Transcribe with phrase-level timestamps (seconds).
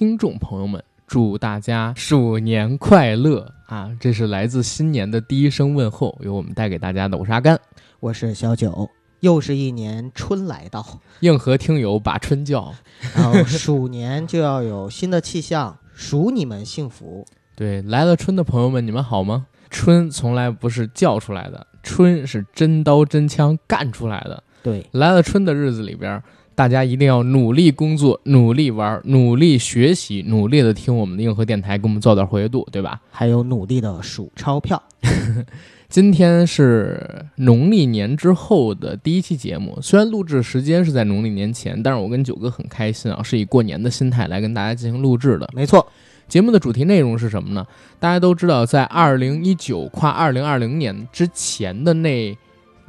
[0.00, 3.90] 听众朋友们，祝大家鼠年快乐啊！
[4.00, 7.18] 这是来自新年的第一声问候，由我们带给大家的。
[7.18, 7.60] 我是阿甘，
[8.00, 8.88] 我是小九，
[9.20, 10.82] 又是一年春来到，
[11.20, 12.72] 硬核听友把春叫，
[13.14, 17.26] 然后鼠年就要有新的气象，鼠你们幸福。
[17.54, 19.48] 对，来了春的朋友们，你们好吗？
[19.68, 24.42] 春从来不是叫出来的，春是真刀真枪干出来的。
[24.62, 26.22] 对，来了春的日子里边。
[26.60, 33.00] 大家一定要努力工作，努力玩，努力学习，努力的听我们的硬核电台，给我们造点活跃度，对吧？
[33.10, 34.82] 还有努力的数钞票。
[35.88, 45.48] 今天是农历年之后的第一期节目，虽然录制时间是在农历年前，但是我跟九哥很开心啊，是以过年的心态来跟大家进行录制的。
[45.54, 45.86] 没错，
[46.28, 47.66] 节目的主题内容是什么呢？
[47.98, 52.36] 大家都知道，在二零一九跨二零二零年之前的那。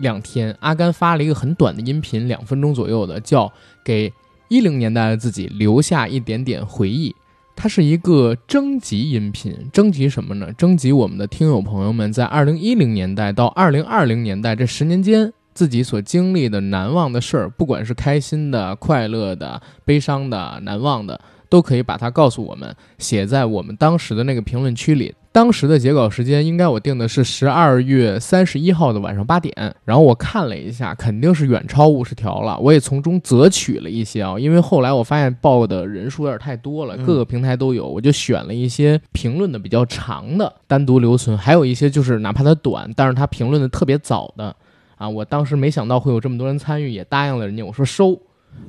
[0.02, 3.52] 两天，阿甘发了一个很短的音频，两分钟左右的，叫
[3.86, 4.12] “给
[4.50, 7.16] 一零年代的自己留下一点点回忆”。
[7.56, 10.52] 它是一个征集音频，征集什么呢？
[10.54, 21.22] 征集我们的听友朋友们在二零一零年代到二零二零年代这十年间自己所经历的难忘的事儿，不管是开心的、快乐的、悲伤的、难忘的。
[21.52, 25.14] 都可以把它告诉我们，写在我们当时的那个评论区里。
[25.34, 29.54] 当时的截稿时间应该我定的是十二月三十一号的晚上八点。
[29.86, 32.58] 然后我看了一下，肯定是远超五十条了。
[32.60, 44.54] 我也从中择取了一些啊，因为后来我发现报的人数有点太多了，各个平台都有，我就选了一些评论的比较长的单独留存，还有一些就是哪怕它短，但是它评论的特别早的
[44.98, 45.08] 啊。
[45.08, 48.20] 我当时没想到会有这么多人参与，也答应了人家，我说收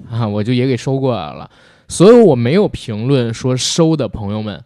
[0.08, 1.50] 啊，我就也给收过来了。
[1.88, 4.62] 所有我没有评论说收的朋友们，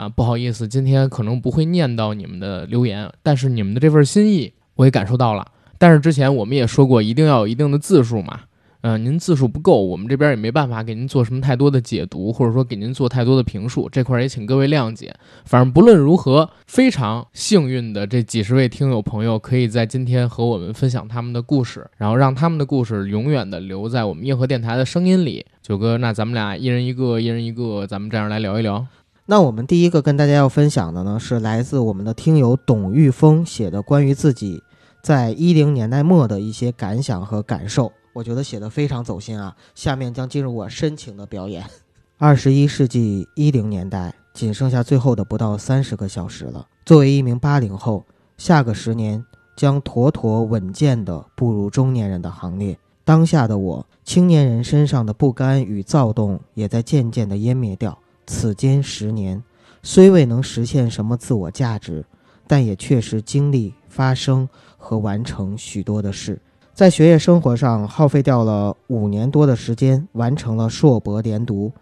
[0.00, 5.46] 啊，不好意思，今天可能不会念到你们的留言，但是你们的这份心意我也感受到了。
[5.76, 8.40] 但是之前我们也说过，一定要有一定的字数嘛。
[8.80, 15.14] 嗯，您字数不够，我们这边也没办法给您做什么太多的解读，或者说给您做太多的评述，这块也请各位谅解。
[15.44, 25.44] 反正不论如何，非常幸运的这几十位听友朋友，可以在今天和我们分享他们的故事，然后让他们的故事永远的留在我们硬核电台的声音里。
[25.60, 28.86] 九哥，那咱们俩一人一个，一人一个，咱们这样来聊一聊。
[29.30, 34.60] 那我们第一个跟大家要分享的呢，是来自我们的听友董玉峰写的关于自己
[35.04, 37.92] 在一零年代末的一些感想和感受。
[38.12, 39.54] 我觉得写的非常走心啊！
[39.72, 41.64] 下面将进入我深情的表演。
[42.18, 46.66] 二十一世纪一零年代，仅剩下最后的不到三十个小时了。
[46.84, 48.04] 作为一名八零后，
[48.36, 49.24] 下个十年
[49.54, 52.76] 将妥妥稳健地步入中年人的行列。
[53.04, 57.96] 当下的我，青年人身上的不甘与躁动也在渐渐地湮灭掉。
[58.32, 59.42] 此间十年，
[59.82, 62.04] 虽未能实现什么自我价值，
[62.46, 64.48] 但也确实经历、发生
[64.78, 66.40] 和完成许多的事。
[66.72, 71.72] 在学业生活上耗费掉了五年多的时间，完成了硕博连读，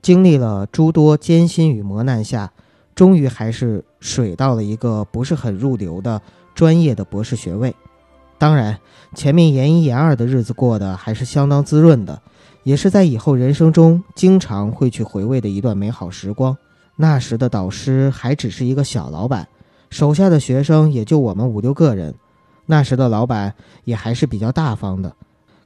[0.00, 2.50] 经历了诸多艰辛与磨难下，
[2.94, 6.22] 终于还是水到了一个不是很入流的
[6.54, 7.76] 专业的博士学位。
[8.38, 8.78] 当然，
[9.14, 12.22] 前面研一研二的日子过得还是相当滋润的，
[12.62, 16.56] 也是在以后人生中经常会去回味的一段美好时光。
[16.96, 19.48] 那时的导师还只是一个小老板，
[19.88, 22.14] 手下的学生也就我们五六个人。
[22.66, 23.54] 那时的老板
[23.84, 25.14] 也还是比较大方的，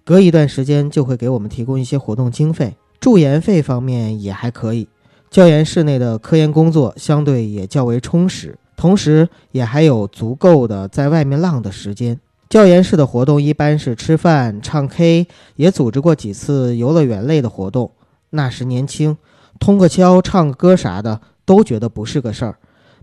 [0.05, 4.89] 隔一段时间就会给我们提供一些活动经费，助研费方面也还可以。
[5.31, 12.19] 教研室内的科研工作相对也较为充实，同时也还有足够的在外面浪的时间。
[12.55, 15.27] 教研室的活动一般是吃饭、唱 K，
[15.57, 17.91] 也组织过几次游乐园类的活动。
[18.31, 19.17] 那时年轻，
[19.59, 22.59] 通个宵、唱个歌啥的都觉得不是个事儿，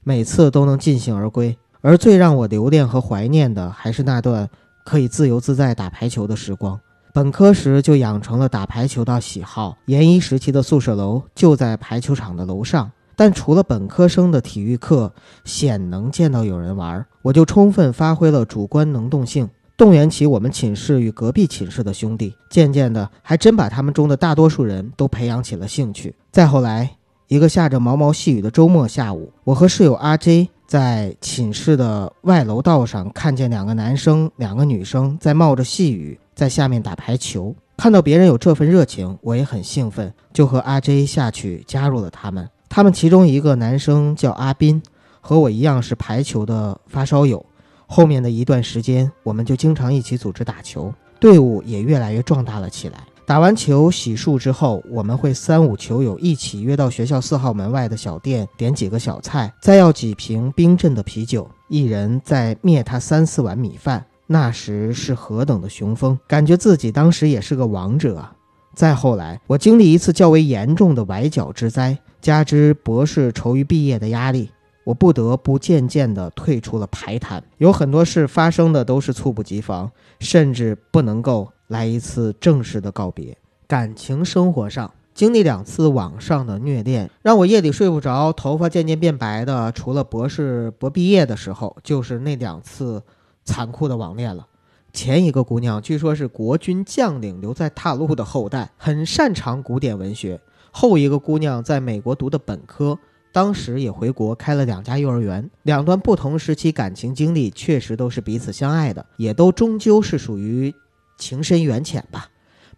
[0.05, 1.57] 每次都能尽兴而归。
[1.81, 4.49] 而最让我留恋和怀念的，还是那段
[4.85, 6.79] 可以自由自在打排球的时光。
[7.13, 12.89] 本科时就养成了打排球的喜好，研一时期的宿舍楼就在排球场的楼上。
[13.15, 15.13] 但除了本科生的体育课
[15.45, 22.35] 鲜能见到有人玩，我就充分发挥了主观能动性，动员起我们寝室与隔壁寝室的兄弟。
[22.49, 26.15] 渐渐的，还真把他们中的大多数人都培养起了兴趣。
[26.31, 26.97] 再后来，
[27.27, 30.49] 一个下着毛毛细雨的周末下午，我和室友阿 J。
[30.71, 37.53] 在寝室的外楼道上，看见两个男生、两个女生在冒着细雨在下面打排球。
[37.75, 42.47] 看到别人有这份热情，我也很兴奋，就和阿 J 下去加入了他们。
[42.73, 44.81] 他们其中一个男生叫阿斌，
[45.19, 47.45] 和我一样是排球的发烧友。
[47.85, 52.99] 后面的一段时间，我们就经常一起组织打球，队伍也越来越壮大了起来。
[53.25, 64.05] 打完球洗漱之后，我们会三五球友一起约到学校四号门外的小店，点几个小菜，再要几瓶冰镇的啤酒，一人再灭他三四碗米饭。
[64.27, 68.25] 那时是何等的雄风，感觉自己当时也是个王者。
[68.73, 74.51] 再后来，我经历一次较为严重的崴脚之灾，加之博士愁于毕业的压力，
[74.83, 77.43] 我不得不渐渐地退出了排坛。
[77.57, 83.37] 有很多事发生的都是猝不及防，甚至不能够来一次正式的告别。
[83.67, 84.91] 感情生活上。
[85.13, 93.03] 经历两次网上的虐恋，让我夜里睡不着，头发渐渐变白的，除了博士博毕业的时候，就是那两次
[93.43, 94.47] 残酷的网恋了。
[94.93, 100.39] 前一个姑娘据说是国军将领留在大陆的后代，很擅长古典文学；
[100.71, 102.97] 后一个姑娘在美国读的本科，
[103.31, 105.49] 当时也回国开了两家幼儿园。
[105.63, 110.73] 两段不同时期感情经历，确实都是彼此相爱的，也都终究是属于
[111.17, 112.29] 情深缘浅吧。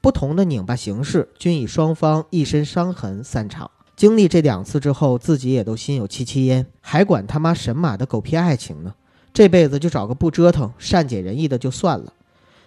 [0.02, 3.72] 不同的拧巴形式，均以双方一身伤痕散场。
[3.96, 8.94] 经历这两次之后，自己也都心有戚戚焉，还管他妈神马的狗屁爱情呢？
[9.32, 12.12] 这辈子就找个不折腾、善解人意的就算了。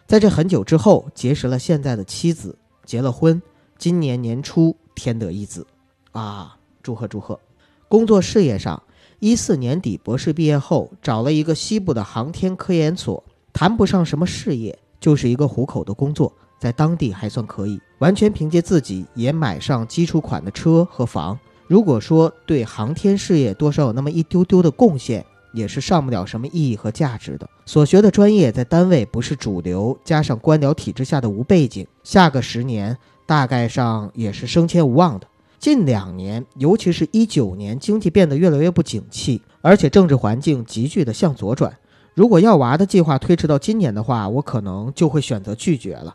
[0.06, 3.42] 在这很久之后，结识了现在的妻子，结了婚，
[3.76, 5.64] 今年年初天得一子，
[6.10, 7.38] 啊，祝贺祝贺！
[7.86, 8.82] 工作事业上，
[9.20, 13.22] 一四年底博士毕业后，找了一个西部的航天科研所，
[13.52, 16.32] 谈不上什么事业，就是一个糊口的工作。
[16.58, 21.38] 在当地还算可以，完全凭借自己也买上基础款的车和房。
[21.66, 27.48] 如果说对航天事业多少有那么一丢丢的贡献，也是上不了什么意义和价值的。
[27.66, 32.96] 所学的专业在单位不是主流，加上官僚体制下的无背景，下个十年
[33.26, 35.26] 大概上也是升迁无望的。
[35.58, 41.76] 近两年，尤其是一九年，经济变得越来越不景气，而且政治环境急剧的向左转。
[42.14, 46.14] 如果要娃的计划推迟到今年的话，我可能就会选择拒绝了。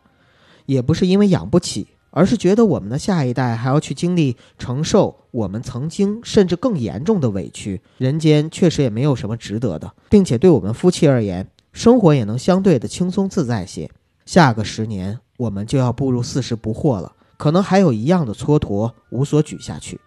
[0.65, 7.81] 也不是因为养不起，而是觉得我们的下一代还要去经历承受我们曾经甚至更严重的委屈。
[7.97, 13.89] 人间确实也没有什么值得的，并且对我们夫妻而言，生活也能相对的轻松自在些。
[14.25, 19.99] 下个十年，我们就要步入四十不惑了，可能还有一样的蹉跎无所举下去。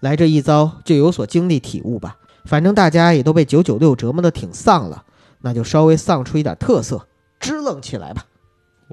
[0.00, 2.16] 来这一遭，就有所经历体悟吧。
[2.46, 5.04] 反正大家也都被九九六折磨的挺丧了，
[5.42, 7.06] 那就稍微丧出一点特色，
[7.38, 8.24] 支棱起来吧。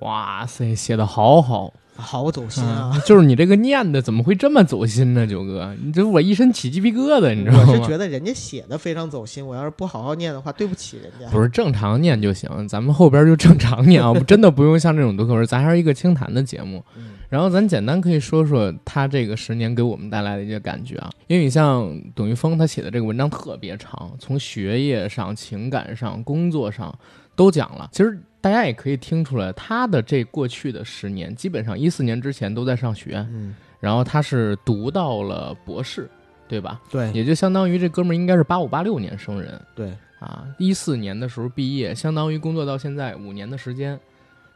[0.02, 3.00] 哇塞，写的好好，好走心啊！
[3.06, 5.76] 就是你这个念的怎么会这么走心呢，九哥？
[5.84, 7.66] 你这我一身起鸡皮疙瘩，你知道吗？
[7.68, 11.30] 我是觉得人家写的非常走心，我要是不好好念的话，对不起人家。
[11.30, 16.84] 不是正常念就行，咱们后边就正常念啊， 真的不用像这种读课文，咱还是一个清谈的节目。
[17.28, 26.98] 然后咱简单可以说说他这个十年给我们带来的一些感觉啊，因为你像董玉峰他写的这个文章特别长，从学业上、情感上、工作上
[27.36, 28.20] 都讲了，其实。
[28.42, 36.10] 大家也可以听出来，他的这过去的十年，基本上一四年之前都在上学，嗯，然后他是读到了博士，
[36.48, 36.80] 对吧？
[36.90, 44.00] 对，也就相当于这哥们儿应该是八五八六年生人，对，啊，一四年的时候毕业，相当于工作到现在五年的时间，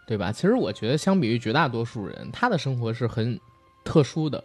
[0.07, 0.31] 对吧？
[0.31, 3.37] 其实我觉得，相比于绝大多数人，他的生活是很
[3.83, 4.41] 特殊的，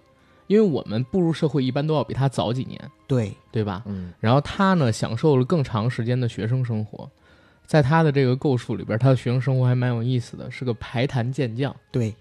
[0.49, 3.85] 因为我们步入社会一般都要比他早几年，对，对吧？
[3.87, 7.09] 嗯，然后他呢，享受了更长时间的学生生活。
[7.69, 11.75] 在他的这个构述里边，他的学生生活还蛮有意思的，是个排坛健将。
[11.93, 12.15] 对，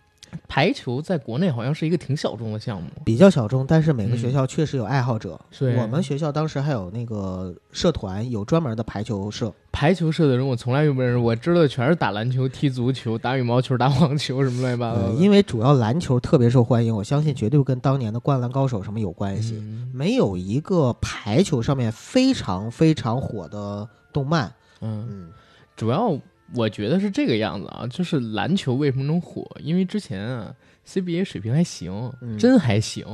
[0.45, 5.39] 排球在国内好像是一个挺小众的项目，比较小众，但是每个学校确实有爱好者。
[5.57, 9.53] 对，我们学校当时还有那个社团，有专门的排球社。
[9.71, 15.13] 排球社的人我从来就不认识，我知道的全是打篮球、踢足球、打羽毛球、打网球什么乱七八糟的。
[15.13, 19.63] 因为主要篮球特别受欢迎，我相信绝对跟当年的《灌篮高手》什么有关系。
[19.93, 24.51] 没有一个排球上面非常非常火的动漫。
[24.81, 25.29] 嗯嗯。
[25.75, 26.19] 主要
[26.55, 29.45] 我觉得是这个样子啊，就是篮球为什么能火？
[29.61, 30.55] 因为之前啊
[30.87, 33.05] ，CBA 水平还行，真还行。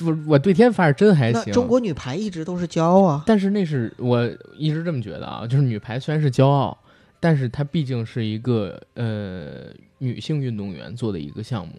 [0.00, 1.52] 我，我对天发誓真还行。
[1.52, 3.22] 中国女排一直都是骄傲啊。
[3.26, 4.24] 但是那是我
[4.56, 6.76] 一直这么觉得啊，就是女排虽然是骄傲，
[7.20, 9.66] 但是它毕竟是一个呃
[9.98, 11.74] 女性运动员做的一个项目。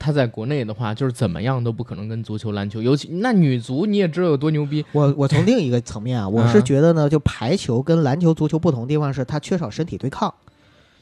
[0.00, 4.84] 他在国内的话，就是怎么样都不可能跟足球、篮球，尤其那女足你也知道有多牛逼。
[4.92, 10.32] 我我从另一个层面啊，我是觉得呢，就排球跟篮球、足球不同的地方是，它缺少身体对抗。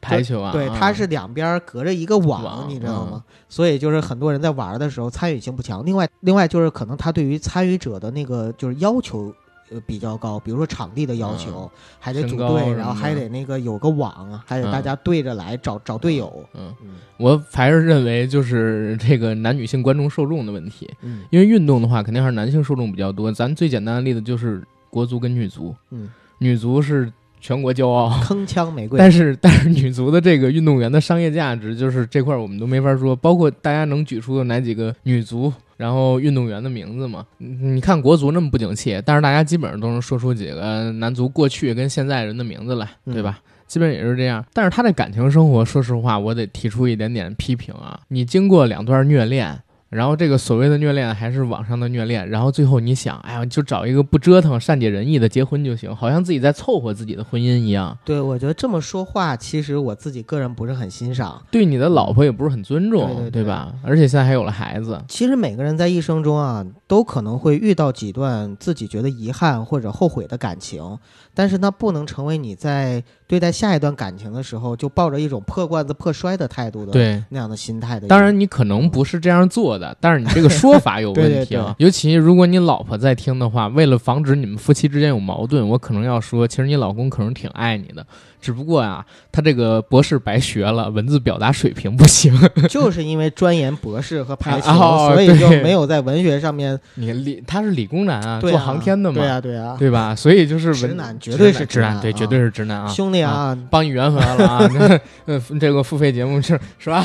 [0.01, 3.25] 排球啊，对，它是两边隔着一个网，你知道吗？
[3.49, 5.87] 所以就是很多人在玩的时候参与性不强。
[5.87, 9.33] 另外，另外就是可能他对于参与者的那个就是要求。
[9.71, 16.45] 呃，比较高，比如说场地的要求，还得组队，然后还得那个有个网，还得大家对着来找找队友。
[16.55, 16.75] 嗯，
[17.19, 20.89] 我还是认为就是这个男女性观众受众的问题。
[21.03, 23.31] 嗯，因为运动的话，肯定还是男性受众比较多。
[23.31, 25.75] 咱最简单的例子就是国足跟女足。
[25.91, 26.09] 嗯，
[26.39, 28.97] 女足是全国骄傲，铿锵玫瑰。
[29.01, 33.15] 但是但是女足的这个运动员的商业价值，就是这块我们都没法说。
[33.15, 35.53] 包括大家能举出的哪几个女足？
[35.79, 43.39] 然后运动员的名字嘛，你看国足那么不景气，但是大家基本上都能说出几个男足过去跟现在人的名字来，对吧？
[43.69, 44.45] 基本也是这样。
[44.53, 48.01] 但是他的感情生活，说实话，我得提出一点点批评啊。
[48.09, 49.57] 你经过两段虐恋，
[49.91, 61.43] 然后这个所谓的虐恋还是网上的虐恋，然后最后你想，哎呀，就找一个不折腾、善解人意的结婚就行，好像自己在凑合自己的婚姻一样，对，我觉得这么说话，其实我自己个人不是很欣赏。
[61.51, 63.73] 对你的老婆也不是很尊重，对对对吧？
[63.83, 70.99] 而且现在还有了孩子，其实每个人在一生中啊，都可能会遇到几段自己觉得遗憾或者后悔的感情，
[71.39, 77.23] 但是那不能成为你在对待下一段感情的时候就抱着一种破罐子破摔的态度的对。
[77.29, 78.09] 那样的心态的。
[78.09, 81.77] 当然，你可能不是这样做的，但是你这个说法有问题啊。
[81.79, 88.05] 对对尤其如果你老婆在听的话，为了防止你们夫妻之间有矛盾，我可能要说，其实你老公可能挺爱你的，
[88.41, 92.33] 只不过啊，他这个博士白学了，文字表达水平不行。
[92.69, 100.15] 就是因为钻研博士和排球，哦所以就没有在文学上面 你理他是理工男啊，对啊做航天的嘛，对啊对啊，对吧？
[100.15, 104.71] 所以就是文直男绝对是直直男对，啊绝对是直男啊，兄弟啊，帮你圆回来了啊！
[105.61, 107.05] 这个付费节目是是吧？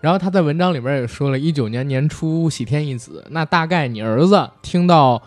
[0.00, 5.22] 然后他在文章里边也说了，一九年年初喜天一子，那大概你儿子听到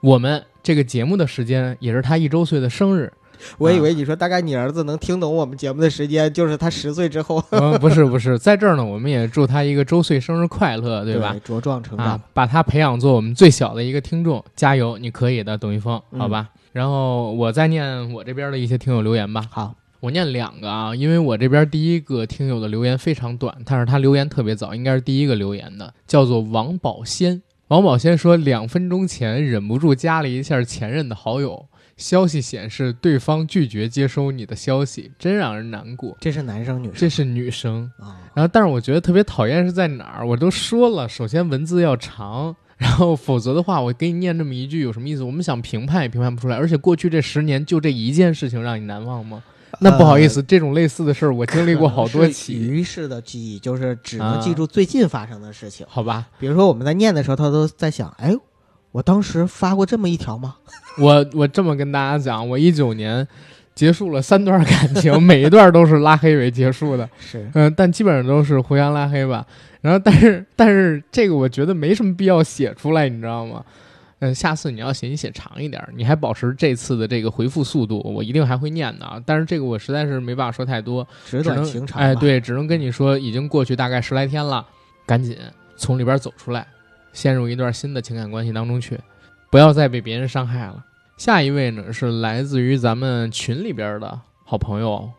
[0.00, 3.12] 我们这个节目的时间，也是他一周岁的生日。
[3.58, 11.34] 我以为你说大概你儿子能听懂我们节目的时间，就是他十岁之后，嗯，不是不是，在这儿呢，我们也祝他一个周岁生日快乐，对吧？
[11.46, 16.48] 茁壮成啊长。，把他培养做我们最小的一个听众，加油，你可以的，董一峰，嗯好吧？
[16.72, 19.42] 然后我再念我这边的一些听友留言吧。
[19.50, 27.42] 好，我念两个啊，因为我这边第一个听友的留言非常短，但是他留言特别早，应该是第一个留言的，叫做王宝先。
[27.68, 31.66] 王宝先说，两分钟前忍不住加了一下前任的好友，
[31.96, 36.16] 消息显示对方拒绝接收你的消息，真让人难过。
[36.20, 38.20] 这是男生女生这是女生，啊？
[38.34, 40.26] 然后但是我觉得特别讨厌是在哪儿？
[40.26, 42.54] 我都说了，首先文字要长。
[42.76, 45.22] 然后，否则的话，我给你念这么一句有什么意思？
[45.22, 46.58] 我们想评判也评判不出来。
[46.58, 49.42] 而且过去这十年，就这一件事情让你难忘吗？
[49.80, 52.52] 那不好意思，这种类似的事儿我经历过好多起。
[52.52, 55.86] 于是起，鱼式的记忆，就是只能啊记住最近发生的事情。
[55.88, 56.28] 好吧？
[56.38, 58.36] 比如说我们在念的时候，他都在想，哎，
[58.96, 60.56] 我当时发过这么一条吗？
[60.98, 63.28] 我我这么跟大家讲，我一九年
[63.74, 69.46] 结束了三段感情，每一段都是拉黑为结束的， 是嗯、但基本上都是互相拉黑吧。
[69.82, 73.62] 然后，但是但是这个我觉得没什么必要写出来，你知道吗？
[74.20, 79.22] 嗯，下次你要写，你写长一点儿，你还保持这次的这个回复速度，我一定还会念的啊。
[79.26, 82.00] 但是这个我实在是没办法说太多，只能短情长。
[82.00, 84.66] 哎，，对，只能跟你说，已经过去大概十来天了，
[85.04, 85.36] 赶紧
[85.76, 86.66] 从里边走出来，
[87.16, 89.00] 陷入一段新的情感关系当中去，
[89.50, 90.84] 不要再被别人伤害了。
[91.16, 95.10] 下一位呢是来自于咱们群里边的好朋友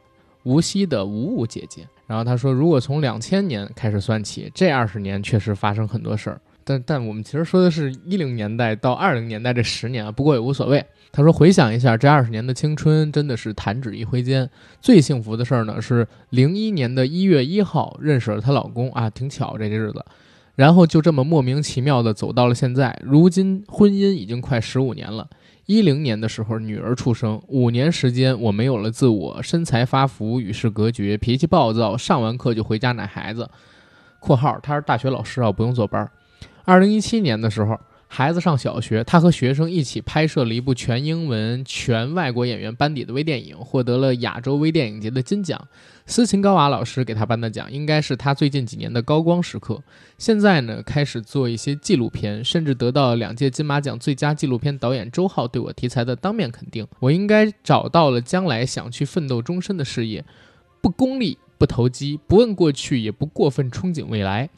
[0.43, 6.39] 无锡的无误姐姐，然后她说，如果从两千年开始算起，这二十年确实发生很多事儿。
[6.63, 10.85] 但但我们其实说的是一零年代到二零年代这十年啊，不过也无所谓。
[11.11, 14.47] 她说回想一下这二十年的青春，真的是弹指一挥间。
[14.79, 20.05] 最幸福的事儿呢是零一年的一月一号认识了她老公啊，挺巧这日子。
[20.57, 25.29] 然后就这么莫名其妙的走到了现在，如今婚姻已经快十五年了。
[25.67, 33.47] 一零年的时候，女儿出生，五年时间我没有了自我，身材发福，与世隔绝，脾气暴躁，上完课就回家奶孩子。
[34.19, 36.09] （括号他是大学老师啊，不用坐班。）
[36.65, 45.67] 二零一七年的时候，孩子上小学，他和学生一起拍摄了一部全英文、全外国演员班底的微电影，获得了亚洲微电影节的金奖。
[46.05, 49.83] 斯琴高娃老师给他颁的奖，应该是他最近几年的高光时刻。
[50.17, 56.87] 现在呢，开始做一些纪录片，甚至得到两届金马奖最佳纪录片导演周浩对我题材的当面肯定。
[56.99, 60.23] 我应该找到了将来想去奋斗终身的事业，
[60.81, 64.49] 不功利，不投机，不问过去，也不过分憧憬未来，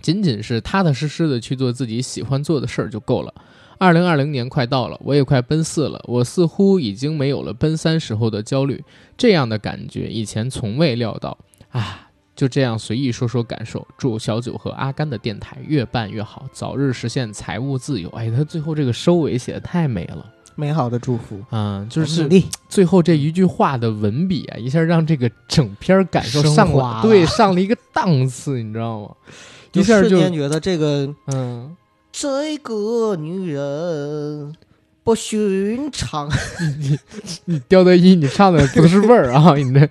[0.00, 3.32] 仅仅是踏踏实实的去做自己喜欢做的事儿就够了。
[3.78, 8.84] 二零二零年快到了，我也快奔四了，我似乎已经没有了奔三时候的焦虑，
[9.16, 11.38] 这样的感觉以前从未料到
[11.70, 12.04] 啊。
[12.34, 18.08] 就这样随意说说感受，祝小九和阿甘的电台越办越好，早日实现财务自由。
[18.10, 20.24] 哎，他最后这个收尾写的太美了，
[20.54, 22.30] 美好的祝福，嗯，就是
[22.68, 29.10] 最后这一句话的文笔啊，一下让这个整篇感受上了，对，上了一个档次，你知道吗？
[29.78, 31.76] 一就下就瞬间觉得这个嗯，
[32.12, 34.54] 这个女人
[35.04, 36.28] 不寻常。
[37.44, 39.88] 你调的一，你唱的不是味儿啊， 你这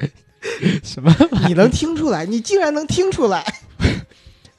[0.83, 1.13] 什么？
[1.47, 2.25] 你能听出来？
[2.25, 3.43] 你竟然能听出来？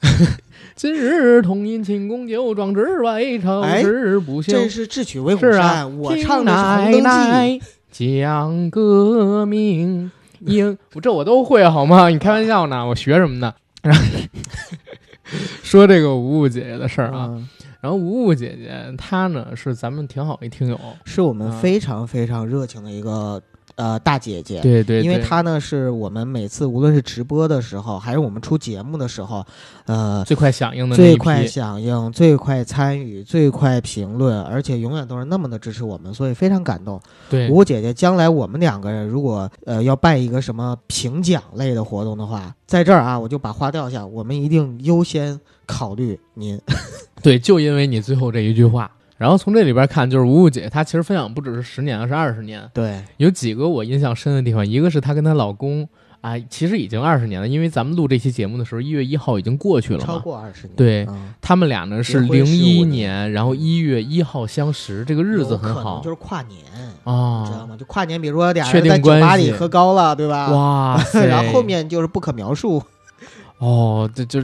[0.75, 4.53] 今日同饮庆功酒，壮志未酬哎志不休。
[4.53, 6.99] 这是智取威虎山，啊，我唱的红灯记》。
[7.01, 7.59] 奶
[7.91, 10.09] 讲革命，
[10.39, 12.07] 英我这我都会好吗？
[12.07, 12.87] 你开玩笑呢？
[12.87, 13.53] 我学什么呢？
[13.81, 14.01] 然后
[15.69, 17.47] 说这个吴吴姐姐的事儿啊，嗯。
[17.79, 21.59] 然后吴吴姐姐她呢是咱们挺好一听友，是我们啊。
[21.61, 23.39] 非常非常热情的一个
[23.79, 24.59] 呃大姐姐。
[24.59, 29.45] 对对，因为她呢是我们每次无论是直播的时候，还是我们出节目的时候，
[29.85, 36.99] 呃，最快响应的最快，响应、最快参与、最快评论，而且永远都是那么的支持我们，所以非常感动。
[37.29, 46.59] 对吴姐姐，将来我们两个人如果呃要办一个什么评奖类的活动的话，在这儿啊，我就把话撂下，我们一定优先考虑您。
[47.23, 48.91] 对，就因为你最后这一句话。
[49.19, 52.67] 然后从这里边看，就是吴吴姐她其实分享不只是十年，而是二十年。
[52.73, 55.87] 对，有几个我印象深的地方，一个是她跟她老公
[56.21, 60.17] 啊，其实已经二十年了，因为咱们录这期节目的时候，一月一号已经过去了超。
[60.19, 60.75] 过二十年。
[60.77, 66.61] 对嗯、他们俩呢是零一年，然后一月一号相识，这个日子很好就是跨年，
[67.03, 67.67] 知道啊。
[67.67, 67.75] 吗？
[67.77, 70.49] 就跨年，比如说俩确定人在酒吧关系里喝高了，对吧？
[70.49, 71.03] 哇！
[71.27, 72.81] 然后后面就是不可描述。
[73.57, 74.41] 哦，这就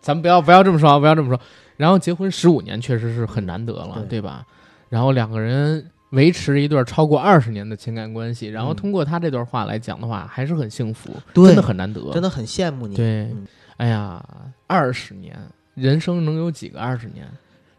[0.00, 1.40] 咱们不要不要这么说，啊，不要这么说。
[1.78, 4.44] 然后结婚十五年确实是很难得了，对对吧？
[4.90, 12.94] 然后两个人维持一段超过二十年的情感关系，然后嗯通过他这段话来讲的话，还是很幸福，真的很难得，真的很羡慕你。
[12.94, 13.46] 对嗯
[13.78, 14.20] 哎呀，
[14.66, 15.34] 二十年，
[15.74, 17.26] 人生能有几个二十年？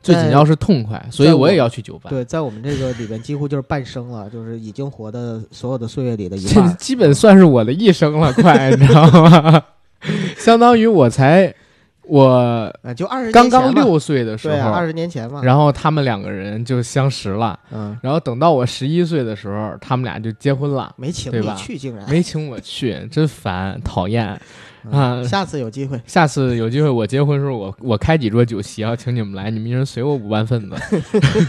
[0.02, 2.10] 最紧要是痛快，所以我我也要去酒吧。
[2.10, 6.74] 对，在我们这个里边，几乎就是半生了， 就是已经活的所有的岁月里的一半这。
[6.76, 9.62] 基本算是我的一生了，快，你知道吗？
[10.40, 11.54] 相当于我才
[12.10, 15.42] 我呃，就二十刚刚六岁的时对啊，二候，十年前嘛。
[15.44, 24.28] 然后他们两个人就相识了，嗯，然后等到我十一岁的时候，他们俩就结婚了，没请对吧你去，竟然没请我去， 真烦，讨厌。
[24.90, 26.02] 嗯啊下次有机会。
[26.08, 30.76] 下次有机会我结婚的时候，我我开几桌酒席，要请你们来，你们一人随我五万份子。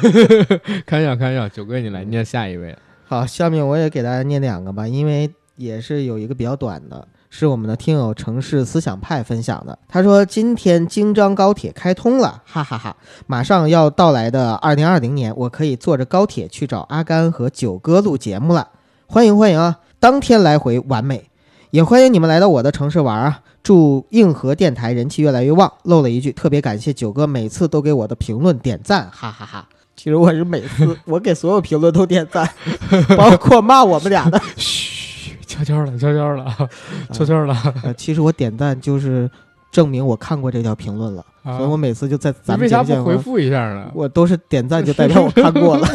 [0.84, 2.76] 开玩笑，开玩笑，九哥你来念下一位。
[3.06, 9.78] 好，下面我也给大家念两个吧，因为也是有一个比较短的，是我们的听友城市思想派分享的。
[9.88, 12.94] 他说：“今天京张高铁开通了，哈哈哈
[13.26, 18.68] 马上要到来的二零二零年，我可以坐着高铁去找阿甘和九哥录节目了。
[19.06, 19.78] 欢迎欢迎啊！
[19.98, 21.30] 当天来回完美，
[21.70, 23.40] 也欢迎你们来到我的城市玩啊！
[23.62, 25.72] 祝硬核电台人气越来越旺。
[25.84, 32.48] 漏了一句，特别感谢九哥每次都给我的评论点赞，哈哈哈其实我是每次我给所有评论都点赞，
[33.16, 34.40] 包括骂我们俩的。
[34.56, 34.99] 嘘，
[35.64, 36.68] 悄悄的，悄悄的，
[37.12, 37.54] 悄悄的。
[37.82, 39.30] 呃，其实我点赞就是
[39.70, 43.90] 证明我看过这条评论了，啊所以我每次就在咱们你为啥节目现场不回复一下呢？
[43.94, 45.88] 我都是点赞就代表我 看过了。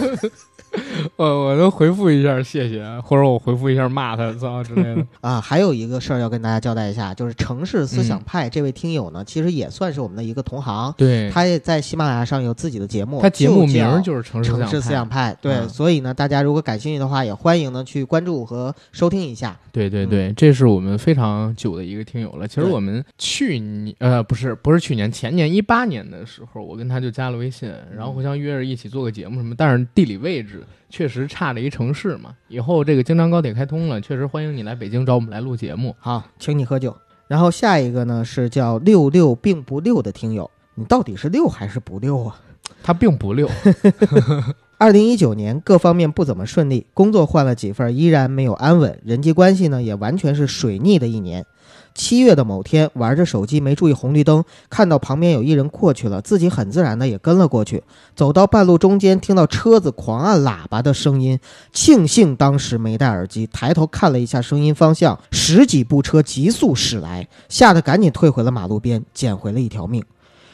[1.15, 5.05] 我， 我都回复一下，谢谢，或者我回复一下骂他，操之类的。
[5.21, 15.31] 啊，还有一个事儿要跟大家交代一下，就是城市思想嗯派这位听友呢，其实也算是我们的一个同行，对，他也在喜马拉雅上有自己的节目，他节目名就就是城市城市思想派。
[15.31, 15.38] 派。
[15.41, 19.58] 对，嗯所以呢，大家如果感兴趣的话，也欢迎呢去关注和收听一下。
[19.71, 22.45] 对对对，这是我们非常久的一个听友了。
[22.45, 29.54] 其实我们去年呃不是不是去年前年一八年的时候，我跟他就加了微信，然后互相约着一起做个节目什么。
[29.58, 32.36] 但是地理位置确实差了一城市嘛。
[32.48, 35.95] 以后这个京张高铁开通了，确实欢迎你来北京找我们来录节目。
[36.00, 36.95] 好，请你喝酒。
[37.28, 42.41] 然后下一个呢是叫六六并不六的听友，你到底是六还是不六啊？
[42.82, 43.50] 他并不六，
[44.78, 51.45] 二零一九年各方面不怎么顺利，工作换了几份，依然没有安稳，人际关系呢也完全是水逆的一年。
[51.95, 57.81] 七月的某天，玩着手机没注意红绿灯，看到旁边有一人过去了，自己很自然的也跟了过去。
[58.15, 61.39] 走到半路中间，听到车子狂按喇叭的声音，
[61.71, 70.03] 庆幸当时没戴耳机，抬头看了一下声音方向，十几部车急速驶来，吓得赶紧退回了马路边，捡回了一条命。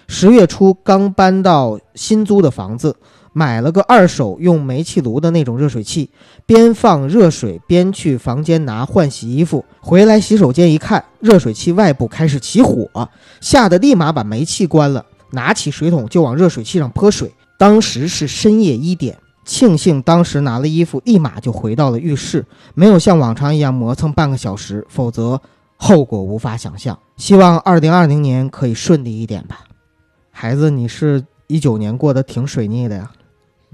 [0.07, 2.95] 十月初刚搬到新租的房子，
[3.33, 6.09] 买了个二手用煤气炉的那种热水器，
[6.45, 9.63] 边放热水边去房间拿换洗衣服。
[9.79, 17.31] 回来洗手间一看，热水器外部开始起火，吓得立马把煤气关了，拿起水桶就往热水器上泼水。
[17.57, 25.39] 当时是深夜一点，庆幸当时拿了衣服，立马就回到了浴室，没有像往常一样磨蹭半个小时，否则
[25.77, 26.97] 后果无法想象。
[27.15, 29.59] 希望二零二零年可以顺利一点吧。
[30.31, 33.09] 孩子，你是一九年过得挺水逆的呀？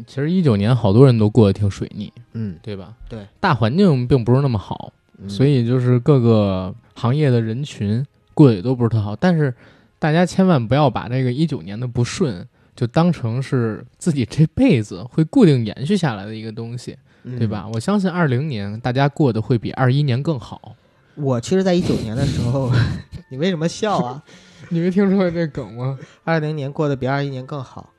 [0.06, 2.94] 其实一九年好多人都过得挺水逆，嗯，对吧？
[3.10, 9.16] 对，大环境并不是那么好，嗯所以就是各个行业的人群过得也都不是特好。
[9.16, 9.54] 但是
[9.98, 17.68] 大家千万不要把这个一九年的不顺就当成是自己这辈子会固定延续下来的一个东西，嗯对吧？
[17.74, 20.76] 我相信二零年大家过得会比二一年更好。
[21.16, 22.72] 我其实，在一九年的时候，
[23.32, 24.24] 你为什么笑啊？
[24.70, 25.98] 你没听说这梗吗？
[26.24, 27.90] 二零年过得比二一年更好。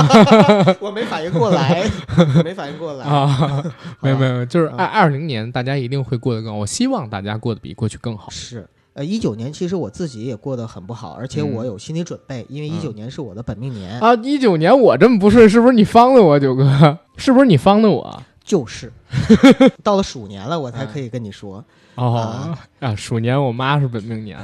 [0.80, 1.84] 我没反应过来，
[2.44, 3.04] 没反应过来。
[3.04, 3.64] 啊，
[4.00, 6.58] 没有没有，就是啊二二零年大家一定会过得更好。
[6.58, 8.28] 我希望大家过得比过去更好。
[8.30, 8.66] 是。
[8.94, 13.98] 呃，一九年其实我自己也过得很不好，而且嗯我有心理准备，因为一九嗯年是我的本命年。
[13.98, 16.96] 啊，一九年我这么不顺，是不是你方的我九哥？
[17.16, 18.22] 是不是你方的我？
[18.44, 18.92] 就是，
[19.82, 21.64] 到了鼠年了，我才可以跟你说。
[21.96, 24.38] 哦啊，鼠年我妈是本命年，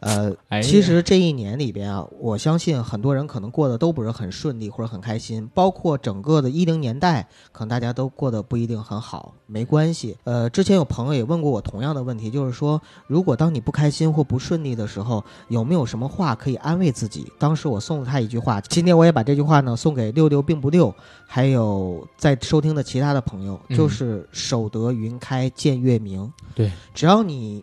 [0.00, 10.16] 呃，哎，其实这一年里边啊，我相信很多人可能过得都不是很顺利或者很开心，包括整个的一零年代，可能大家都过得不一定很好，没关系。
[10.24, 17.32] 呃，之前有朋友也问过我同样的问题，就是说，如果当你不开心或不顺利的时候，有没有什么话可以安慰自己？
[17.38, 20.94] 当时我送了他一句话，今天我也把这句话呢送给六六并不六，
[21.26, 26.30] 还有在收听的其他的朋友，嗯就是守得云开见月明。
[26.54, 27.62] 对，只要你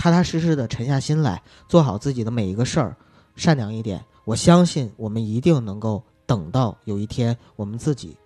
[0.00, 2.96] 踏踏实实的沉下心来，做好自己的每一个事儿，
[3.36, 8.16] 善良一点，我相信我们一定能够等到有一天我们自己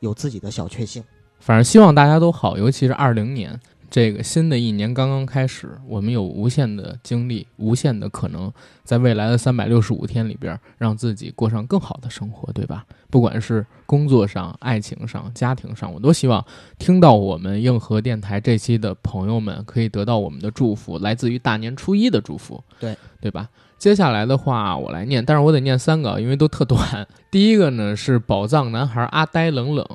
[0.00, 1.02] 有自己的小确幸。
[1.40, 3.58] 反正希望大家都好，尤其是二零年
[3.92, 8.50] 这个新的一年刚刚开始，我们有无限的精力、无限的可能，
[8.84, 12.86] 在未来的三百六十五天里边，让自己过上更好的生活，对吧？
[13.10, 16.42] 不管是工作上、爱情上、家庭上，我都希望
[16.78, 23.50] 听到我们硬核电台这期的朋友们可以得到我们的祝福，来自于大年初一的祝福，对对吧？
[23.76, 27.06] 接下来的话，我来念，但是我得念三个，因为都特短。
[27.30, 29.86] 第一个呢是宝藏男孩阿呆冷冷，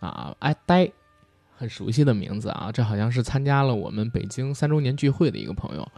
[0.00, 0.90] 啊，阿呆，
[1.56, 5.88] 很熟悉的名字啊，这好像是参加了我们北京三周年聚会的一个朋友。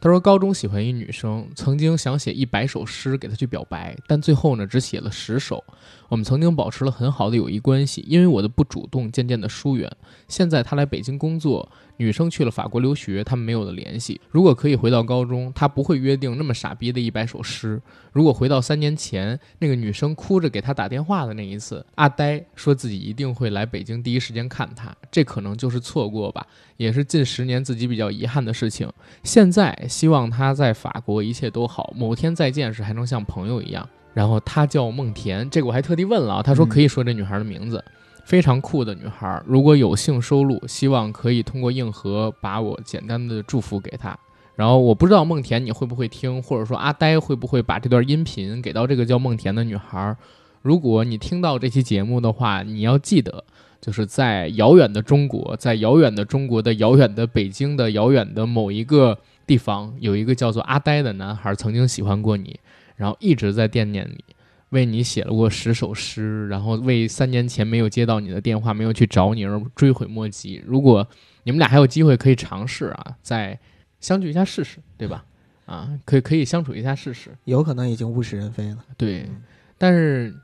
[0.00, 5.62] 他说，高中喜欢一女生，曾经想写一百首诗给她去表白，但最后呢，只写了十首。
[6.08, 9.90] 我们曾经保持了很好的友谊关系，因为我的不主动，渐渐的疏远。
[10.28, 14.20] 现在她来北京工作，女生去了法国留学，他们没有了联系。
[14.30, 17.80] 如果可以回到高中，他不会约定那么傻逼的一百首诗。
[18.12, 28.90] 如果回到三年前，那个女生哭着给他打电话的那一次，阿呆说自己一定会来北京第一时间看他，这可能就是错过吧，也是近十年自己比较遗憾的事情。
[29.22, 33.86] 现在希望他在法国一切都好，某天再见时还能像朋友一样。
[34.14, 37.84] 然后他叫梦田，这个我还特地问了啊，他说可以说这女孩的名字。
[38.28, 44.14] 非常酷的女孩，如果有幸收录，希望可以通过硬核把我简单的祝福给她。
[44.54, 50.14] 然后我不知道梦田你会不会听，或者说阿呆会不会把这段音频给到这个叫梦田的女孩。
[50.60, 53.42] 如果你听到这期节目的话，你要记得，
[53.80, 62.60] 就是在遥远的中国，在遥远的中国的遥远的北京的遥远的某一个地方，有一个叫做阿呆的男孩曾经喜欢过你，
[62.94, 64.22] 然后一直在惦念你。
[64.70, 70.62] 为你写了过十首诗，然后为三年前没有接到你的电话、没有去找你而追悔莫及。
[70.66, 71.06] 如果
[71.44, 73.58] 你们俩还有机会，可以尝试啊，再
[74.00, 75.24] 相聚一下试试，对吧？
[75.66, 77.36] 啊，可以可以相处一下试试。
[77.44, 78.78] 有可能已经物是人非了。
[78.96, 79.28] 对，
[79.76, 80.34] 但是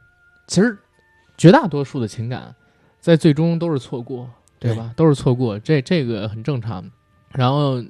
[0.47, 0.77] 其实
[1.37, 2.55] 绝大多数的情感
[3.01, 4.93] 在最终都是错过，对吧？
[4.97, 6.91] 都是错过，这这个很正常。
[7.31, 7.83] 然后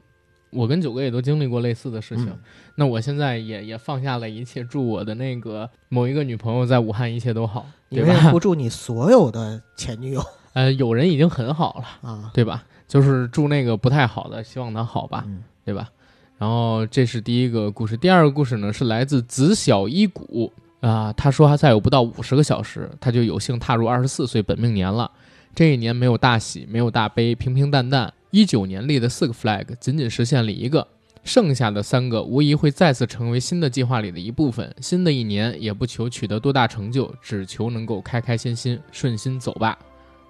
[0.55, 2.27] 我跟九哥也都经历过类似的事情。
[2.27, 2.39] 嗯
[2.77, 8.33] 那我现在也也放下了一切，祝我的那个某一个女朋友在武汉一切都好，对吧？
[8.33, 10.21] 不祝你所有的前女友
[10.55, 12.31] 呃，有人已经很好了，啊？
[12.35, 12.65] 对吧？
[12.89, 15.89] 就是祝那个不太好的，希望他好吧，嗯对吧？
[16.37, 25.11] 然后这是第一个故事，第二个故事呢是来自子小一谷啊、他说他再有不到五十个小时，他就有幸踏入二十四岁本命年了。
[25.55, 28.13] 这一年没有大喜，没有大悲，平平淡淡。
[28.35, 30.89] 一九年立的四个 flag，仅仅实现了一个，
[31.23, 34.75] 剩下的三个无疑会再次成为新的计划里的一部分。
[34.81, 39.79] 新的一年也不求取得多大成就，只求能够开开心心、顺心走吧。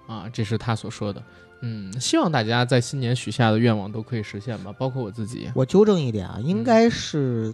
[0.05, 1.23] 啊，这是他所说的。
[1.63, 5.49] 嗯，希望大家在新年许下的愿望都可以实现吧，包括我自己。
[5.55, 7.51] 我纠正一点啊，应该是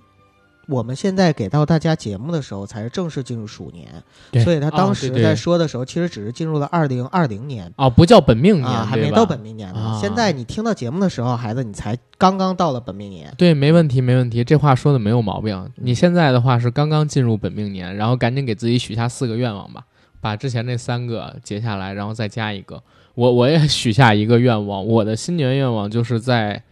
[0.72, 4.02] 我们现在给到大家节目的时候，才是正式进入鼠年，
[4.42, 7.70] 所以他当时在说的时候，其实只是进入了二零二零年。
[7.76, 9.80] 哦，不叫本命年，啊，还没到本命年呢。
[9.80, 13.34] 啊现在你听到节目的时候，孩子，你才刚刚到了本命年。
[13.38, 15.70] 对，没问题，没问题，这话说的没有毛病。
[15.76, 19.84] 你现在的话是刚刚进入本命年，然后赶紧给自己许下四个愿望吧，
[20.22, 22.82] 把之前那三个截下来，然后再加一个。
[23.16, 26.64] 我我也许下一个愿望，我的新年愿望就是在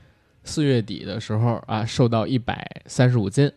[0.45, 3.51] 四月底的时候啊，瘦到一百三十五斤。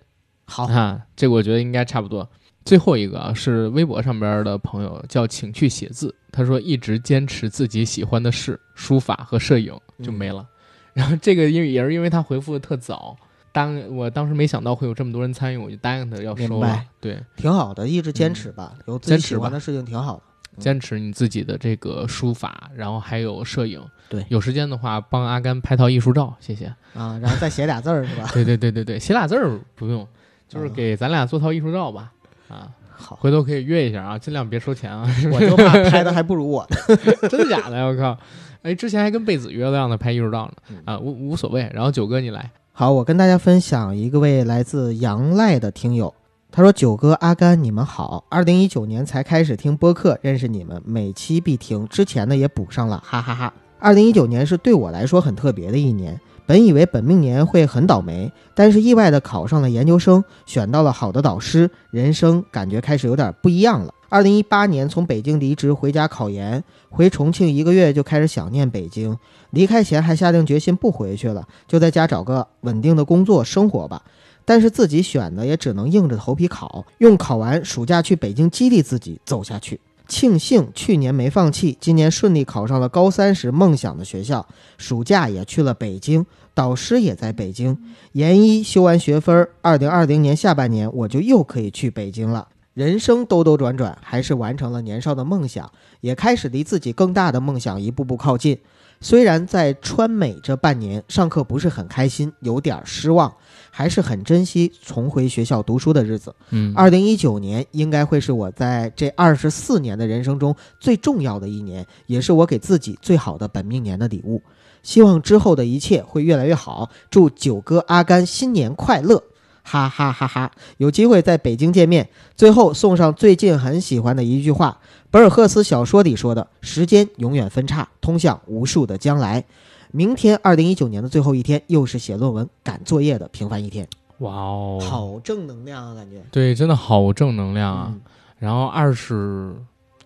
[0.44, 2.28] 好，啊，这个我觉得应该差不多。
[2.64, 10.46] 最后一个啊，是微博上边的朋友叫请去写字，他说一直坚持自己喜欢的事，书法和摄影就没了。
[10.92, 13.16] 然后这个因为也是因为他回复的特早，
[13.50, 16.84] 当我当时没想到会有这么多人参与，我就答应他要收了。
[17.00, 20.22] 对，挺好的，一直坚持吧，有自己喜欢的事情挺好的。
[20.58, 23.82] 坚持你自己的这个书法，然后还有摄影。
[24.10, 26.66] 对有时间的话帮阿甘拍套艺术照，谢谢。
[26.92, 28.28] 啊，然后再写俩字儿是吧？
[28.34, 30.06] 对对对对对，写俩字儿不用，
[30.52, 32.12] 就是嗯给咱俩做套艺术照吧。
[32.48, 35.08] 啊，好，回头可以约一下啊，尽量别收钱啊。
[35.32, 36.96] 我就怕拍的还不如我呢。
[37.28, 37.86] 真的假的？
[37.86, 38.18] 我靠！
[38.62, 41.70] 哎，之前还跟贝子约了让他拍艺术照呢嗯，啊，无无所谓。
[41.72, 46.14] 然后九哥你来，好，我跟大家分享一个位来自杨赖的听友，
[46.50, 48.24] 他说：“九哥、阿甘，你们好！
[48.28, 51.88] 二零一九年才开始听播客，认识你们，每期必听。
[51.88, 56.20] 之前呢也补上了，哈哈哈二零一九年是对我来说很特别的一年。
[56.44, 63.94] 本以为本命年会很倒霉，但是意外的考上了研究生，选到了好的导师，人生感觉开始有点不一样了。
[64.08, 69.16] 二零一八年从北京离职回家考研，回重庆一个月就开始想念北京。
[69.50, 74.02] 离开前还下定决心不回去了，就在家找个稳定的工作生活吧。”
[74.44, 79.80] 但是自己选的也只能硬着头皮考，用考完暑假去北京激励自己走下去。
[80.12, 84.46] 庆幸去年没放弃，今年顺利考上了高三时梦想的学校，
[84.76, 87.78] 暑假也去了北京，导师也在北京。
[88.12, 92.48] 研一修完学分，二零二零年下半年我就又可以去北京了。
[92.74, 95.72] 人生兜兜转转，还是完成了年少的梦想，
[96.02, 98.58] 也开始离自己更大的梦想一步步靠近。
[99.02, 103.30] 虽然在川美这半年上课不是很开心，有点失望。
[103.74, 106.34] 还是很珍惜重回学校读书的日子。
[106.50, 114.42] 嗯，二零一九年应该会是我在这二十四年的人生中最重要的一年，也是我给自己最好的本命年的礼物。
[114.82, 116.90] 希望之后的一切会越来越好。
[117.10, 119.22] 祝九哥阿甘新年快乐！
[119.64, 120.50] 哈哈哈哈！
[120.76, 122.10] 有机会在北京见面。
[122.34, 124.80] 最后送上最近很喜欢的一句话：
[125.12, 129.44] 博尔赫斯小说里说的“时间永远分叉，通向无数的将来”。
[129.92, 133.86] 明天，二零一九年的最后一天，又是写论文、赶作业的平凡一天。
[134.20, 136.22] 哇哦，好正能量啊，感觉。
[136.30, 137.88] 对，真的好正能量啊。
[137.92, 138.00] 嗯
[138.38, 139.54] 然后二十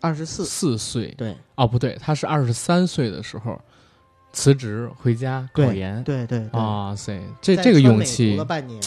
[0.00, 3.58] 二十四，四岁，对哦不对，他是二十三岁的时候
[4.30, 6.02] 辞职回家考研。
[6.04, 6.60] 对对对。
[6.60, 8.82] 哇塞，这这个勇气读了，半年，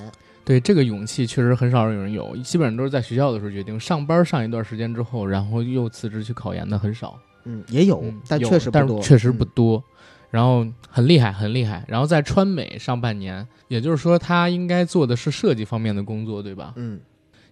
[0.50, 7.20] 对这个勇气确实很少有人有，基本上都是在学校的时候决定，上班上一段时间之后，然后又辞职去考研的很少。
[7.44, 9.84] 嗯，也有，嗯但确实不多，但确实不嗯多。
[10.32, 11.86] 然后很厉害，很厉害。
[11.88, 16.74] 然后在川美上半年，也就是说他应该做的是设计方面的工作，对吧？
[16.78, 17.00] 嗯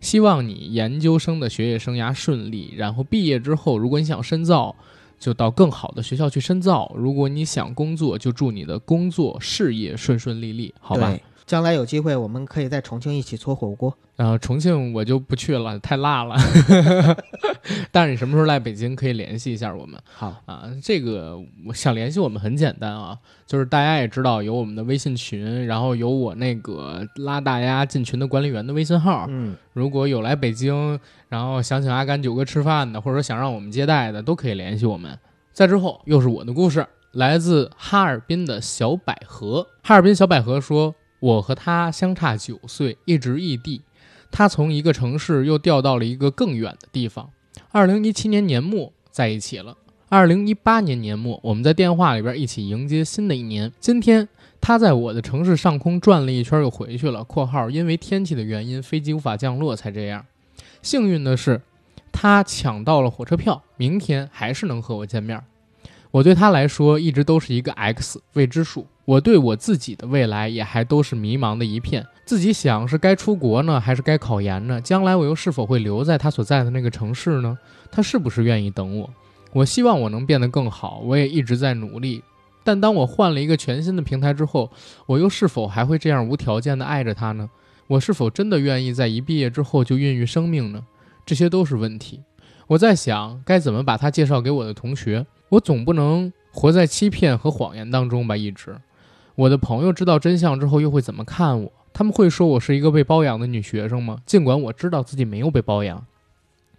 [0.01, 4.75] 希望你研究生的学业生涯顺利，然后毕业之后，如果你想深造，
[5.19, 11.15] 就到更好的学校去深造；如果你想工作，就祝你的工作事业顺顺利利，好吧？
[11.47, 13.97] 对将来有机会，我们可以在重庆一起搓火锅。
[14.17, 16.35] 然后重庆我就不去了，太辣了。
[17.91, 20.69] 但是你什么时候来北京，可以联系一下我们好，啊。
[20.83, 29.25] 这个我想联系我们很简单啊，就是大家也知道有我们的微信群，然后有我那个拉大家进群的管理员的微信号。
[29.29, 35.17] 嗯，如果有来北京，然后想请阿甘九哥吃饭的，或者说想让我们接待的，都可以联系我们。
[35.53, 39.67] 再之后又是我的故事，来自哈尔滨的小百合。
[39.83, 43.81] 哈尔滨小百合说：“我和他相差九岁，一直异地。
[44.31, 47.29] 他从一个城市又调到了一个更远的地方。
[47.71, 49.77] 二零一七年年末在一起了。
[50.09, 53.71] 二零一八年年末，我们在电话里边一起迎接新的一年。
[53.79, 54.27] 今天
[54.61, 60.25] 他在我的城市上空转了一圈又回去了（括号因为天气的原因，飞机无法降落才这样）。
[60.81, 61.61] 幸运的是，
[62.11, 65.41] 他抢到了火车票，明天还是能和我见面。
[66.11, 72.05] 我对他来说一直都是一个 X 未知数，我对我自己的未来也还都是迷茫的一片。
[72.25, 74.81] 自己想是该出国呢，还是该考研呢？
[74.81, 77.57] 将来我又是否会留在他所在的那个城市呢？
[77.89, 79.09] 他是不是愿意等我？
[79.53, 82.21] 我希望我能变得更好，我也一直在努力。
[82.65, 84.69] 但当我换了一个全新的平台之后，
[85.05, 87.49] 我又是否还会这样无条件的爱着他呢？
[87.87, 90.83] 我是否真的愿意在一毕业之后就孕育生命呢？
[91.25, 92.19] 这些都是问题。
[92.67, 95.25] 我在想该怎么把他介绍给我的同学。
[95.47, 98.35] 我总不能活在欺骗和谎言当中吧？
[98.35, 98.75] 一直，
[99.37, 101.71] 我的朋友知道真相之后又会怎么看我？
[101.93, 104.17] 他们会说我是一个被包养的女学生吗？
[104.25, 106.03] 尽管我知道自己没有被包养。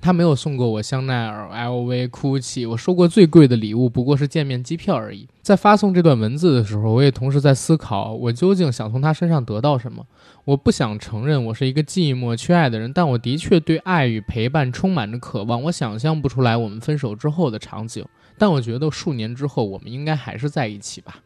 [0.00, 5.28] 他没有送过我香奈儿、LV、GUCCI，我收过最贵的礼物不过是见面机票而已。
[5.40, 10.04] 在发送这段文字的时候，我也同时在思考，我究竟想从他身上得到什么。
[10.44, 15.62] 我不想承认我是一个寂寞缺爱的人，但我的确对爱与陪伴充满着渴望。
[15.62, 18.04] 我想象不出来我们分手之后的场景，
[18.36, 21.18] 但我觉得数年之后我们应该还是在一起吧。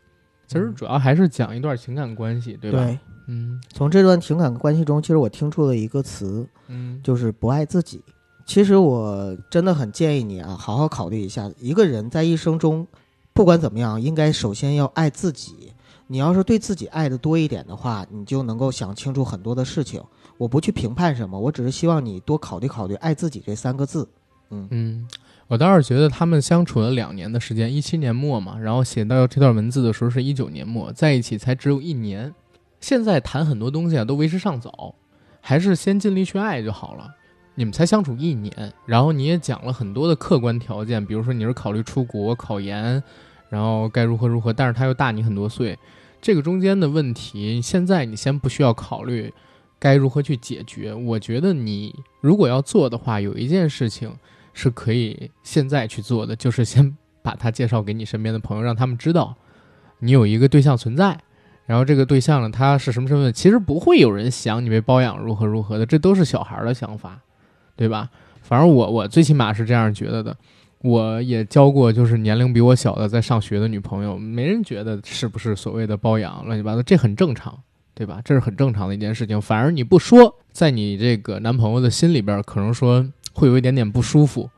[0.52, 2.84] 其实主要还是讲一段情感关系，对吧？
[2.84, 8.02] 对，嗯从这段情感关系中，其实我听出了一个词，嗯，就是不爱自己。
[8.44, 12.86] 其实我真的很建议你啊，好好考虑一下，一个人在一生中，
[13.32, 15.72] 不管怎么样，应该首先要爱自己。
[16.08, 20.02] 你要是对自己爱的多一点的话，你就能够想清楚很多的事情。
[20.36, 24.06] 我不去评判什么，我只是希望你多考虑考虑“爱自己”这三个字。
[24.50, 25.08] 嗯，
[25.52, 32.32] 我倒是觉得他们相处了两年的时间，一七年末嘛，然后写到这段文字的时候是一九年末，在一起才只有一年。
[32.80, 34.94] 现在谈很多东西啊，都为时尚早，
[35.42, 37.06] 还是先尽力去爱就好了。
[37.54, 43.02] 你们才相处一年，然后你也讲了很多的客观条件，比如说你是考虑出国、考研，
[43.50, 45.78] 然后该如何如何，但是他又大你很多岁，
[46.22, 49.30] 这个中间的问题，现在你先不需要考虑，
[49.78, 50.94] 该如何去解决。
[50.94, 54.10] 我觉得你如果要做的话，有一件事情
[54.52, 59.34] 是可以现在去做的，就是先把他介绍给你身边的朋友，让他们知道
[60.00, 61.18] 你有一个对象存在。
[61.64, 63.32] 然后这个对象呢，他是什么身份？
[63.32, 67.20] 其实不会有人想你被包养如何如何的，这都是小孩的想法，
[67.76, 68.10] 对吧？
[68.42, 70.36] 反正我我最起码是这样觉得的。
[70.80, 77.56] 我也交过就是年龄比我小的在上学的女朋友，没人觉得是不是所谓的包养乱七八糟，这很正常，
[77.94, 78.20] 对吧？
[78.24, 79.40] 这是很正常的一件事情。
[79.40, 84.50] 反而你不说，在你这个男朋友的心里边，可能说会有一点点不舒服，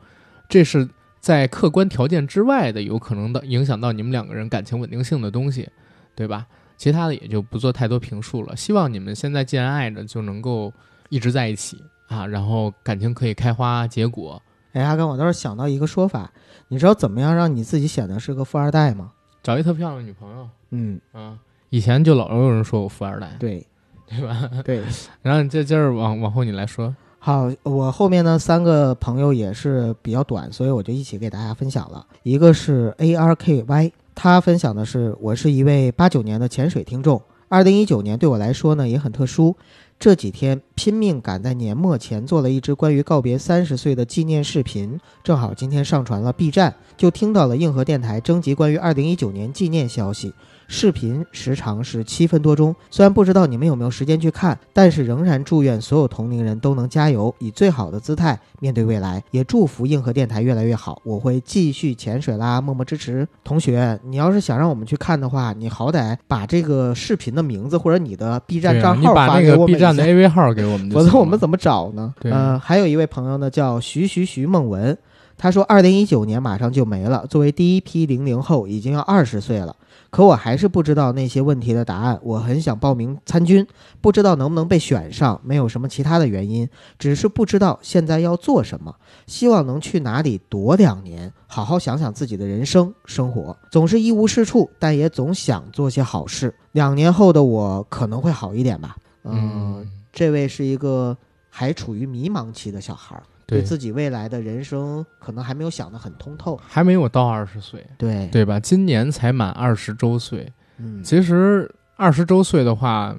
[0.47, 0.87] 这是
[1.19, 5.69] 在客观条件之外的，有可能的影响到你们两个人感情稳定性的东西，
[6.15, 6.45] 对吧？
[6.77, 8.55] 其他的也就不做太多评述了。
[8.55, 10.73] 希望你们现在既然爱着，就能够
[11.09, 14.41] 一直在一起啊，然后感情可以开花结果。
[14.73, 16.29] 哎，阿刚，我倒是想到一个说法，
[16.67, 19.13] 你知道怎么样让你自己显得是个富二代吗？
[19.41, 20.49] 找一特漂亮的女朋友。
[20.71, 23.65] 嗯啊，以前就老有人说我富二代，对，
[24.05, 24.49] 对吧？
[24.65, 24.83] 对。
[25.23, 26.93] 然后这今儿往往后你来说。
[27.25, 32.05] 好，我后面呢三个朋友也是比较短，所以我就一起给大家分享了。
[32.21, 39.55] 一个是 A R K Y，他分享的是我是一位八九年的潜水听众，二零一九年对我来说呢也很特殊。
[39.97, 50.31] 这几天拼命赶在年末前做了一支关于告别三十岁的纪念视频，正好今天上传了 B 站，就听到了硬核电台征集关于二零一九年纪念消息。
[50.67, 60.99] 视频时长是七分多钟，虽然不知道你们有没有时间去看，但是仍然祝愿所有同龄人都能加油，以最好的姿态面对未来，也祝福硬核电台越来越好。
[61.03, 63.27] 我会继续潜水啦，默默支持。
[63.43, 69.67] 同学，你要是想让我们去看的话，你好歹把这个视频的名字或者你的 B 站账号发给我们。
[69.67, 72.13] B 站的 AV 号给我们，否则我们怎么找呢？
[72.23, 74.97] 呃，还有一位朋友呢，叫徐徐徐梦文，
[75.37, 79.75] 他说，二零一九年马上就没了，作为第一批零零后，已经要二十岁了。
[80.15, 82.17] 可我还是不知道那些问题的答案。
[82.23, 83.67] 我很想报名参军，
[83.99, 85.41] 不知道能不能被选上。
[85.43, 88.95] 没有什么其他的原因，只是不知道现在要做什么。
[89.27, 93.57] 希望能去哪里躲两年，好好想想自己的人生生活。
[93.69, 96.55] 总是一无是处，但也总想做些好事。
[96.71, 98.95] 两年后的我可能会好一点吧。
[99.25, 101.17] 嗯，这位是一个
[101.49, 103.23] 还处于迷茫期的小孩儿。
[103.45, 103.61] 对。
[103.61, 108.27] 自己未来的人生可能还没有想得很通透，还没有到二十岁，对。
[108.31, 108.59] 对吧？
[108.59, 113.15] 今年才满二十周岁，嗯，其实二十周岁的话，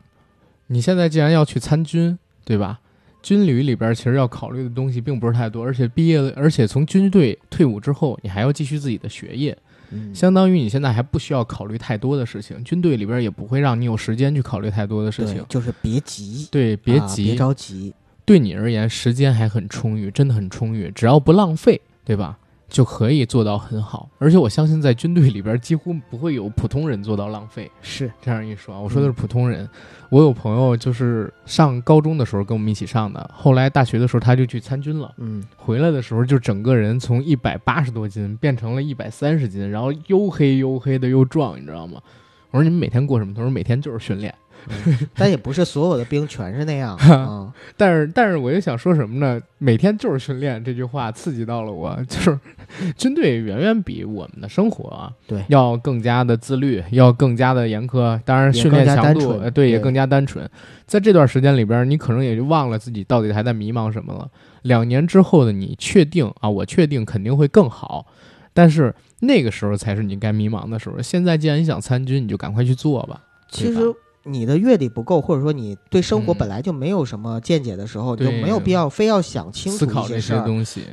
[0.66, 2.80] 你现在既然要去参军，对吧？
[3.22, 9.56] 军旅里边其实要考虑的东西并不是太多，而且毕业了，而且从军队退伍之后，你还要继续自己的学业，
[9.90, 17.92] 嗯，相当于你现在还不需要考虑太多的事情，军队里边也不会让你有时间去考虑太多的事情，就是别急，对，别急，别着急。
[18.26, 22.36] 对你而言，时间还很充裕，真的很充裕，只要不浪费，对吧？
[22.68, 24.10] 就可以做到很好。
[24.18, 27.70] 而且我相信，在军队里边，几乎不会有普通人做到浪费。
[27.80, 29.68] 是这样一说，我说的是普通人。
[30.10, 35.14] 我有朋友就是上高中的时候跟我们一起上的，后来大学的时候他就去参军了。
[35.18, 42.02] 嗯，回来的时候就整个人从一百八十多斤变成了一百三十斤，然后又黑又黑的又壮，你知道吗？
[42.50, 43.32] 我说你们每天过什么？
[43.32, 44.34] 他说每天就是训练。
[45.14, 47.52] 但也不是所有的兵全是那样啊。
[47.76, 49.40] 但是，但是我就想说什么呢？
[49.58, 52.38] 每天就是训练这句话刺激到了我， 就是
[52.96, 58.20] 军队远远比我们的生活啊，对，要更加的自律，要更加的严苛。
[58.24, 60.48] 当然，训练强度对也更加单纯。
[60.86, 64.28] 在这段时间里边，你可能也就忘了自己到底还在迷茫什么了。
[64.62, 66.48] 两年之后的你，确定啊？
[66.48, 68.06] 我确定肯定会更好。
[68.52, 71.00] 但是那个时候才是你该迷茫的时候。
[71.02, 73.20] 现在既然你想参军，你就赶快去做吧。
[73.48, 73.80] 其实。
[74.26, 80.46] 你的阅历不够，或者说你对生活本来就没有什么见解的时候，就没有必要非要想清楚一些事儿。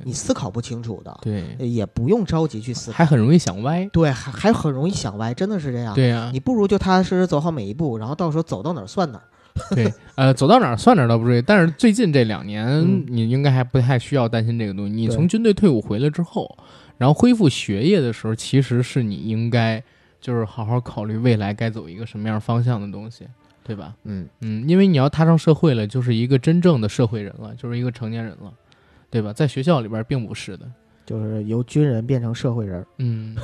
[0.04, 3.86] 你思考不清楚的，对，也不用着急去思考，还很容易想歪。
[3.92, 5.94] 对，还还很容易想歪，真的是这样。
[5.94, 9.24] 对呀，你不如就踏踏实实走好每一步，然后到时候走到哪儿算哪儿。
[9.76, 14.92] 对，呃，走到哪儿算哪儿倒不至于，但是最近这两年，你应该还不太需要担心这个东西。
[14.94, 16.58] 你从军队退伍回来之后，
[16.98, 19.84] 然后恢复学业的时候，其实是你应该
[20.24, 23.28] 就是好好考虑未来该走一个什么样方向的东西。
[23.66, 23.96] 对吧？
[24.04, 28.52] 嗯嗯，因为你要踏上社会了，就是一个真正的社会人了，就是一个成年人了，
[29.10, 29.32] 对吧？
[29.32, 30.70] 在学校里边并不是的，
[31.06, 32.86] 就是由军人变成社会人。
[32.98, 33.38] 嗯，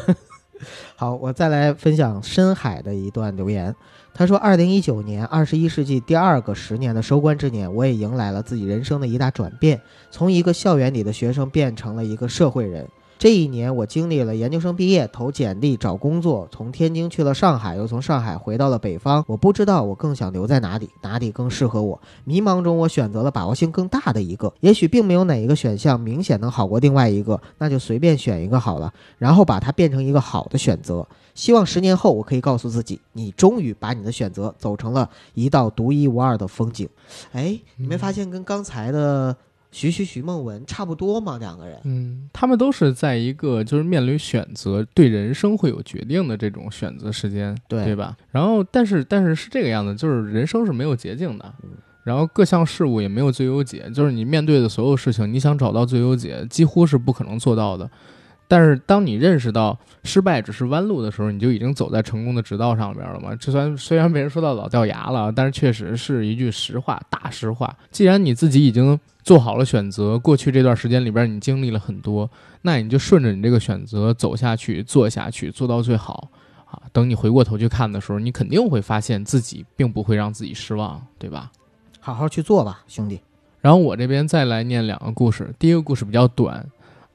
[0.97, 3.73] 好，我再来分享深海的一段留言。
[4.13, 9.79] 他说：“二零一九年，二十一世纪第二个十年的收官之年，我也迎来了自己人生的一大转变，
[10.11, 12.85] 从一个校园里的学生变成了一个社会人。
[13.19, 19.21] 这一年我经历了研究生毕业、投简历、找工作，从天津去了上海，又从上海回到了北方。
[19.27, 21.99] 我不知道我更想留在哪里，哪里更适合我。
[22.23, 24.53] 迷茫中，我选择了把握性更大的一个。
[24.61, 31.05] 也许并没有哪一个选项明显能好过另外一个，那就随便选一个好了，然后把它变成一个好的选择。
[31.35, 36.87] 希望十年后，我可以告诉自己，你终于把你的选择走成了一道独一无二的风景。
[37.33, 39.35] 哎，你没发现跟刚才的？
[39.71, 41.37] 徐徐徐梦文差不多嘛？
[41.37, 48.17] 两个人，嗯，他们都是在一个就是面临选择，对人生会有决定的这种选择时间，对对吧？
[48.31, 51.53] 然后，但是但是是这个样子，就是人生是没有捷径的，
[52.03, 57.89] 然后各项事物也没有最优解，就是你面对的所有事情，你想找到最优解，几乎是不可能做到的。
[58.49, 63.35] 但是当你认识到失败只是弯路的时候，你就已经走在成功的直道上边了嘛？
[63.35, 67.77] 这虽然虽然被人说到老掉牙了，但是确实是一句实话，大实话。
[67.91, 72.27] 既然你自己已经做好了选择，过去这段时间里边你经历了很多，
[72.63, 76.29] 那你就顺着你这个选择走下去，做下去，做到最好
[76.65, 76.81] 啊！
[76.91, 81.51] 等你回过头去看的时候，你肯定会发现自己并不会让自己失望，对吧？
[81.99, 83.19] 好好去做吧，兄弟。
[83.61, 86.65] 然后我这边再来念两个故事，第一个故事比较短。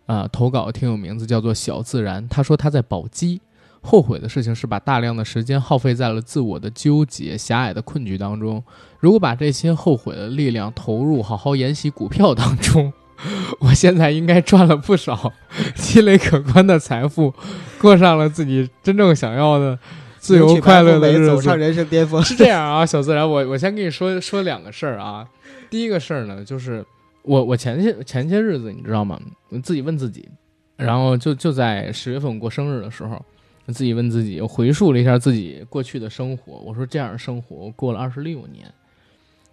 [0.07, 2.29] 啊，投稿挺有名字，叫做小自然。
[2.29, 3.41] 他说他在宝鸡，
[3.81, 8.63] 后悔的事情是把大量的时间耗费在了自我的纠结、狭隘的困局当中。
[9.01, 12.93] 如果把这些后悔的力量投入好好研习股票当中，
[13.61, 15.33] 我现在应该赚了不少，
[15.75, 17.33] 积累可观的财富，
[17.81, 19.79] 过上了自己真正想要的
[20.19, 22.23] 自由快乐的日子，走上人生巅峰。
[22.23, 25.27] 是这样啊，小自然，我我先跟你说说两个事儿啊。
[25.71, 26.85] 第一个事儿呢，就是。
[27.25, 29.21] 我我前些前些日子你知道吗？
[29.49, 30.29] 我自己问自己，
[30.77, 33.21] 然后就就在十月份过生日的时候，
[33.69, 36.55] 自己问自己，我回溯了一下自己过去的生活。
[36.59, 38.73] 我说这样的生活过了二十六年，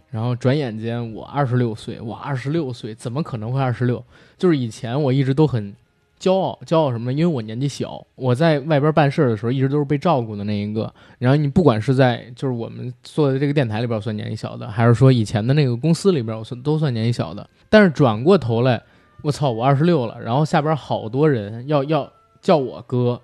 [0.10, 4.04] 然后转眼间我二十六岁，我二十六岁怎么可能会二十六？
[4.38, 5.74] 就是以前我一直都很。
[6.22, 7.18] 骄傲，骄傲什么呢？
[7.18, 10.94] 因为我年纪小，我在外边办事的时候，一直都是被照顾的那一个。
[11.18, 17.50] 然后你不管是在就是我们做的这个电台里边算年纪小的，还是说以前的那个公司里边，我算都算年纪小的。
[17.70, 18.80] 但是转过头来，
[19.24, 22.08] 我操，我二十六了，然后下边好多人要要
[22.40, 23.20] 叫我哥，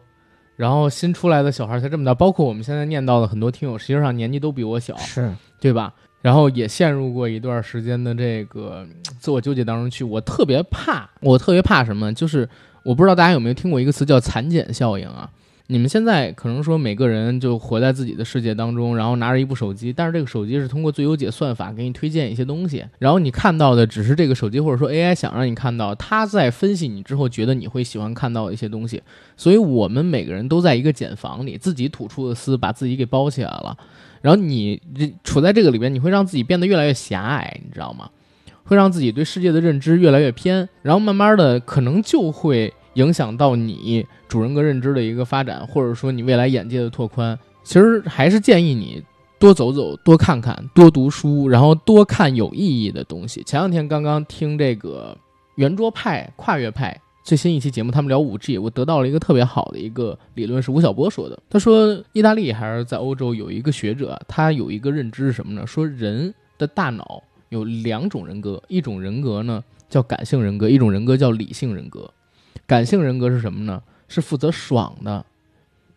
[0.56, 5.94] 然后新出来的小孩才这么大，包括我们现在念到的很多听友，实际上年纪都比我小，是对吧？
[6.22, 8.86] 然后也陷入过一段时间的这个
[9.20, 10.04] 自我纠结当中去。
[10.04, 12.12] 我特别怕，我特别怕什么？
[12.12, 12.50] 就是。
[12.88, 15.30] 我不知道大家有没有听过一个词叫“蚕茧效应”啊？
[15.68, 29.04] 你们现在可能说每个人就活在自己的世界当中，然后拿着一部手机，但是这个手机是通过最优解算法给你推荐一些东西，然后你看到的只是这个手机或者说 AI 想让你看到，它在分析你之后觉得你会喜欢看到的一些东西。
[29.36, 33.78] 所以我们每个人都在一个茧房里，自己吐出的丝把自己给包起来了，
[34.22, 34.82] 然后你
[35.26, 38.10] 处在这个里边，你会让自己变得越来越狭隘，你知道吗？
[38.68, 47.38] 会让自己对世界的认知越来越偏，然后慢慢的可能就会影响到你主人格认知的一个发展，或者说你未来眼界的拓宽。
[47.64, 49.02] 其实还是建议你
[49.40, 53.42] 多走走，多看看，多读书，然后多看有意义的东西。
[53.44, 55.18] 前两天刚刚听这个
[55.56, 61.38] 圆桌派跨越派最新一期节目，他们聊五 G，我得到了一个特别好的一个理论，是吴晓波说的。
[61.50, 65.68] 他说，意大利还是在欧洲有一个学者，他有一个认知是什么呢？
[65.68, 67.22] 说人的大脑。
[67.50, 72.12] 有两种人格，一种人格呢叫感性人格，一种人格叫理性人格。
[72.66, 73.82] 感性人格是什么呢？
[74.08, 75.26] 是负责爽的。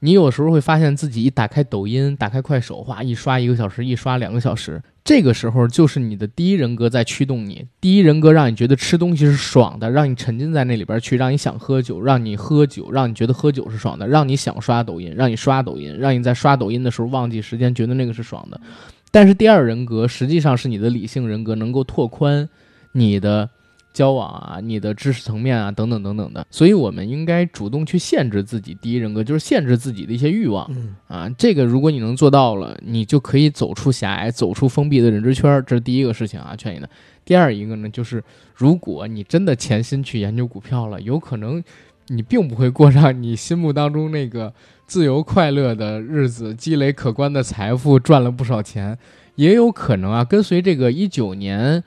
[0.02, 7.66] 你有时候会发现自己一打开抖音、打开快手，哇，一刷一个小时，一刷两个小时，这个时候就是你的第一人格在驱动你。
[7.82, 18.58] 第一人格让你觉得吃东西是爽的，让你沉浸在那里边去，让你想喝酒，让你喝酒，让你觉得喝酒是爽的，让你想刷抖音，让你刷抖音，让你在刷抖音的时候忘记时间，觉得那个是爽的。
[19.10, 22.48] 但是第二人格实际上是你的理性人格，能够拓宽
[22.92, 23.48] 你的
[23.92, 26.46] 交往啊、你的知识层面啊等等等等的。
[26.48, 30.70] 所以，我们应该主动去限制自己第一人格，就是限制自己的一些欲望。
[31.08, 35.62] 啊，这个如果你能做到了，你就可以走出狭隘，走出封闭的认知圈。
[35.66, 36.88] 这是第一个事情啊，劝你的。
[37.24, 38.22] 第二一个呢，就是
[38.54, 41.60] 如果你真的潜心去研究股票了，有可能
[42.06, 44.52] 你并不会过上你心目当中那个。
[44.90, 48.98] 自由快乐的日子，积累可观的财富，赚了不少钱，
[49.36, 50.24] 也有可能啊。
[50.24, 51.84] 跟随这个一九年，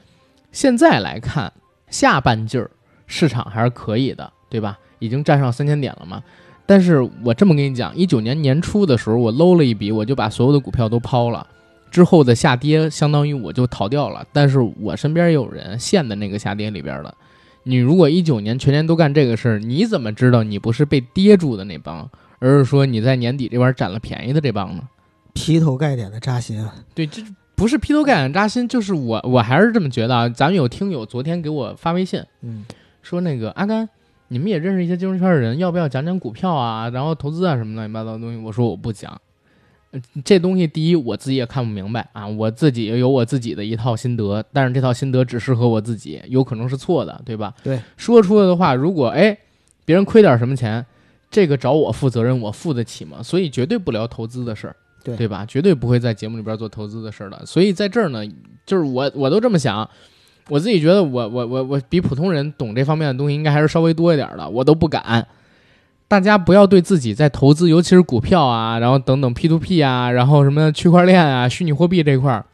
[0.53, 1.51] 现在来看，
[1.89, 2.71] 下半季儿
[3.05, 4.79] 市场还是可以的，对吧？
[4.99, 6.23] 已经站上三千点了嘛。
[6.65, 11.45] 但是我这么跟你讲，一九年年初的时候，我搂了一笔，我就把所有的股票都抛了，
[11.91, 14.25] 之后的下跌相当于我就逃掉了。
[14.31, 17.13] 但是我身边也有人陷在那个下跌里边了。
[17.63, 22.09] 你如果一九年全年都干这个事儿，你怎么知道你不是被跌住的那帮？
[22.43, 24.83] 而是说你在年底这边占了便宜的这帮呢，
[25.33, 26.75] 劈头盖脸的扎心啊！
[26.93, 27.23] 对，这
[27.55, 30.27] 不是劈头盖脸扎心，就是我我还是这么觉得啊。
[30.27, 32.65] 咱们有听友昨天给我发微信，嗯，
[33.01, 33.87] 说那个阿甘，
[34.27, 38.37] 你们也认识一些金融圈的人，要不要讲讲股票啊，然后投资啊什么乱七八糟的东西？
[38.37, 39.17] 我说我不讲，
[39.91, 47.53] 呃这东西第一我自己也看不明白啊，我自己有我自己的一套心得，但是这套心得只适合我自己，有可能是错的，对吧？
[47.63, 49.37] 对，说出来的话，如果哎
[49.85, 50.85] 别人亏点什么钱，
[51.33, 53.17] 这个找我负责任，我负得起吗？
[53.21, 54.75] 所以绝对不聊投资的事儿。
[55.03, 55.45] 对对吧？
[55.45, 57.45] 绝对不会在节目里边做投资的事儿的。
[57.45, 58.25] 所以在这儿呢，
[58.65, 59.85] 就是我我都这么想，
[60.47, 65.27] 我自己觉得我我我我比普通人懂这方面的东西应该还是稍微多一点的，我都不敢。
[66.07, 72.45] 大家不要对自己在投资，尤其是股票啊，然后等等 P to P 啊，然后什么区块链啊、虚拟货币这一块儿、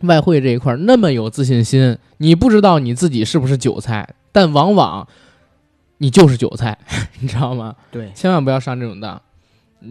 [0.00, 1.96] 外汇这一块儿那么有自信心。
[2.16, 5.06] 你不知道你自己是不是韭菜，但往往
[5.98, 6.78] 你就是韭菜，
[7.20, 7.74] 你知道吗？
[7.90, 9.20] 对，千万不要上这种当。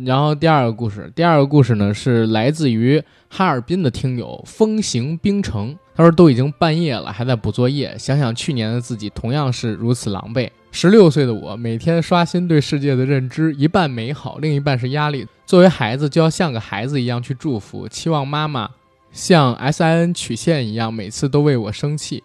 [0.05, 10.49] 然后第二个故事，第二个故事呢是来自于哈尔滨的听友风行冰城，他说都已经半夜了，还在补作业，想想去年的自己同样是如此狼狈。
[10.71, 15.27] 十六岁的我每天刷新对世界的认知，一半美好，另一半是压力。
[15.45, 18.67] 作为孩子，就要像个孩子一样去祝福，期望妈妈
[19.11, 22.23] 像 S I N 曲线一样，每次都为我生气，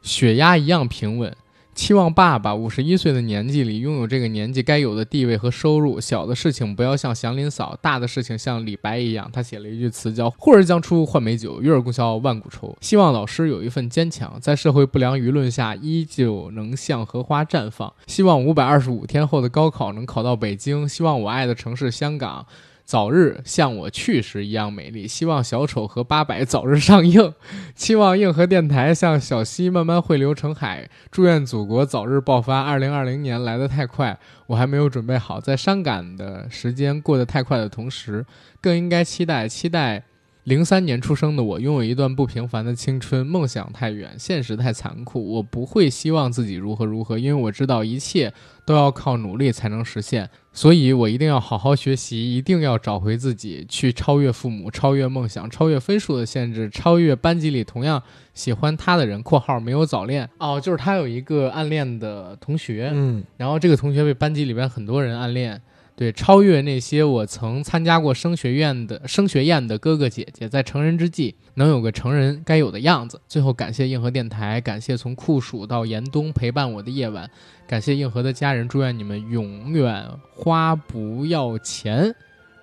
[0.00, 1.36] 血压一样平稳。
[1.74, 6.00] 期望爸爸五十一岁的年纪里拥有这个年纪该有的地位和收入。
[6.00, 9.28] 小的事情不要像祥林嫂，大的事情像李白一样。
[9.32, 12.76] 他写了一句词叫“呼儿将出换美酒，与尔共销万古愁”。
[12.82, 17.92] 希望老师有一份坚强，在社会不良舆论下依旧能像荷花绽放。
[18.06, 20.88] 希望五百二十五天后的高考能考到北京。
[20.88, 22.46] 希望我爱的城市香港。
[22.84, 27.32] 早日像我去时一样美丽，希望小丑和八百早日上映，
[27.74, 32.60] 期望硬核电台像小溪慢慢汇流成海，祝愿祖国早日爆发。
[32.60, 38.26] 二零二零年来得太快，我还没有准备好，在伤感的时间过得太快的同时，
[38.60, 40.02] 更应该期待期待。
[40.44, 43.24] 零三年出生的我，拥有一段不平凡的青春。
[43.24, 45.34] 梦想太远，现实太残酷。
[45.34, 48.34] 我不会希望自己如何如何，因为我知道一切
[48.64, 50.28] 都要靠努力才能实现。
[50.52, 58.02] 所以我一定要好好学习，一定要找回自己，去超越父母，超越梦想，超越分数的限制，超越班级里同样
[58.34, 60.28] 喜欢他的人（括号没有早恋）。
[60.38, 65.62] 哦，就是他有一个暗恋的同学，嗯，然后这个同学被班级里边很多人暗恋。
[66.02, 73.20] 对，超越那些我曾参加过升学院的升学宴的哥哥姐姐，在成人之际能有个成人该有的样子。
[73.28, 77.30] 最后，感谢硬核电台，感谢从酷暑到严冬陪伴我的夜晚，
[77.68, 82.12] 感谢硬核的家人，祝愿你们永远花不要钱，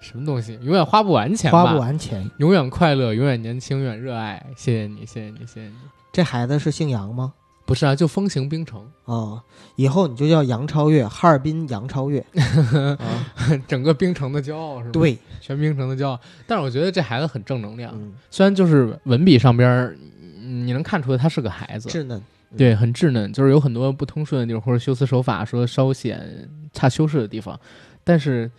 [0.02, 0.60] 什么东西？
[0.62, 2.30] 永远花不完钱吧，花不完钱。
[2.40, 4.46] 永远快乐，永远年轻，永远热爱。
[4.58, 5.76] 谢谢你，谢谢你，谢谢你。
[6.12, 7.36] 这孩子是姓杨吗？
[7.70, 9.40] 不是啊，就风行冰城，哦，
[9.76, 12.20] 以后你就叫杨超越，哈尔滨杨超越。
[12.98, 13.24] 啊，
[13.70, 14.92] 整个冰城的骄傲是吧？
[14.94, 16.20] 对，全冰城的骄傲。
[16.48, 19.96] 但是我觉得这孩子很正能量，嗯，虽然就是文笔上边
[20.42, 22.20] 你能看出来他是个孩子，稚嫩。
[22.58, 27.60] 对，很稚嫩，就是有很多不通顺的地方，或者修辞手法说稍显差修饰的地方，
[28.04, 28.50] 但是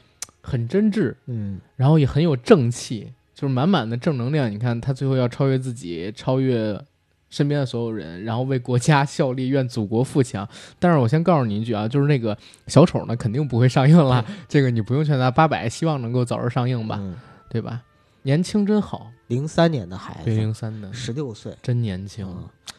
[0.41, 4.49] 很真挚，嗯，然后也很有正气，就是满满的正能量。
[4.49, 6.81] 你看他最后要超越自己，超越
[7.31, 10.47] 身边的所有人，然后为国家效力，愿祖国富强。
[10.79, 15.31] 但是我先告诉你一句啊，就是那个小丑呢，肯定不会上映了，这个你不用劝他。
[15.31, 17.17] 八百希望能够早日上映吧，嗯
[17.49, 17.83] 对吧？
[18.23, 21.57] 年轻真好，零三年的孩对子，零三的十六岁。
[21.63, 22.27] 真年轻，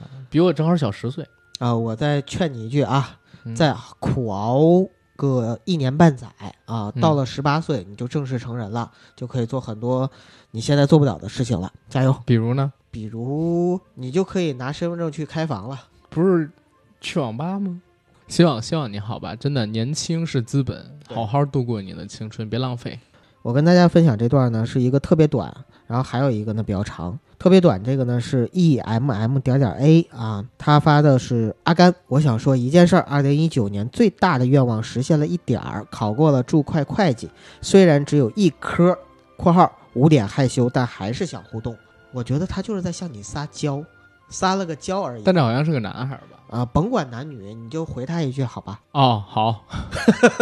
[0.02, 1.26] 嗯比我正好小十岁。
[1.60, 4.86] 啊，我再劝你一句啊，嗯再苦熬
[5.16, 6.28] 个一年半载
[6.66, 10.12] 啊，嗯到了十八岁你就正式成人了，就可以做很多
[10.52, 11.72] 你现在做不了的事情了。
[11.90, 12.16] 加油！
[12.26, 15.88] 比如呢，比如你就可以拿身份证去开房了。
[16.10, 16.52] 不是
[17.00, 17.82] 去网吧吗？
[18.28, 23.00] 希望希望你好吧，真的年轻是资本，好好度过你的青春，别浪费。
[23.42, 25.54] 我跟大家分享这段呢，是一个特别短，
[25.88, 27.18] 然后还有一个呢比较长。
[27.40, 31.94] 特别短这个呢是 e m m 点点 a 啊，他发的是阿甘。
[32.08, 37.30] 我想说一件事儿，二零一九年最大的愿望实现了一点儿，考过了注会会计，
[37.62, 38.96] 虽然只有一科
[39.38, 41.76] （括号五点害羞），但还是想互动。
[42.14, 43.84] 我觉得他就是在向你撒娇，
[44.30, 45.24] 撒了个娇而已。
[45.24, 46.38] 但这好像是个男孩吧？
[46.52, 48.82] 啊，甭管男女，你就回他一句好吧？
[48.92, 49.64] 哦，好，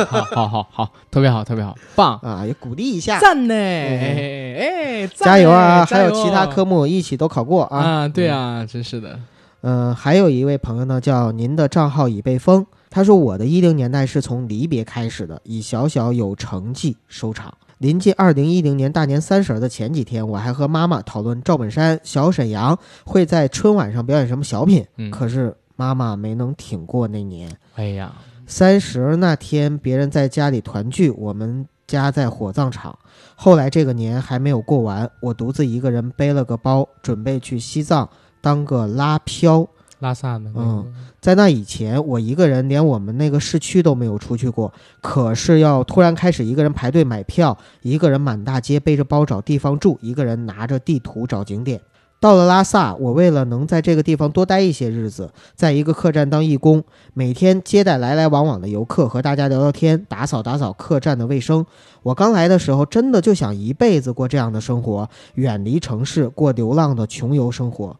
[0.07, 4.55] 好，好，好，好，特别好，特别好，棒，啊，也鼓励一下，赞呢，哎，
[5.03, 5.85] 哎加油啊！
[5.85, 7.79] 还有其他科目目一起都考过啊。
[7.79, 9.19] 啊，对啊，真是的，
[9.61, 12.65] 嗯、还有一位朋友呢，叫您的账号已被封。
[12.89, 17.53] 他说我的一零年代是从离别开始的，以小小有成绩收场。
[17.79, 27.49] 临近二零一零年大年三十儿的前几天，我还和妈妈讨论赵本山、小沈阳会在春晚上表演什么小品，嗯，可是妈妈没能挺过那年。
[27.75, 28.13] 哎呀，
[28.45, 32.99] 三十那天，别人在家里团聚，我们家在火葬场。
[33.33, 38.09] 后来这个年还没有过完，我独自一个人背了个包，准备去西藏
[38.41, 39.65] 当个拉漂。
[39.99, 44.71] 拉萨的，嗯，在那以前，我一个人连我们那个市区都没有出去过。
[45.01, 51.81] 可是要突然开始一个人排队买票，一个人满大街背着包找地方住，一个人拿着地图找景点。
[52.21, 56.83] 到了拉萨，我为了能在这个地方多待一些日子，在一个客栈当义工，
[57.13, 61.65] 每天接待来来往往的游客，和大家聊聊天，打扫打扫客栈的卫生。
[62.03, 67.95] 我刚来的时候，真的就想一辈子过这样的生活，远离城市，过流浪的穷游生活。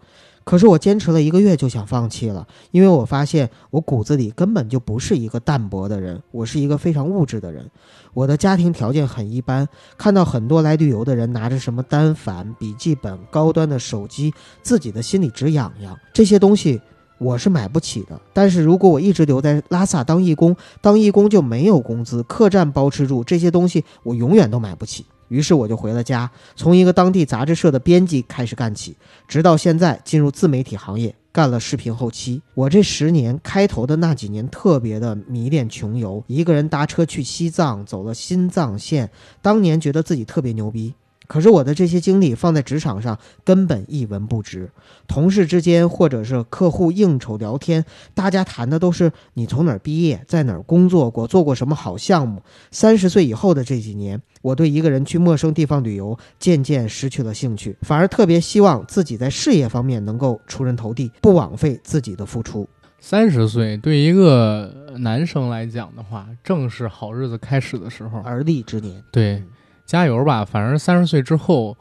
[0.50, 7.70] 可是我坚持了一个月就想放弃了，因为我发现我骨子里根本就不是一个淡泊的人，我是一个非常物质的人。
[8.16, 14.34] 我的家庭条件很一般，看到很多来旅游的人拿着什么单反、笔记本、高端的手机，
[14.64, 15.96] 自己的心里直痒痒。
[16.12, 16.82] 这些东西
[17.20, 18.20] 我是买不起的。
[18.34, 25.06] 但是如果我一直留在拉萨当义工，当义工就没有工资，客栈包吃住，这些东西我永远都买不起。
[25.30, 28.96] 于是我就回了家，从一个当地杂志社的编辑开始干起，
[29.28, 32.42] 直到现在进入自媒体行业，干了视频后期。
[32.54, 39.10] 我这十年开头的那几年特别的迷恋穷游，一个人搭车去西藏，走了新藏线，
[39.42, 40.94] 当年觉得自己特别牛逼。
[41.30, 44.68] 可是我的这些经历放在职场上根本一文不值，
[45.08, 52.42] 同事之间或者是客户应酬聊天，大家谈的都是你从哪儿毕业，在哪儿工作过，做过什么好项目。
[52.72, 62.68] 三十岁以后的这几年，我对一个人去陌生地方旅游渐渐失去了兴趣，反而特别希望自己在事业方面能够出人头地，不枉费自己的付出。
[63.00, 69.04] 三十岁对一个男生来讲的话，正是好日子开始的时候，而立之年。
[69.12, 69.44] 对。
[69.90, 70.46] 加油吧！
[70.46, 71.76] 反正三十岁之后，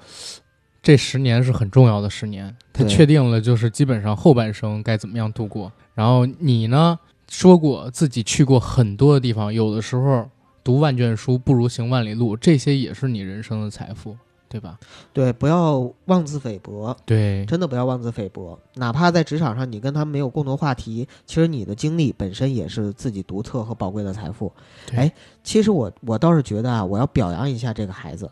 [0.83, 5.71] 这十年是很重要的十年，他确定了就是基本上后半生该怎么样度过。
[5.95, 6.99] 然后你呢，
[7.29, 10.27] 说过自己去过很多的地方，有的时候
[10.65, 14.17] 读万卷书不如行万里路，这些也是你人生的财富，
[14.49, 14.79] 对吧？
[15.13, 16.97] 对，不要妄自菲薄。
[17.05, 18.59] 对，真的不要妄自菲薄。
[18.75, 24.53] 哪怕在职场上你跟他们没有共同话题，其实你的经历本身也是自己独特和宝贵的财富。
[24.95, 25.13] 哎。
[25.45, 28.31] 其实我我倒是觉得啊，我要表扬一下这个孩子，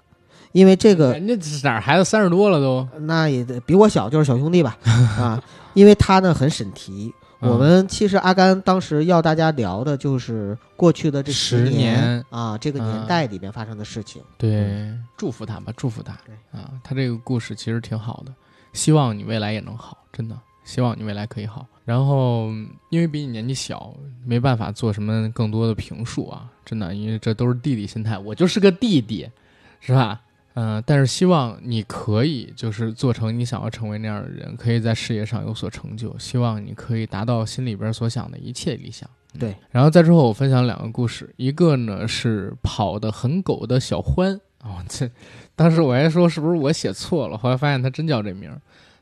[0.52, 5.42] 因为这个人家哪孩子三十多了都，那也得比我小，就是小兄弟吧 啊，
[5.72, 7.12] 因为他呢很审题。
[7.40, 14.22] 我们其实阿甘当时要大家聊的就是过去的这十年啊，这个年代里面发生的事情。
[14.38, 16.12] 对，祝福他吧，祝福他。
[16.50, 18.32] 啊，他这个故事其实挺好的，
[18.72, 20.38] 希望你未来也能好，真的。
[20.64, 22.48] 希望你未来可以好，然后
[22.90, 29.30] 因为比你年纪小，没办法做什么更多的评述啊，真的，因为这都是弟弟心态，我就是个弟弟，
[29.78, 30.20] 是吧？
[30.58, 39.06] 嗯，但是希望你可以就是做成你想要成为那样的人，可以在事业上有所成就，希望你可以达到心里边所想的一切理想。
[39.38, 44.32] 对，然后在之后我分享两个故事，一个呢是跑得很狗的小欢
[44.62, 45.10] 哦，这
[45.54, 48.50] 当时我还说是不是我写错了，后来发现他真叫这名。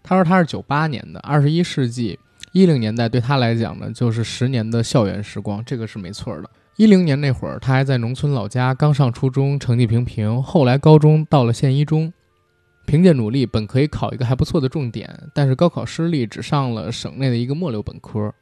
[0.03, 2.19] 他说他是九八年的，二十一世纪
[2.51, 6.51] 一零年代对他来讲呢，就是十年的校园时光，这个是没错的。
[6.77, 10.43] 一零年那会儿，他还在农村老家，刚上初中，成绩平平。
[10.43, 12.13] 后来高中到了县一中，
[12.85, 18.35] 凭借努力，本可以考一个还不错的重点，但是高考失利，只上了省内的一个末流本科。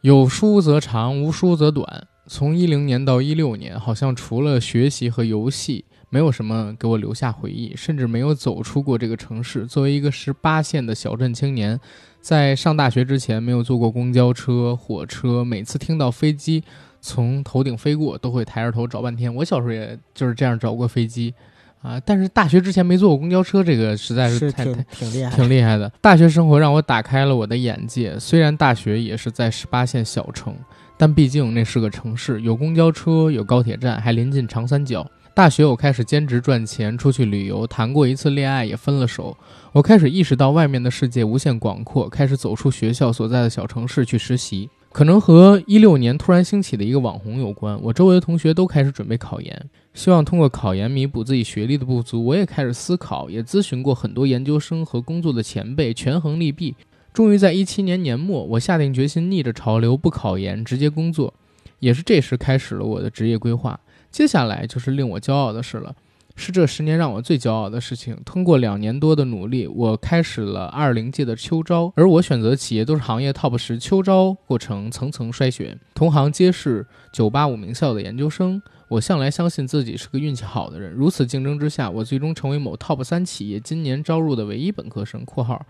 [0.00, 2.08] 有书则长，无书则短。
[2.26, 5.84] 从一零年到一六年，好像除了学习和游戏。
[6.08, 9.66] 没有什么给我留下回忆，甚至没有走出过这个城市。
[9.66, 11.78] 作为一个十八线的小镇青年，
[12.20, 15.44] 在上大学之前没有坐过公交车、火车。
[15.44, 16.62] 每次听到飞机
[17.06, 19.32] 从头顶飞过，都会抬着头找半天。
[19.32, 21.32] 我小时候也就是这样找过飞机，
[21.80, 22.00] 啊！
[22.04, 25.88] 但是大学之前没坐过公交车，这个实在是太挺厉害，挺厉害的。
[26.00, 28.18] 大学生活让我打开了我的眼界。
[28.18, 30.52] 虽然大学也是在十八线小城，
[30.96, 35.08] 但毕竟那是个城市，有公交车，有高铁站，还临近长三角。
[35.32, 39.36] 大学，我开始兼职赚钱，出去旅游，谈过一次恋爱，也分了手。
[39.70, 44.68] 我开始意识到外面的世界无限广阔，开始走出学校所在的小城市去实习。
[44.96, 47.78] 可能和一六年突然兴起的一个网红有关。
[47.82, 52.24] 我周围的同学都开始准备考研，希望通过考研弥补自己学历的不足。
[52.24, 56.74] 我也开始思考，也咨询过很多研究生和工作的前辈，权衡利弊。
[57.12, 61.34] 终于在一七年年末，我下定决心逆着潮流不考研，直接工作。
[61.80, 63.78] 也是这时开始了我的职业规划。
[64.10, 65.94] 接下来就是令我骄傲的事了，
[66.36, 68.16] 是这十年让我最骄傲的事情。
[68.24, 73.78] 通过两年多的努力，我开始了二零届的秋招，而我选择的企业都是行业 TOP 十。
[73.78, 78.60] 秋招过程层层筛选，同行皆是九八五名校的研究生。
[78.88, 80.92] 我向来相信自己是个运气好的人。
[80.92, 85.66] 如此竞争之下，我最终成为某 TOP 三企业今年招入的唯一本科生（括号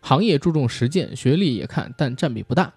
[0.00, 2.72] 行业注重实践，学历也看，但占比不大）。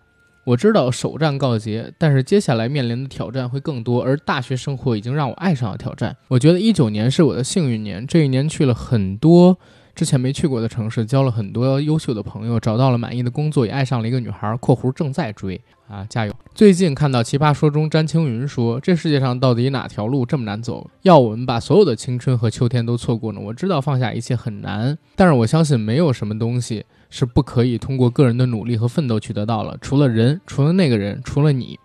[0.48, 4.02] 我知道首战告捷，但是接下来面临的挑战会更多。
[4.02, 6.16] 而大学生活已经让我爱上了挑战。
[6.30, 9.60] 我觉得一九年是我的幸运年，这一年去了很多
[9.94, 20.90] 之前没去过的城市，交了很多优秀的朋友，找到了满意的工作，也爱上了一个女孩（括弧正在追啊，加油！）最近看到《奇葩说》中詹青云说：“这世界上到底哪条路这么难走？
[21.02, 29.78] 要我们把所有的青春和秋天都错过呢？”我知道放下一切很难，但是我相信没有什么东西是不可以通过个人的努力和奋斗去得到了。
[29.82, 31.80] 除了人，除了那个人，除了你。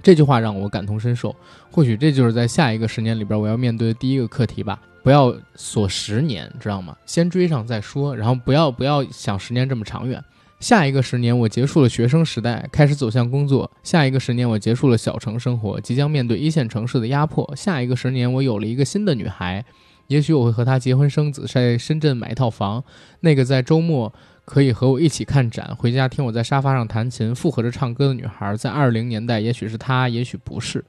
[0.00, 1.34] 这句话让我感同身受。
[1.70, 4.80] 或许这就是在下一个十年里边我要面对的第一个课题吧。
[5.02, 6.96] 不要锁十年，知道吗？
[7.06, 10.22] 先追上再说，然后不要不要想十年这么长远。
[10.60, 19.64] 下一个十年，我结束了学生时代，开始走向工作；下一个十年，我结束了小城生活，即将面对一线城市的压迫；下一个十年，我有了一个新的女孩，
[20.08, 22.82] 也许我会和她结婚生子，在深圳买一套房。
[23.20, 24.12] 那个在周末
[24.48, 30.82] 可以和我一起看展，回家听我在沙发上弹琴，附和着唱歌的女孩，在二零年代，也许是她，也许不是。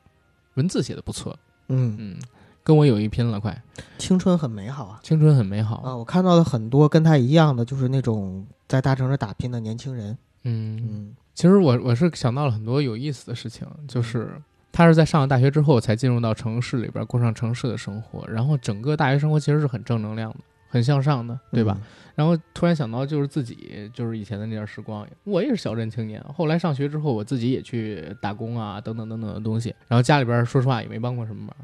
[0.56, 1.38] 文字写的不错，
[1.68, 2.18] 嗯嗯。
[2.62, 3.60] 跟我有一拼了，快！
[3.98, 5.96] 青春很美好啊，青春很美好啊！
[5.96, 10.16] 我看到了很多跟他一样的，就是那种在大城市打拼的年轻人。
[10.44, 14.40] 嗯嗯，其实我我是想到了很多有意思的事情，就是
[14.72, 20.38] 他是在上了大学之后才进入到城市里边过上城市的生活，然后整个大学生活其实是很正能量的，
[20.70, 21.78] 很向上的，对吧？
[22.16, 31.56] 然后突然想到就是自己就是以前的那段时光，我也是小镇青年，后来上学之后我自己也去打工啊，等等等等的东西，然后家里边说实话也没帮过什么忙。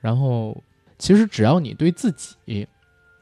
[0.00, 0.56] 然后，
[0.98, 2.68] 其实只要你对自己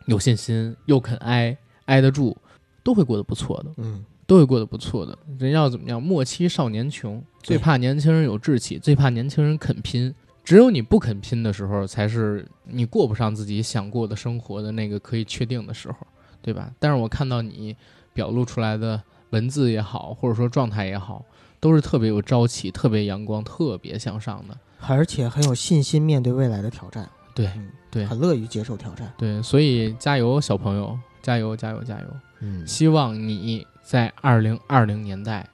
[0.07, 2.37] 有信心，又肯挨挨得住，
[2.83, 3.70] 都会过得不错的。
[3.76, 5.16] 嗯，都会过得不错的。
[5.39, 6.03] 人要怎么样？
[6.03, 10.12] 莫欺少年穷，最怕年轻人有志气，最怕年轻人肯拼。
[10.45, 15.97] 只有你不肯拼的时候，才是你过不上自己想过的生活的那个可以确定的时候，
[16.40, 16.72] 对吧？
[16.78, 17.76] 但是我看到你
[18.12, 21.24] 表露出来的文字也好，或者说状态也好，
[21.61, 24.59] 都是特别有朝气、特别阳光、特别向上的。
[24.84, 27.49] 而且很有信心面对未来的挑战，对，
[27.88, 32.07] 对，很乐于接受挑战，对，所以加油，小朋友，加油，加油，加油！
[32.40, 35.49] 嗯，希望你在二零二零年代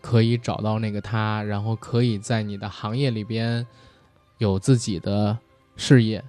[0.00, 3.66] 可以找到那个他，然后可以在你的行业里边
[4.38, 5.36] 有自己的
[5.76, 6.24] 事业，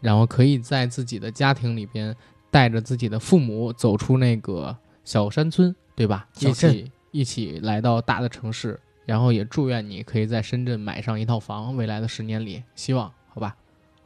[0.00, 2.14] 然后可以在自己的家庭里边
[2.50, 6.28] 带着自己的父母走出那个小山村，对吧？
[6.38, 8.78] 一起一起来到大的城市。
[9.04, 13.56] 然后也祝愿你可以在深圳买上一套房，未来的十年里，希望好吧。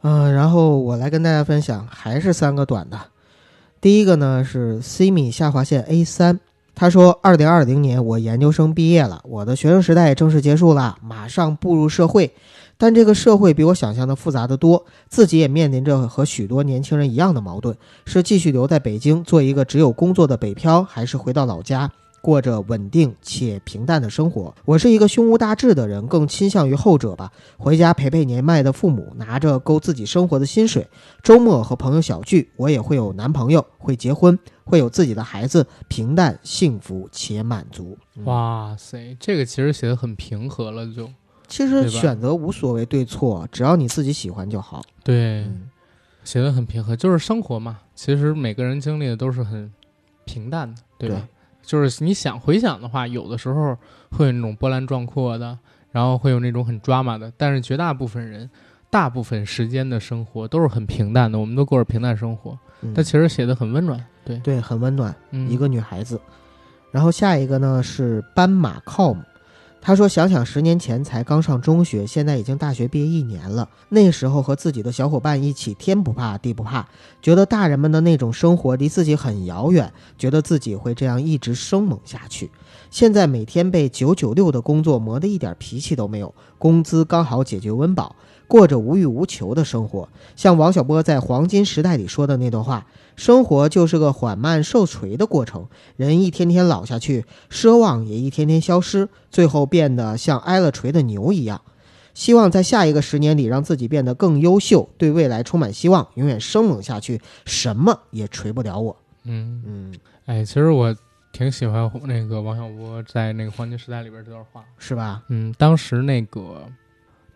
[0.01, 2.99] 嗯，然后我来跟大家分享，还是三个短的。
[3.79, 6.39] 第一个呢是 C 米下划线 A 三，
[6.73, 12.33] 他说：二零二零年我研究生毕业了，我的学生时代正式结束了，马上步入社会，
[12.77, 17.75] 但这个社会比我想象的复杂的多，自己也面临着和许多年轻人一样的矛盾：
[18.05, 21.91] 是继续留在北京做一个只有工作的北漂，还是回到老家？
[22.19, 24.53] 过着稳定且平淡的生活。
[24.65, 27.31] 我是一个胸无大志的人，更倾向于后者吧。
[27.57, 30.87] 回家陪陪年迈的父母，拿着够自己生活的薪水，
[31.23, 32.49] 周末和朋友小聚。
[32.57, 37.97] 我也会有男朋友，会结婚，会有自己的孩子，平淡幸福且满足。
[38.25, 41.09] 哇塞，这个其实写的很平和了，就
[41.47, 44.81] 其实选择无所谓对错，只要你自己喜欢就好。
[45.03, 45.47] 对，
[46.23, 47.79] 写的很平和，就是生活嘛。
[47.95, 49.71] 其实每个人经历的都是很
[50.25, 51.27] 平淡的，对吧？
[51.63, 53.77] 就是你想回想的话，有的时候
[54.11, 55.57] 会有那种波澜壮阔的，
[55.91, 58.49] 然后会有那种很抓马的，但是绝大部分人，
[58.89, 62.57] 大部分时间的生活都是很平淡的，我们都过着平淡生活。
[62.93, 65.15] 但其实写的很温暖，对对，很温暖。
[65.31, 66.21] 一个女孩子，
[66.91, 69.17] 然后下一个呢是斑马 com。
[69.87, 73.69] 他说：“想想十年前才刚上中学，现在已经大学毕业一年了。
[73.87, 76.85] 那时候和自己的小伙伴一起，天不怕地不怕，
[77.21, 82.51] 觉得大人们的那种生活离自己很遥远，觉得自己会这样一直生猛下去。
[82.91, 88.13] 现在每天被九九六的工作磨得一点脾气都没有，工资刚好解决温饱。”
[88.47, 92.87] 过着无欲无求的生活，像王小波在《黄金时代》里说的那段话
[93.17, 95.67] ：“生活就是个缓慢受锤的过程，
[95.97, 101.61] 人一天天老下去，奢望也一天天消失，最后变得像挨了锤的牛一样。
[102.13, 108.95] 希望在下一个十年里，让自己变得更优秀，对未来充满希望，永远生猛下去，什么也锤不了我。”
[109.25, 109.93] 嗯嗯，
[110.25, 110.95] 哎，其实我
[111.33, 115.21] 挺喜欢那个王小波在那个《黄金时代》里边这段话，是吧？
[115.27, 116.63] 嗯，当时那个。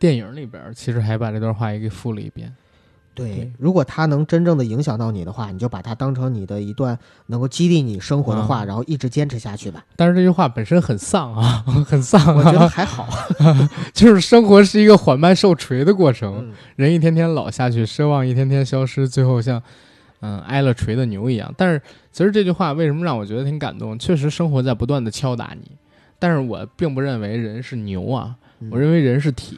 [0.02, 2.52] 电影里边其实还把这段话也给复了一遍。
[3.14, 6.98] 对，如果它能真正的影响到你的话，你就把它当成你的一段
[7.28, 9.86] 能够激励你生活的话，然后一直坚持下去吧。
[9.96, 12.36] 但是这句话本身很丧啊， 很丧。
[12.36, 13.08] 我觉得还好，
[13.94, 19.62] 就是生活是一个缓慢受锤的过程，人一天天老下去，奢望一天天消失，最后像
[20.22, 21.54] 嗯挨了锤的牛一样。
[21.56, 21.82] 但是
[22.12, 24.00] 其实这句话为什么让我觉得挺感动？
[24.00, 25.70] 确实生活在不断的敲打你，
[26.18, 28.36] 但是我并不认为人是牛啊，
[28.72, 29.58] 我认为人是铁。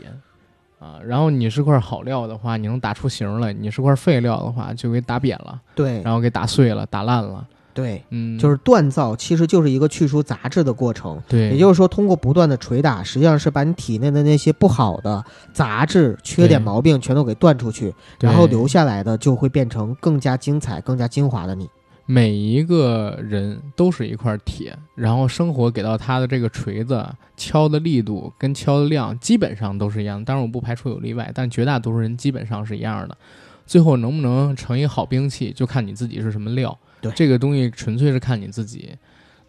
[0.83, 0.99] 啊。
[1.05, 7.45] 然后你是块好料的话，你能打出形来；你是块废料的话，就给打扁了，对然后给打碎了、打烂了。
[7.73, 11.19] 对，嗯，就是锻造，其实就是一个去除杂质的过程。
[11.27, 15.23] 对，也就是说，通过不断的捶打，实际上是把你体内的那些不好的
[15.53, 21.67] 杂质、缺点、毛病全都给断出去，然后留下来的就会变成更加精彩、更加精华的你。
[22.05, 27.05] 每一个人都是一块铁，然后生活给到他的这个锤子
[27.37, 33.17] 敲的力度跟敲的量基本上都是一样的，当然我不排除有例外，但绝大多数人基本上是一样的。
[33.65, 36.77] 最后能不能成一好兵器，就看你自己是什么料。
[36.99, 38.89] 对这个东西纯粹是看你自己。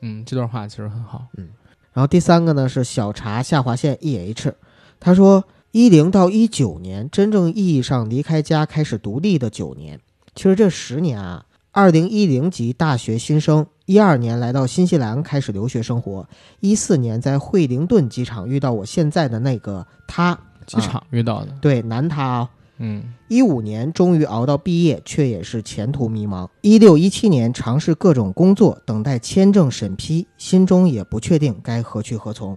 [0.00, 1.26] 嗯，这段话其实很好。
[1.36, 1.48] 嗯
[1.92, 4.52] 然后第三个呢是小茶下划线 E H，
[4.98, 10.00] 他说一零到一九年真正意义上离开家开始独立的九年，
[10.34, 11.46] 其实这十年啊，
[11.76, 16.24] 二零一零级大学新生，一二年来到新西兰开始留学生活，
[16.60, 22.48] 一四年在惠灵顿机场遇到我现在的那个他，机场遇到的，对男他哦。
[22.78, 26.48] 嗯一五年终于熬到毕业，却也是前途迷茫。
[26.60, 32.56] 一六一七年尝试各种工作，等待签证审批，心中也不确定该何去何从。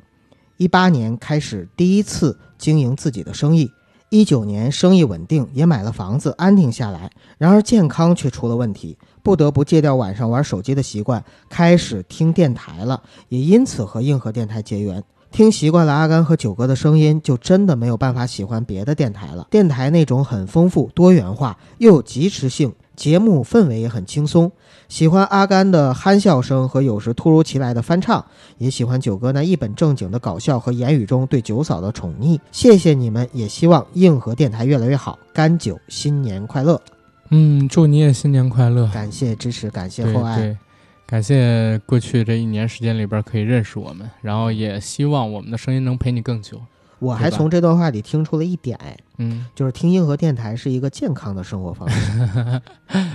[0.58, 3.72] 一八年开始第一次经营自己的生意，
[4.10, 7.12] 一九年生意稳定，也买了房子，安定下来。
[7.38, 15.04] 然而健康却出了问题，不得不戒掉晚上玩手机的习惯，开始听电台了，也因此和硬核电台结缘。
[15.30, 19.46] 听习惯了阿甘和九哥的声音，就真的没有办法喜欢别的电台了。
[19.52, 24.52] 电台那种很丰富、多元化又有及时性，节目氛围也很轻松。
[24.90, 28.26] 喜欢阿甘的憨笑声和有时突如其来的翻唱，
[28.58, 32.40] 也喜欢九哥那一本正经的搞笑和言语中对九嫂的宠溺。
[32.52, 35.18] 谢谢你们，也希望硬核电台越来越好。
[35.34, 36.82] 甘九新年快乐！
[37.30, 38.90] 嗯，祝你也新年快乐。
[38.94, 40.38] 感谢支持，感谢厚爱。
[40.38, 40.58] 对，
[41.06, 46.62] 感谢过去这一年时间里边可以认识我们，然后也希望我们的声音能陪你更久。
[47.00, 52.62] 我还从这段话里听出了一点，哎，嗯，就是听硬核电台是一个健康的生活方式。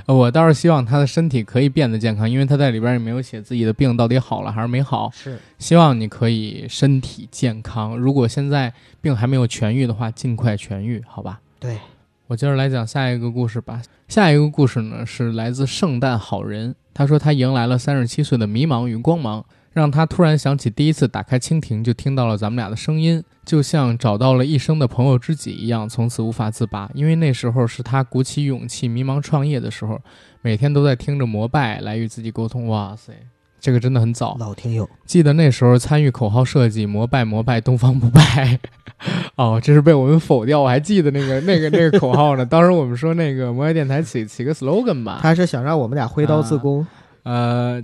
[0.07, 5.11] 呃 我倒是希望他的身体可以变得健康，因为他在里边也没有写自己的病到底好了还是没好。
[5.13, 11.41] 是，希望你可以身体健康，如果现在病还没有痊愈的话，尽快痊愈，好吧？
[11.59, 11.79] 对，
[12.29, 13.83] 我接着来讲下一个故事吧。
[14.09, 26.91] 下一个故事呢是来自圣诞好人，他说他迎来了三十七岁的迷茫与光芒，让他突然想起第一次打开蜻蜓就听到了咱们俩的声音，就像找到了一生的朋友知己一样，从此无法自拔。
[26.95, 30.01] 因为那时候是他鼓起勇气迷茫创业的时候，
[30.43, 32.69] 每天都在听着膜拜来与自己沟通。
[32.69, 33.13] 哇塞，
[33.61, 34.37] 这个真的很早。
[34.39, 38.59] 老听友，记得那时候参与口号设计，膜拜膜拜，东方不败。
[39.37, 40.61] 哦，这是被我们否掉。
[40.61, 42.45] 我还记得那个那个那个口号呢。
[42.45, 45.19] 当时我们说那个摩拜电台起起个 slogan 吧。
[45.23, 46.87] 他是想让我们俩挥刀自宫。
[47.25, 47.81] 呃，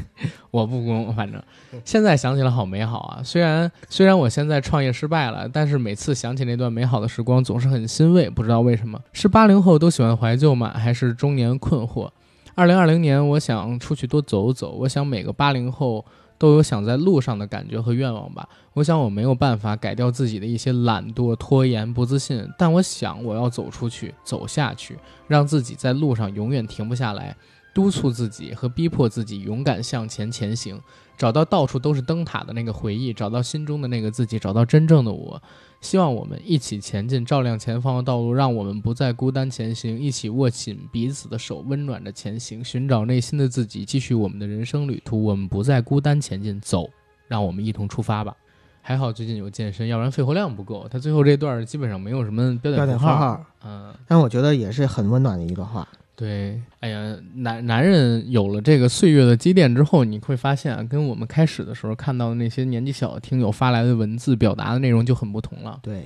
[0.50, 1.42] 我不攻，反正
[1.84, 3.22] 现在想起来好美好啊。
[3.24, 8.28] 虽然虽然我现在创业失败了，但是每次想起那段美好的时光，总是很欣慰。
[8.28, 10.72] 不知道为什么，是八零后都喜欢怀旧吗？
[10.74, 12.10] 还是中年困惑？
[12.54, 14.72] 二零二零年，我想出去多走走。
[14.72, 16.04] 我想每个八零后
[16.36, 18.46] 都有想在路上的感觉和愿望吧。
[18.74, 27.34] 我想我没有办法改掉自己的一些懒惰、拖延、不自信，但我想我要走出去，走下去，让自己在路上永远停不下来。
[27.74, 30.80] 督促自己和逼迫自己勇敢向前前行，
[31.16, 35.42] 找到到处都是灯塔的那个回忆，找到心中的那个自己，找到真正的我。
[35.80, 45.24] 希望我们一起前进，照亮前方的道路，让我们不再孤单前行，一起握紧彼此的手，温暖着前行，寻找内心的自己，继续我们的人生旅途。
[45.24, 46.88] 我们不再孤单前进，走，
[47.26, 48.36] 让我们一同出发吧。
[48.80, 50.86] 还好最近有健身，要不然肺活量不够。
[50.88, 53.94] 他最后这段基本上没有什么标点符号，嗯。
[54.06, 55.88] 但我觉得也是很温暖的一段话。
[56.14, 65.80] 对，哎呀，男男人有了这个岁月的积淀之后，你会发现啊，跟我们开始的时候看到的那些年纪小的听友发来的文字表达的内容就很不同了。
[65.82, 66.04] 对，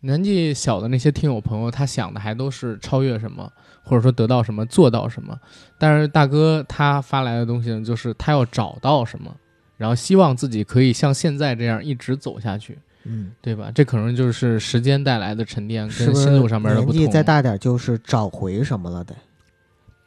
[0.00, 3.50] 年纪小的那些听友朋友，他想的还都是超越什么，
[3.84, 5.38] 或者说得到什么，做到什么。
[5.78, 9.34] 但是大哥他发来的东西呢，就是他要找到什么，
[9.76, 13.70] 然后希望自己可以像现在这样一直走下去，嗯，对吧？
[13.74, 16.96] 这可能就是时间带来的沉淀跟心路上面的不同。
[16.96, 19.14] 年纪再大点就是找回什么了得。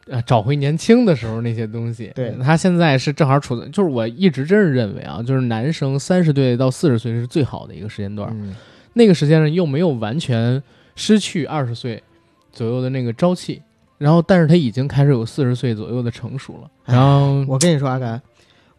[0.10, 2.12] 呃，找回年轻的时候那些东西。
[2.16, 8.55] 对他现在是正好处在，就是我一直真是认为啊，就是男生三十岁到四十岁是最好的一个时间段，嗯，
[8.93, 10.64] 那个时间呢又没有完全
[10.95, 12.01] 失去二十岁
[12.51, 13.62] 左右的那个朝气，
[13.99, 18.20] 然后但是他已经开始有四十岁左右的成熟了，哎然后我跟你说，阿甘，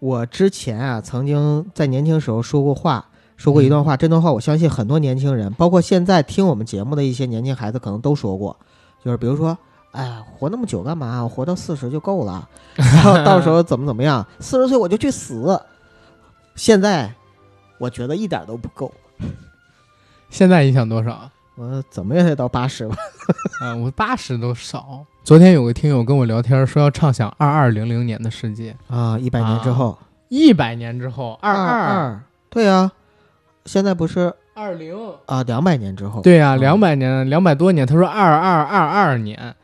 [0.00, 8.56] 我之前啊曾经在年轻时候说过话，说过一段话，这段话我相信很多年轻人，包括现在听我们节目的一些年轻孩子，可能都说过，
[9.04, 9.56] 就是比如说。
[9.92, 11.22] 哎呀，活那么久干嘛？
[11.22, 14.24] 我活到四十就够了，然后到时候怎么怎么样？
[14.40, 15.60] 四十岁我就去死。
[16.54, 17.12] 现在
[17.78, 18.92] 我觉得一点都不够。
[20.28, 21.28] 现在你想多少？
[21.56, 22.96] 我怎么也得到八十吧。
[23.60, 25.04] 啊，我八十都少。
[25.22, 32.90] 昨天有个听友跟我聊天，说要畅想二二零零年的世界，啊，一百年之后，一百年之后，二二二，对呀，
[33.66, 37.86] 现在不是二零啊，两百年之后，对呀，嗯两百年，两百多年。
[37.86, 39.54] 他说二二二二年，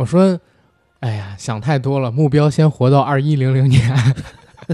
[0.00, 0.40] 我说，
[1.00, 4.14] 哎呀，想太多了，目标先活到二一零零年，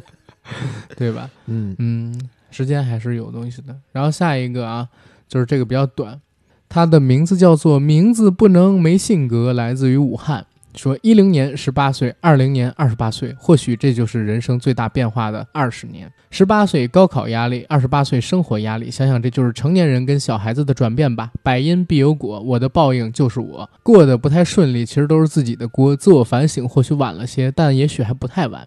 [0.96, 1.28] 对吧？
[1.46, 3.76] 嗯嗯，时间还是有东西的。
[3.90, 4.88] 然后下一个啊，
[5.26, 6.20] 就是这个比较短，
[6.68, 10.46] 它的名字叫做“名字不能没性格”，来自于武汉。
[10.76, 16.10] 说一零年十八岁，二零年二十八岁，或许这就是人生最大变化的二十年。
[16.30, 21.30] 十八岁高考压力，二十八岁生活压力，想想这就是成年人跟小孩子的转变吧。
[21.42, 25.96] 百因必有果，我的报应就是我过得不太顺利，其实都是自己的锅。
[25.96, 28.66] 自我反省或许晚了些，但也许还不太晚。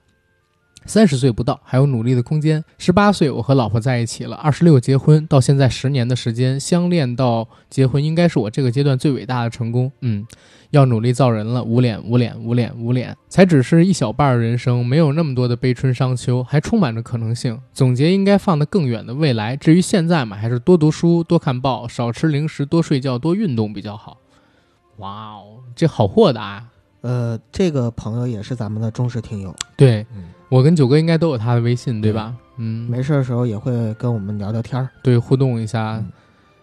[0.86, 2.64] 三十岁不到，还有努力的空间。
[2.78, 9.92] 十八岁，我和老婆在一起了；二十六结婚，到现在十年的时间，相恋到结婚，应该是我这个阶段最伟大的成功。
[10.02, 10.26] 嗯，
[10.72, 17.60] 要努力造人了，捂脸，捂脸，捂脸，捂脸，才只是一小半儿人生，没有那么多的悲春伤秋，还充满着可能性。
[17.74, 19.56] 总结应该放得更远的未来。
[19.56, 24.18] 至于现在嘛，还是多读书，多看报，少吃零食，多睡觉，多运动比较好。
[24.98, 26.66] 哇哦，这好豁达啊！
[27.02, 32.36] 呃，这个朋友也是咱们的忠实听友，对嗯，我跟九哥应该都有他的微信，对吧？
[32.58, 34.90] 嗯，没事的时候也会跟我们聊聊天儿。
[35.02, 35.98] 对，互动一下。
[35.98, 36.12] 嗯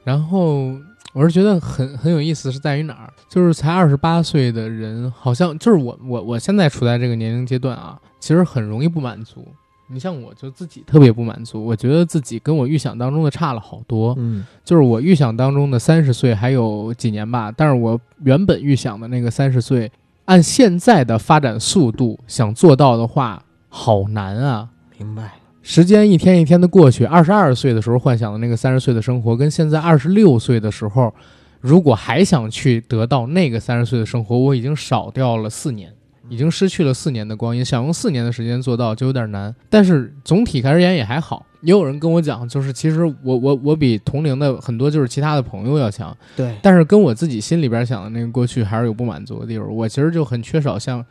[0.06, 0.70] 然后
[1.14, 3.12] 我是觉得很很有意思，是在于哪儿？
[3.28, 9.44] 就是才二十八岁的人，好像就是我我我现在处在这个年龄阶段啊，其实很容易不满足。
[9.88, 14.14] 你像我就自己特别不满足，我觉得自己跟我预想当中的差了好多。
[14.16, 19.90] 嗯就是我预想当中的三十岁还有几年吧，但是我原本预想的那个三十岁，
[20.26, 23.42] 按现在的发展速度想做到的话，
[23.76, 24.70] 好难啊！
[24.96, 25.34] 明白。
[25.60, 31.12] 时间一天一天的过去，二十二岁的时候幻想的那个三十岁的生活，跟现在二十六岁的时候，
[31.60, 35.92] 如果还想去得到那个三十岁的生活，我已经少掉了四年，
[36.30, 37.62] 已经失去了四年的光阴。
[37.62, 41.44] 想用四年的时间做到就有点难，但是总体而言也还好。
[41.60, 49.68] 也有人跟我讲，就是其实我我我比同龄的很多就是其他的朋友要强，对，但是跟我自己心里边想的那个过去还是有不满足的地方。
[49.68, 51.04] 我其实就很缺少像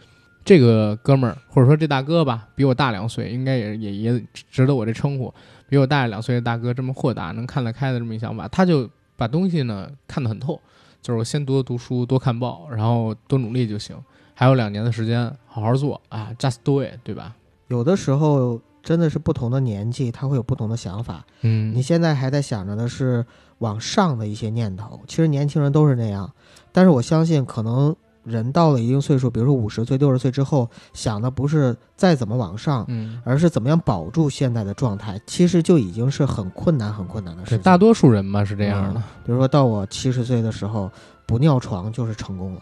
[0.45, 5.33] 这个哥们儿，或者说这大哥吧，比我大两岁，应该也也也值得我这称呼。
[5.67, 8.87] 比我大两岁的大哥这么豁达，能看得开的这么一想法，他就
[9.17, 10.61] 把东西呢看得很透，
[11.01, 13.97] 就是我先多读书，多看报，然后多努力就行。
[14.35, 17.35] 还有两年的时间，好好做啊， just do it，对吧？
[17.69, 21.25] 有的时候真的是不同的年纪，他会有不同的想法。
[21.41, 23.25] 嗯，你现在还在想着的是
[23.57, 26.31] 往上的一些念头，其实年轻人都是那样。
[26.71, 27.95] 但是我相信，可能
[28.25, 37.59] 人到了一定岁数，比如说五十岁、六十岁之后，想的不是再怎么往上，嗯，而是怎么样保住现在的状态，其实就已经是很困难、很困难的事，情。
[37.59, 39.01] 大多数人嘛是这样的。
[39.25, 40.91] 比如说到我七十岁的时候，
[41.25, 42.61] 不尿床就是成功了，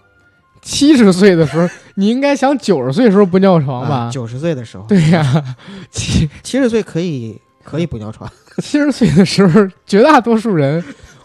[0.62, 3.96] 七十岁的时候，你应该想九十岁的时候不尿床吧？
[3.96, 5.44] 啊九十岁的时候，对呀、
[5.92, 8.30] 七七十岁可以可以不尿床。
[8.58, 10.84] 七十岁的时候，绝大多数人，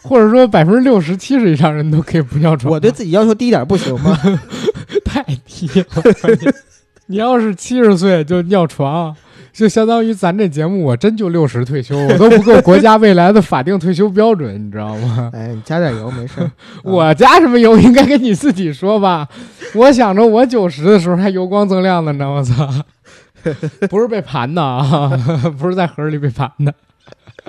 [0.08, 2.72] 或者说百分之六十、七十以上人都可以不尿床。
[2.72, 4.18] 我对自己要求低一点不行吗？
[5.04, 5.86] 太低了。
[7.06, 9.14] 你要是七十岁就尿床，
[9.52, 15.30] 就相当于咱这节目，我真就六十退休，我都不够国家未来的法定退休标准，你知道吗？
[15.34, 16.34] 哎，你加点油没事。
[16.82, 19.26] 我加什么油应该跟你自己说吧。
[19.74, 22.68] 我想着我九十的时候还油光锃亮的呢，我操！
[23.88, 25.10] 不是被盘的啊，
[25.58, 26.74] 不是在盒里被盘的。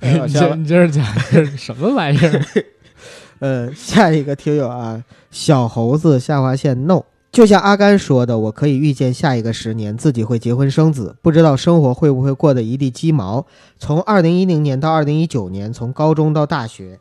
[0.00, 2.44] 你笑了接你接着讲，这是什么玩意儿？
[3.40, 7.02] 呃，下一个听友啊，小猴子下划线 no，
[7.32, 13.44] 就像阿甘说的，我可以预见下一个十年自己会结婚生子，不知道生活会不会过得一地鸡毛。
[13.78, 17.00] 从二零一零年到二零一九年，从高中到大学，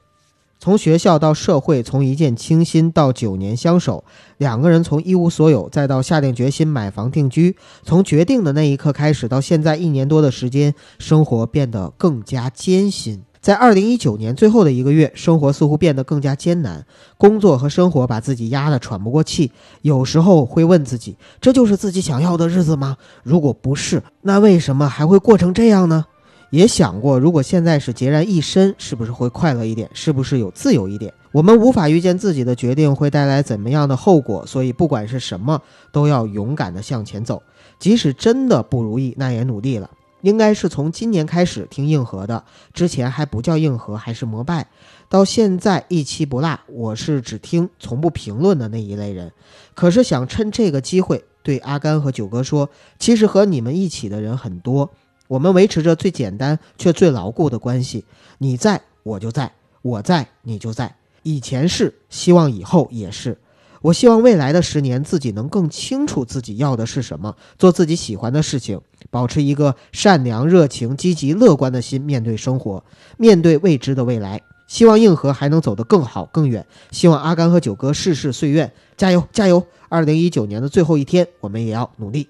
[0.64, 4.04] 从学校到社会，从一见倾心到九年相守，
[4.38, 13.24] 两个人从一无所有再到下定决心买房定居，从决定的那一刻开始到现在一年多的时间，生活变得更加艰辛。
[13.42, 16.86] 在二零一九年最后的一个月，生活似乎变得更加艰难，
[17.18, 19.52] 工作和生活把自己压得喘不过气。
[19.82, 22.98] 有时候会问自己，这就是自己想要的日子吗？
[23.24, 26.06] 如果不是，那为什么还会过成这样呢？
[26.52, 29.90] 也想过，如果现在是孑然一身，是不是会快乐一点？
[29.94, 31.14] 是不是有自由一点？
[31.32, 35.62] 我们无法预见自己的决定会带来怎么样的后果，所以不管是什么，
[35.94, 37.42] 都要勇敢地向前走。
[37.80, 39.90] 即使真的不如意，那也努力了。
[40.20, 42.44] 应该是从今年开始听硬核的，
[42.74, 44.68] 之前还不叫硬核，还是摩拜，
[45.08, 46.60] 到现在一期不落。
[46.68, 49.32] 我是只听从不评论的那一类人，
[49.74, 54.92] 可是想趁这个机会对阿甘和九哥说，其实和你们一起的人很多。
[55.32, 58.04] 我们维持着最简单却最牢固的关系。
[58.38, 59.50] 你在我就在，
[59.82, 60.94] 我在你就在。
[61.24, 63.38] 以前是，希望以后也是。
[63.82, 72.84] 我希望未来的十年，自己能更清楚自己要的是什么，做自己喜欢的事情，保持一个善良、热情、积极、乐观的心，面对生活，
[73.16, 74.42] 面对未知的未来。
[74.68, 76.66] 希望硬核还能走得更好、更远。
[76.92, 79.66] 希望阿甘和九哥事事遂愿，加油加油！
[79.88, 82.28] 二零一九年的最后一天，我们也要努力。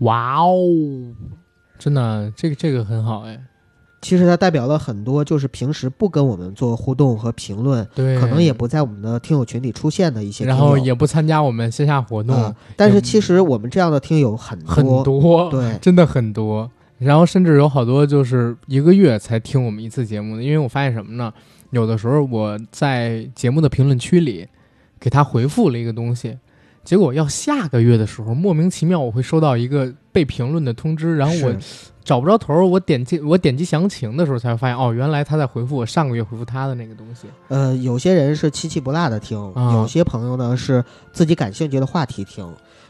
[0.00, 0.58] 哇哦，
[1.84, 3.38] 真的，这个这个很好哎。
[4.00, 12.54] 其实它代表了很多，就是平时不跟我们做互动和评论，对，可能也不在我们的听友群里出现的一些，然后也不参加我们线下活动。
[12.74, 16.70] 但是其实我们这样的听友很多，很多，对， 真的很多。
[16.96, 21.30] 然后甚至有好多就是一个月才听我们一次节目的，因为我发现什么呢？
[21.68, 24.48] 有的时候我在节目的评论区里
[24.98, 26.38] 给他回复了一个东西，
[26.84, 31.54] 结果要下个月的时候，莫名其妙我会收到一个被评论的通知，然后我。
[32.04, 37.26] 找不着头儿，我点击我点击详情的时候才发现，哦，原来他在回复我上个月回复他的那个东西。
[37.48, 42.46] 呃，有些人是七七不落的听，有些朋友呢是自己感兴趣的话题听，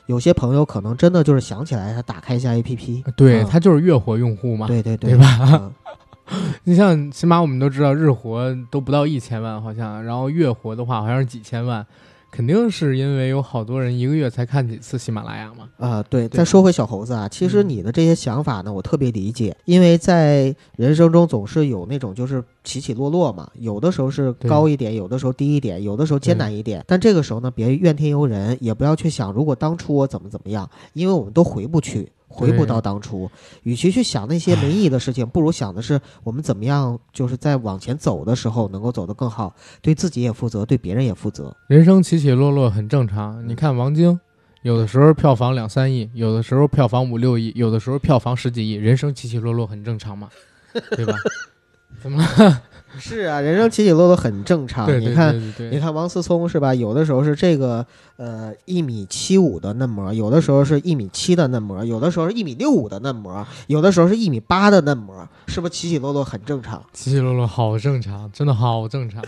[0.07, 5.71] 有些朋友可能真的就是想起来他打开一下 APP，对他就是月活用户嘛，对对对，对吧？
[6.65, 11.87] 你像起码我们都知道日活都不到一千万好像，然后月活的话好像是几千万。
[12.35, 15.69] 肯定是因为有好多人一个月才看几次喜马拉雅嘛？
[15.79, 16.27] 啊，对。
[16.27, 26.85] 再说回小猴子啊，其实你的这些想法呢，我特别理解，因为在人生中总是有那种就是起起落落嘛，有的时候是高一点，有的时候低一点，有的时候艰难一点。
[26.89, 32.11] 但这个时候呢，别怨天尤人，也不要去想如果当初我怎么怎么样，因为我们都回不去。
[32.29, 33.31] 回不到当初，
[33.63, 41.57] 与其去想那些没意义的事情，不如想的是我们怎么样，就是在往前走的时候能够走得更好，对自己也负责，对别人也负责。
[41.69, 43.47] 人生起起落落很正常。
[43.49, 44.19] 你看王晶，
[44.63, 50.29] 有的时候票房两三亿，有的时候票房五六亿，有的时候票房十几亿，人生起起落落很正常嘛，
[50.97, 51.15] 对吧？
[52.03, 52.63] 怎么了？
[52.99, 54.89] 是啊，人生起起落落很正常。
[55.01, 56.75] 你看，你看王思聪是吧？
[56.75, 57.85] 有的时候是这个
[58.17, 66.83] 呃一米七五的嫩模，有的时候是一米七的嫩模，有的时候是一米六五的嫩模，有的时候是一米八的嫩模，是不是起起落落很正常？
[66.93, 69.23] 起起落落好正常，真的好正常。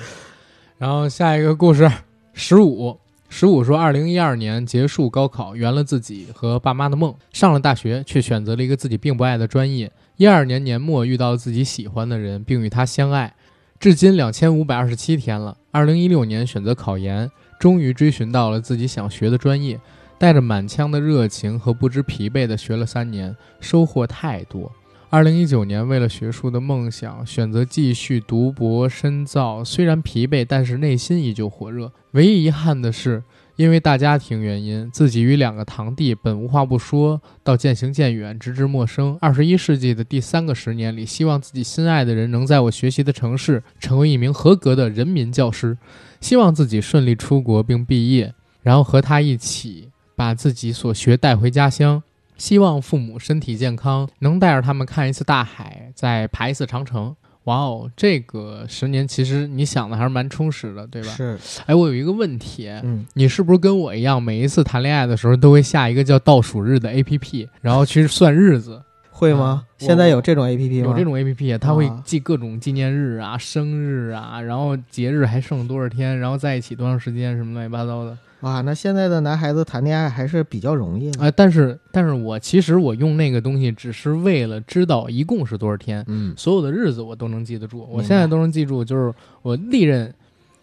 [0.79, 1.91] 然后下一个故事，
[2.33, 2.99] 十五，
[3.29, 9.91] 十五说，二零一二年结束高考，圆了自己和爸妈的梦，上了大学，却选择了一个自己并不爱的专业。
[10.17, 13.35] 一二年年末遇到了自己喜欢的人，并与他相爱。
[13.79, 15.57] 至今两千五百二十七天了。
[15.70, 19.79] 二零一六年选择考研，终于追寻到了自己想学的专业，
[20.18, 24.72] 带着满腔的热情和不知疲惫的学了三年，收获太多。
[25.11, 31.93] 二零一九年为了学术的梦想，选择继续读博深造，虽然疲惫，但是内心依旧火热。
[32.12, 33.22] 唯一遗憾的是。
[33.57, 39.17] 因为大家庭原因，自己与两个堂弟本无话不说，到渐行渐远，直至陌生。
[39.21, 45.77] 二十一世纪的第三个十年里，希望自己心爱的人能在我学习的城市成为一名合格的人民教师，
[46.21, 52.03] 希望自己顺利出国并毕业，然后和他一起把自己所学带回家乡。
[52.37, 57.17] 希望父母身体健康，能带着他们看一次大海，再爬一次长城。
[57.47, 61.09] 哇哦，这个十年其实你想的还是蛮充实的，对吧？
[61.09, 61.39] 是。
[61.67, 68.83] 哎，我有一个问题，嗯，你是不是跟我一样，每一次谈恋爱的时候都会下一个叫倒数日的 A P P，然后去算日子？
[69.11, 69.65] 会吗？
[69.79, 70.91] 现在有这种 A P P 吗？
[70.91, 78.19] 有这种 A P P，它会记各种纪念日啊、生日啊，然后节日还剩多少天，然后在一起多长时间，什么乱七八糟的。
[78.41, 81.30] 哇，那现在的男孩子谈恋爱还是比较容易啊！
[81.30, 87.89] 但是，但是我其实我用那个东西只是为了知道一共是多少天，嗯，所有的日子我都能记得住。
[87.91, 89.12] 我现在都能记住，就是
[89.43, 90.12] 我历任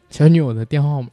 [0.09, 1.09] 前女友的电话号码，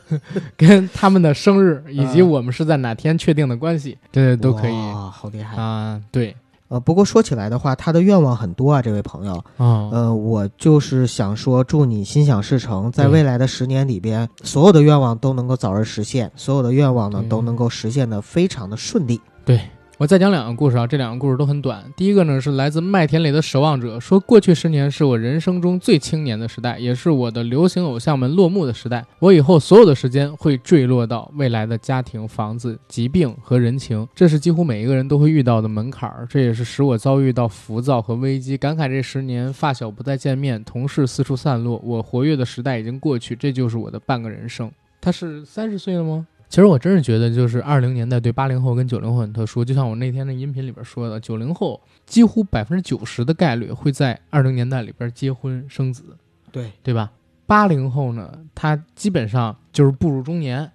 [0.56, 4.72] 跟他们的生日，以及我们是在哪天确定的关系，这都可以。
[4.72, 6.00] 哇，好厉害啊！
[6.10, 6.34] 对。
[6.68, 9.42] 呃，不过说起来的话，他的愿望很多啊，这位朋友。
[9.58, 19.20] 嗯，呃，我就是想说，祝你心想事成，在未来的十年里边，所有的愿望都能够早日实现，所有的愿望呢都能够实现的非常的顺利。
[19.44, 19.60] 对。
[19.98, 21.84] 我再讲两个故事啊，这两个故事都很短。
[21.96, 29.04] 第一个呢是来自麦田里的守望者，说过去十年是我人生中最青年的时代，也是我的流行偶像们落幕的时代。
[29.18, 36.24] 我以后所有的时间会坠落到未来的家庭、房子、疾病和人情，这是几乎每一个人都会遇到的门槛儿。
[36.30, 44.70] 这也是使我遭遇到浮躁和危机，感慨这十年发小不再见面，同事四处散落，我活跃的时代已经过去，这就是我的半个人生。
[45.00, 46.28] 他是三十岁了吗？
[46.48, 49.64] 其实我真是觉得，就是二零年代对八零后跟九零后很特殊。
[49.64, 56.16] 就像我那天的音频里边说的，九零后几乎百分之九十的概率会在二零年代里边结婚生子，
[56.50, 57.12] 对对吧？
[57.46, 60.70] 八零后呢，他基本上就是步入中年，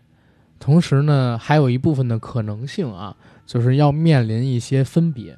[0.60, 5.38] 同时呢，还有一部分的可能性啊，就是要面临一些分别。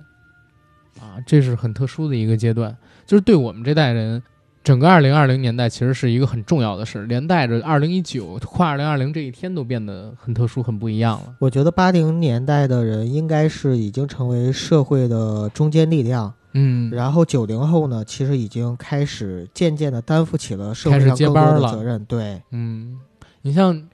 [0.99, 2.75] 啊，这是很特殊的一个阶段，
[3.05, 4.23] 就是对我们这代人，
[4.65, 11.35] 整个二零二零年代其实是一个很重要的事，连带着二零一九跨二零二零这一天都变得很特殊、很不一样了。
[11.39, 22.03] 我觉得八零年代的人应该是已经成为社会的中坚力量，嗯，然后九零后呢，其实已经开始渐渐的担负起了社会开始接上更多班了的责任。
[22.05, 22.97] 对，嗯，
[23.43, 23.87] 你像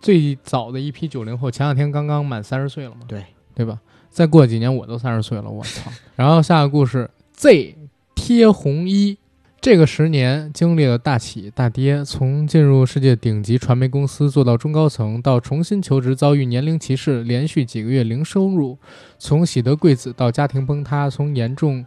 [0.00, 3.22] 最早的一批九零后，前两天刚刚满三十岁了嘛，对
[3.54, 3.78] 对吧？
[4.10, 5.90] 再过几年我都三十岁了，我操！
[6.16, 7.76] 然后下个故事，Z
[8.14, 9.18] 贴红衣。
[9.64, 18.78] 这个十年经历了大起大跌，从进入世界顶级传媒公司做到中高层，到重新求职遭遇年龄歧视，连续几个月零收入，
[19.18, 21.82] 从喜得贵子到家庭崩塌，从严重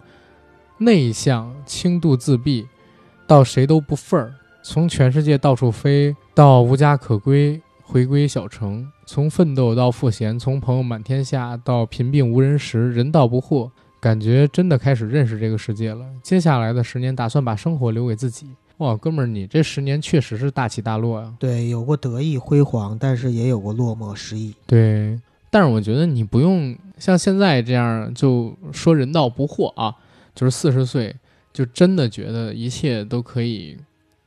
[0.79, 2.65] 内向轻度自闭
[3.27, 4.33] 到谁都不份儿，
[4.63, 13.69] 从全世界到处飞到无家可归，回归小城，从奋斗到赋闲，从朋友满天下到贫病无人识，人道不惑，
[14.07, 16.05] 感觉真的开始认识这个世界了。
[16.23, 18.47] 接下来的十年，打算把生活留给自己。
[18.77, 24.55] 哇，哥们儿，你这十年确实是大起大落呀、对，有过得意辉煌，但是也有过落寞失意。
[24.65, 25.19] 对，
[25.49, 29.93] 但是我觉得你不用像现在这样就说人道不惑啊，
[30.33, 31.13] 就是四十岁
[31.51, 33.77] 就真的觉得一切都可以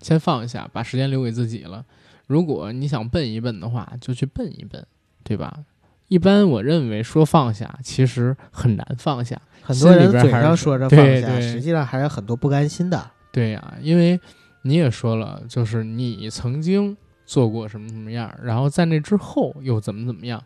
[0.01, 1.83] 先放下，把时间留给自己了。
[2.27, 4.87] 如果你想奔一奔的话，就去奔一奔，
[5.25, 5.65] 对吧？
[6.11, 9.41] 一般我认为说放下，其实很难放下。
[9.63, 13.11] 很多人嘴上说着放下，对对实际上还有很多不甘心的。
[13.31, 14.19] 对呀、因为
[14.63, 20.43] 你也说了，就是你曾经做过什么什么样，然后在那之后又怎么怎么样，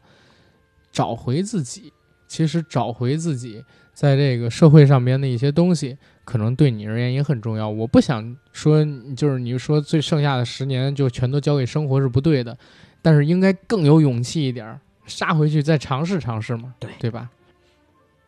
[0.93, 1.91] 找回自己。
[2.27, 7.69] 其实找回自己在这个社会上边的一些东西，可能对你而言也很重要。
[7.69, 8.85] 我不想说，
[9.17, 12.59] 就是你说最剩下的十年就全都交给生活是不对的，
[13.01, 17.29] 但是应该更有勇气一点儿，杀回去再尝试尝试嘛，对对吧？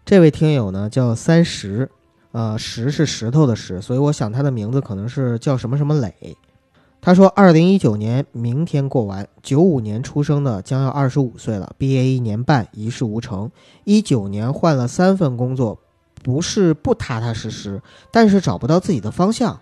[0.04, 1.90] 这位听友呢叫三十，
[2.32, 6.14] 呃，石是石头的石，所以我想他的名字可能是叫什么什么磊。
[7.00, 13.50] 他说，二零一九年明天过完，九五年出生的将要二十五岁了，毕业一年半，一事无成。
[13.84, 15.78] 一九年换了三份工作，
[16.24, 17.80] 不是不踏踏实实，
[18.10, 19.60] 但是找不到自己的方向。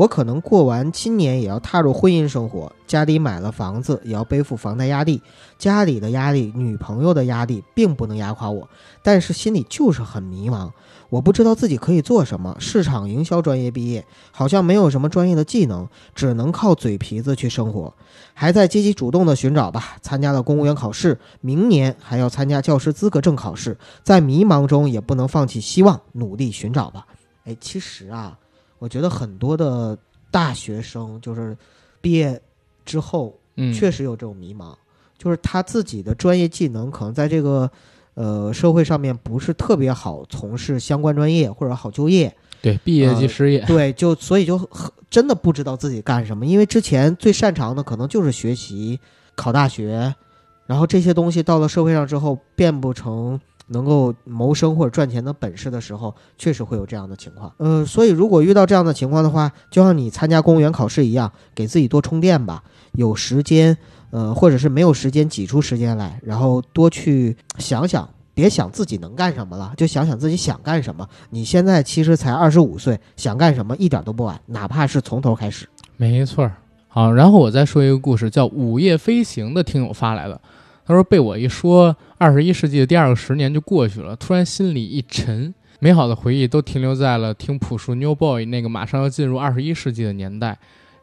[0.00, 5.20] 我可能过完今年也要踏入婚姻生活，家里买了房子，也要背负房贷压力，
[5.58, 8.66] 家里的压力、女朋友的压力，并不能压垮我。
[9.02, 10.70] 但是心里就是很迷茫，
[11.10, 12.56] 我不知道自己可以做什么。
[12.58, 17.92] 市场营销专业毕业，好像没有什么专业的技能，只能靠嘴皮子去生活。
[18.32, 19.98] 还在积极主动的寻找吧。
[20.00, 27.06] 参加了公务员考试，明年还要参加教师资格证考试，在迷茫中也不能放弃希望，努力寻找吧。
[27.44, 28.38] 哎，其实啊，
[28.80, 29.96] 我觉得很多的
[30.32, 31.56] 大学生就是
[32.00, 32.40] 毕业
[32.84, 34.74] 之后嗯，确实有这种迷茫，
[35.16, 37.70] 就是他自己的专业技能可能在这个
[38.14, 48.98] 呃社会上面不是特别好从事相关专业或者好就业，对，毕业即呃失业，对，就所以就很真的不知道自己干什么，因为之前最擅长的可能就是学习、
[49.36, 50.14] 考大学，
[50.66, 53.38] 然后这些东西到了社会上之后变不成。
[53.70, 57.52] 能够谋生或者赚钱的本事的时候，确实会有这样的情况。
[57.56, 62.62] 呃，所以如果遇到这样的情况的话，就像你参加公务员考试一样，给自己多充电吧。
[62.92, 63.76] 有时间，
[64.10, 71.08] 呃，或者是没有时间，挤出时间来，然后多去想想，别想自己能干什么了，就想想自己想干什么。
[71.30, 75.68] 你现在其实才二十五岁，想干什么一点都不晚，哪怕是从头开始。
[75.96, 76.50] 没错。
[76.88, 80.40] 好，然后我再说一个故事，叫《午夜飞行》的听友发来的。
[80.90, 90.58] 他说被我一说，二十一世纪的第二个十年就过去了，突然心里一沉，美好的回忆都停留在了听朴树《New Boy》那个马上要进入二十一世纪的年代。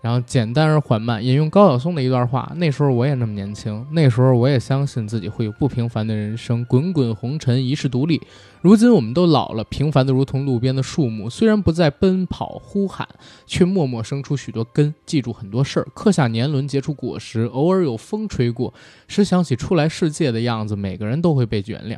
[0.08, 8.22] 然后简单而缓慢，引用高晓松的一段话：那时候我也那么年轻，那时候我也相信自己会有不平凡的人生，滚滚红尘，一世独立。
[8.62, 13.06] 如今我们都老了，平凡的如同路边的树木，虽然不再奔跑呼喊，
[13.46, 17.42] 却默默生出许多根，记住很多事儿，刻下年轮，结出果实。
[17.42, 18.74] 偶尔有风吹过，
[19.10, 21.98] 时想起初来世界的样子，每个人都会被原谅。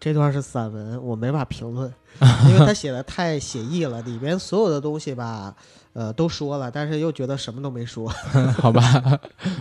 [0.00, 1.92] 这段是散文，我没法评论，
[2.48, 5.54] 因为他写的太写意了，里边所有的东西吧，
[5.92, 8.08] 呃，都说了，但是又觉得什么都没说，
[8.58, 8.80] 好吧，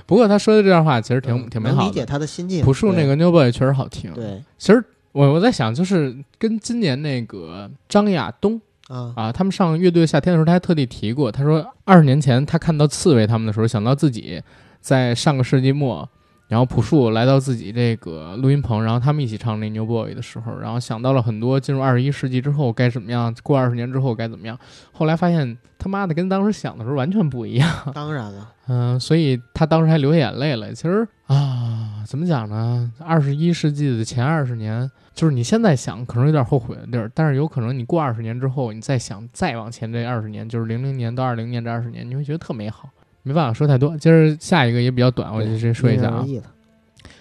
[0.05, 2.05] 不过他说的这段话其实挺、嗯挺美好的理解。
[2.05, 2.63] 他的心境。
[2.63, 4.13] 朴树那个 New Boy 确实好听。
[4.13, 14.41] 对，对其实我我在想，就是跟今年那个张亚东啊，啊，他们上乐队夏天的时候，他还特地提过，他说二十年前他看到刺猬他们的时候，想到自己
[14.81, 16.07] 在上个世纪末
[16.49, 24.57] 然后朴树来到自己这个录音棚，然后他们一起唱那《New Boy》的时候，然后想到了很多进入二十一世纪之后该怎么样，过二十年之后该怎么样。
[24.91, 27.69] 后来发现他妈的跟当时想的时候完全不一样。
[27.93, 30.73] 当然了，嗯、所以他当时还流眼泪了。
[30.73, 32.91] 其实啊，怎么讲呢？
[32.97, 42.89] 二十一世纪的前二十年，就是你现在想可能有点后悔的地儿，但是有可能你过二十年之后，你再想再往前这二十年，就是零零年到二零年这二十年，你会觉得特美好。
[43.29, 46.25] 没办法说太多，今儿下一个也比较短，我就直接说一下啊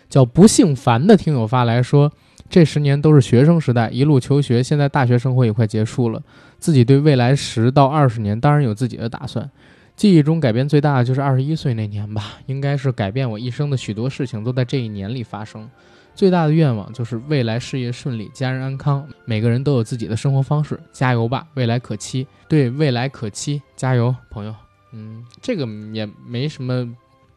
[0.09, 2.11] 叫不姓樊的听友发来说，
[2.49, 6.23] 这十年都是学生时代，一路求学，现在大学生活也快结束了，
[6.59, 9.51] 自己对未来十到二十年当然有自己的打算。
[9.97, 15.69] 记忆中改变最大的就是二十一岁那年吧，应该是改变我一生的许多事情都在这一年里发生。
[16.15, 22.27] 最大的愿望就是未来事业顺利，家人安康，每个人都有自己的生活方式，加油吧，未来可期。
[22.49, 24.55] 对未来可期，加油，朋友。
[24.93, 26.89] 嗯，这个也没什么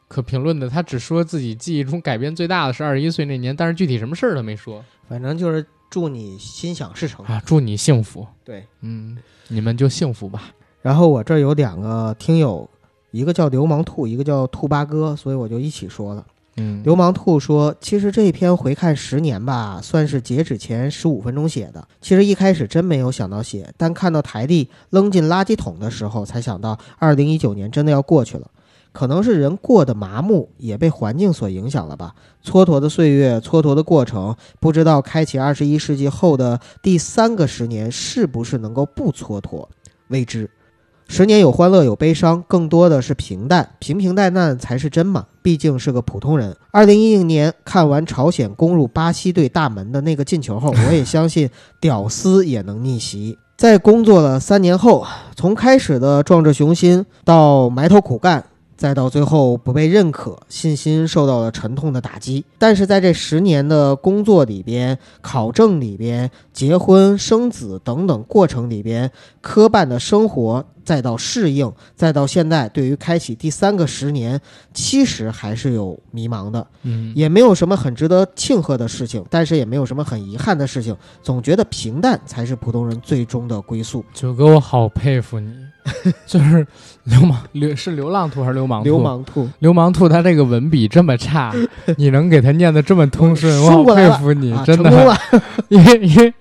[0.07, 7.25] 可评论的，他只说自己记忆中改变最大的是二十一岁那年，但是具体什么事儿他没说反正就是祝你心想事成。
[7.25, 7.41] 啊。
[7.45, 9.17] 祝你幸福，对，嗯，
[9.49, 10.51] 你们就幸福吧。
[10.81, 12.69] 然后我这儿有两个听友，
[13.11, 16.25] 一个叫流氓兔，一个叫兔八哥，所以我就一起说了。
[16.57, 21.87] 嗯，流氓兔说：“其实这一篇回看十年吧，算是截止前十五分钟写的。
[22.01, 28.47] 其实一开始真没有想到写，但看到台历扔进垃圾桶的时候，才想到二零一九年真的要过去了。
[28.91, 32.13] 可能是人过得麻木，也被环境所影响了吧。
[32.43, 39.65] 蹉跎的岁月，蹉跎的过程，不知道开启二十一世纪后的第三个十年是不是能够不蹉跎，
[40.09, 40.49] 未知。”
[41.11, 45.25] 十年有欢乐有悲伤，更多的是平淡，平平淡淡才是真嘛。
[45.41, 46.55] 毕竟是个普通人。
[46.71, 51.49] 二零一零年看完朝鲜攻入巴西队大门的那个进球后，我也相信
[51.81, 53.37] 屌丝也能逆袭。
[53.57, 55.05] 在工作了三年后，
[55.35, 58.45] 从开始的壮志雄心到埋头苦干，
[58.81, 62.43] 再到最后不被认可，信心受到了沉痛的打击。
[62.57, 74.41] 但是在这十年的工作里边、考证里边、结婚、生子等等过程里边，磕绊的生活，再到适应，再到现在，对于开启第三个十年，
[74.73, 84.03] 其实还是有迷茫的，嗯，也没有什么很值得庆贺的事情，但是也没有什么很遗憾的事情，总觉得平淡才是普通人最终的归宿。
[84.11, 85.53] 九哥，我好佩服你，
[86.27, 86.65] 就是
[87.05, 88.85] 流氓流是流浪兔还是流氓兔？
[88.85, 91.53] 流氓兔，流氓兔，他这个文笔这么差，
[91.97, 95.17] 你能给他念得这么通顺，我好佩服你，啊，真的。
[95.69, 96.33] 因为因为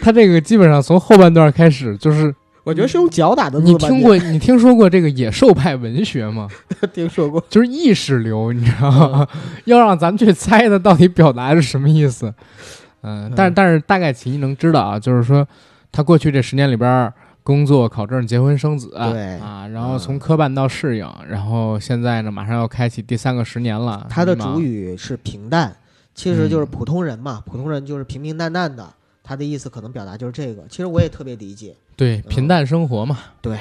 [0.00, 2.34] 他这个基本上从后半段开始就是，
[2.64, 3.60] 我觉得是用脚打的。
[3.60, 6.48] 你听过你听说过这个野兽派文学吗？
[6.92, 7.42] 听说过？
[7.48, 9.26] 就是意识流，你知道吗？
[9.66, 12.32] 要让咱们去猜它到底表达是什么意思。
[13.02, 15.46] 嗯，但是但是大概其能知道啊，就是说
[15.92, 17.12] 他过去这十年里边儿
[17.48, 24.06] 工作、考证、结婚、生子，对啊，然后从科办到适应，然后现在呢马上要开启第三个十年了。
[24.10, 25.74] 他的主语是平淡，
[26.14, 28.86] 其实就是嗯普通人嘛，普通人就是平平淡淡的。
[29.24, 31.74] 他的意思可能表达就是这个，其实我也特别理解。
[31.96, 33.58] 对平淡生活嘛，对，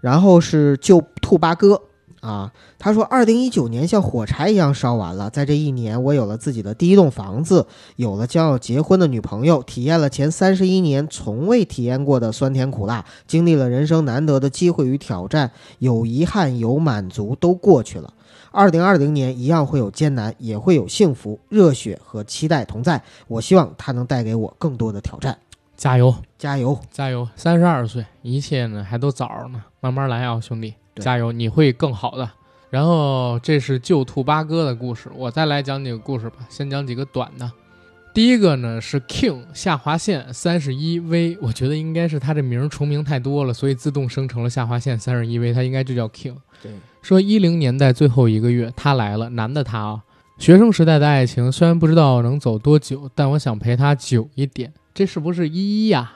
[0.00, 1.82] 然后是救兔八哥
[2.26, 18.12] 啊，他说，二零一九年像火柴一样烧完了，在这一年，我有了自己的第一栋房子，有了将要结婚的女朋友，体验了前三十一年从未体验过的酸甜苦辣，经历了人生难得的机会与挑战，有遗憾，有满足，都过去了。
[18.50, 23.02] 二零二零年一样会有艰难，也会有幸福、热血和期待同在。
[23.28, 25.38] 我希望它能带给我更多的挑战。
[25.76, 26.78] 加油加油！
[26.90, 27.28] 加油！
[27.36, 32.30] 三十二岁，一切呢还都早呢，慢慢来啊，兄弟，对加油，你会更好的。
[32.68, 37.50] 然后这是救兔八哥的故事，我再来讲几个故事吧，先讲几个短的。
[38.12, 46.36] 第一个呢是 King 下划线三十一 V，我觉得应该是他这名儿重名太多了，所以自动生成了下划线三十一 V，他应该就叫 King。
[46.62, 50.02] 对，说一零年代最后一个月，他来了，男的他啊。
[50.38, 54.72] 学生时代的爱情虽然不知道能走多久，但我想陪他久一点。
[54.94, 56.12] 这是不是依依呀？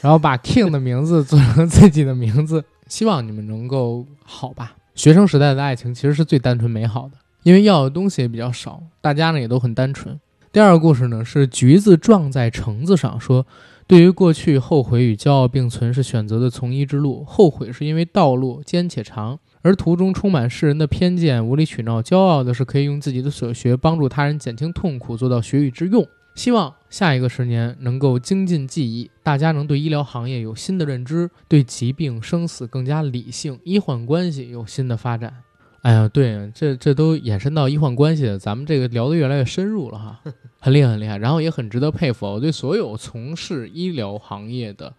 [0.00, 4.76] 然后把 King 的名字做成自己的名字，希望你们能够好吧。
[4.94, 10.18] 学生时代的爱情其实是最单纯美好的，因为要的东西也比较少，大家呢也都很单纯。
[10.52, 13.46] 第二个故事呢是橘子撞在橙子上，说
[13.86, 17.22] 对于过去，后悔与骄傲并存是选择的从一之路。
[17.24, 26.06] 后悔是因为道路艰且长，而途中充满世人的偏见、无理取闹；骄傲的是可以用自己的所学帮助他人减轻痛苦，做到学以致用。
[26.36, 35.42] 希望下一个十年能够精进技艺，大家能对医疗行业有新的认知，对疾病生死更加理性，医患关系有新的发展。
[35.80, 40.20] 哎呀，对，这这都延伸到医患关系了，咱们这个聊得越来越深入了哈，
[40.60, 42.26] 很厉害很厉害，然后也很值得佩服。
[42.26, 44.92] 我对所有从事医疗行业的，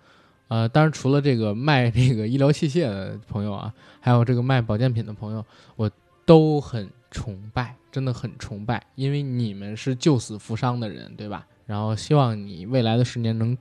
[0.47, 5.45] 呃，当然除了这个卖这个医疗器械的朋友啊，还有这个卖保健品的朋友，
[5.75, 5.91] 我
[6.25, 11.45] 都很崇拜，真的很崇拜，因为你们是救死扶伤的人，对吧？
[11.65, 13.57] 然后希望你未来的十年能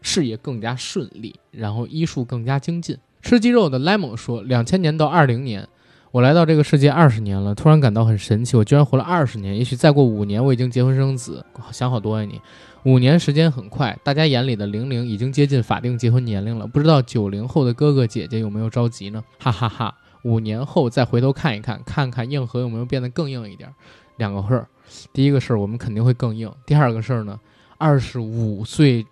[0.00, 2.96] 事业更加顺利，然后医术更加精进。
[3.20, 5.68] 吃鸡肉的 lemon 说，两千年到二零年，
[6.12, 9.56] 我来到这个世界二十年了，突然感到很神奇，我居然活了二十年。
[9.56, 12.40] 也许再过五年，我已经结婚生子，想好多呀你。
[12.84, 19.22] 五年时间很快，大家眼里的零零已经接近法定结婚年龄了，不知道九零后的哥哥姐姐有没有着急呢？
[19.38, 19.96] 哈哈哈！
[20.22, 23.72] 五年后再回头看一看，看看硬核有没有变得更硬一点。
[24.16, 24.66] 两个事儿，
[25.12, 27.38] 第一个事儿我们肯定会更硬，第二个事儿呢，
[27.76, 29.06] 二十五岁。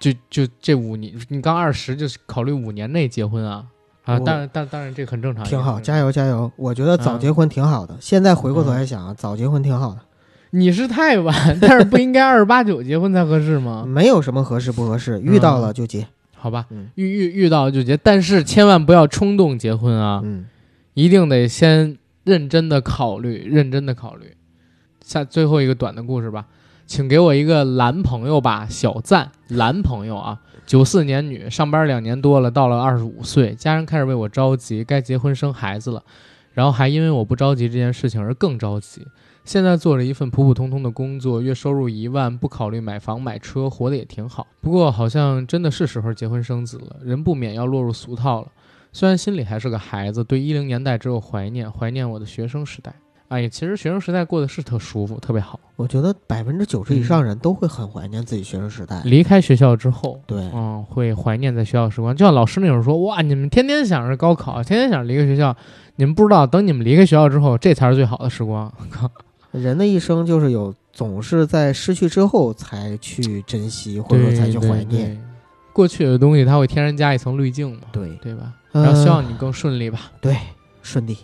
[0.00, 3.64] 就就这五年，你刚二十，就是考虑五年内结婚啊
[4.02, 4.18] 啊！
[4.18, 6.50] 当然，当当然这很正常，挺好，加油加油！
[6.56, 7.96] 我觉得早结婚挺好的。
[8.00, 10.00] 现在回过头来想啊，早结婚挺好的。
[10.50, 13.84] 你是太晚，但是不应该二十八九结婚才合适吗？
[13.86, 16.08] 没有什么合适不合适，遇到了就结，
[16.42, 16.66] 好吧？
[16.96, 20.20] 遇遇遇到就结，但是千万不要冲动结婚啊！
[20.24, 20.44] 嗯，
[20.94, 24.34] 一定得先认真的考虑，认真的考虑。
[25.04, 26.46] 下最后一个短的故事吧。
[26.84, 36.02] 请给我一个男朋友吧，小赞，男朋友啊，九四年女，上班两年多了，到了二十五岁，家人开始为我着急，该结婚生孩子了，
[36.52, 39.06] 然后还因为我不着急这件事情而更着急。
[39.44, 44.46] 现在做着一份普普通通的工作，月收入一万，不考虑买房买车，活得也挺好。
[44.60, 48.48] 不过好像真的是时候结婚生子了，人不免要落入俗套了。
[48.92, 52.94] 虽然心里还是个孩子，对一零年代只有怀念，怀念我的学生时代。
[53.28, 55.58] 哎，其实学生时代过得是特舒服，特别好。
[55.76, 59.00] 我觉得百分之九十以上人都会很怀念自己学生时代。
[59.06, 62.14] 离开学校之后，对，嗯，会怀念在学校时光。
[62.14, 65.56] 就像老师那会儿说：“哇，你们天天想着高考，天天想着离开学校，
[65.96, 68.70] 你们不知道，等你们离开学校之后，这才是最好的时光。”
[69.52, 75.22] 人的一生就是有，总是在失去之后才去珍惜，或者说才去怀念
[75.72, 77.82] 过去的东西，它会天然加一层滤镜嘛？
[77.92, 78.54] 对，对吧？
[78.72, 80.10] 然后希望你更顺利吧。
[80.20, 80.36] 对，
[80.82, 81.16] 顺利。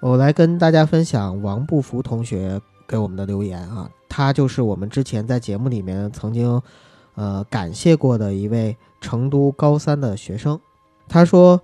[0.00, 6.60] 我来跟大家分享王不服同学给我们的留言啊，他就是我们之前在节目里面曾经，
[7.14, 10.60] 呃，感谢过的一位成都高三的学生。
[11.08, 11.60] 他说：“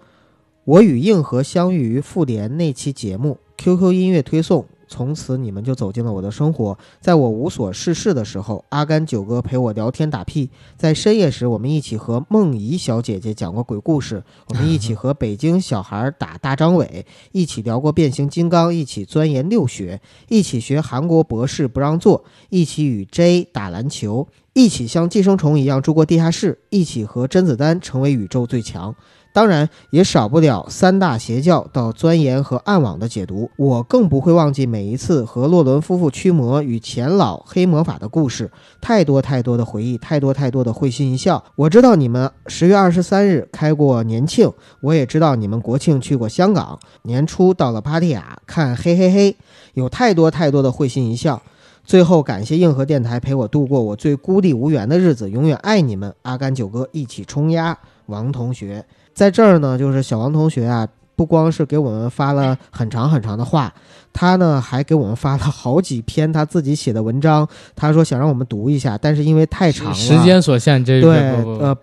[0.65, 6.77] 我与硬核相遇于复联那期节目，QQ 音乐推送。”从此你们就走进了我的生活。
[7.01, 19.99] 在我无所事事的时候，阿甘九哥陪我聊天打屁；在深夜时，我们一起和梦怡小姐姐讲过鬼故事；我们一起和北京小孩打大张伟， 一起聊过变形金刚，一起钻研六学，
[20.29, 28.95] 一起学韩国博士不让做，一起与 J 打篮球，一起像寄生虫一样住过地下室，一起和甄子丹成为宇宙最强。
[29.33, 38.51] 当然也少不了三大邪教到钻研和暗网的解读，我更不会忘记每一次和洛伦夫妇驱魔与钱老黑魔法的故事，
[38.81, 41.43] 太多太多的回忆，太多太多的会心一笑。
[41.57, 44.53] 我知道你们十月二十三日开过年庆，
[44.83, 49.37] 我也知道你们国庆去过香港，年初到了芭提雅看嘿嘿嘿，
[49.73, 51.41] 有太多太多的会心一笑。
[51.85, 58.85] 最后感谢硬核电台陪我度过我最孤立无援的日子，永远爱你们，阿甘九哥一起冲呀，王同学。
[59.15, 63.73] 在这儿呢，就是小王同学啊，不光是给我们发了很长很长的话，
[64.13, 67.47] 他呢还给我们发了好几篇他自己写的文章。
[67.77, 71.19] 他说想让我们读一下，但是因为太长了，时间所限，这对
[71.59, 71.77] 呃，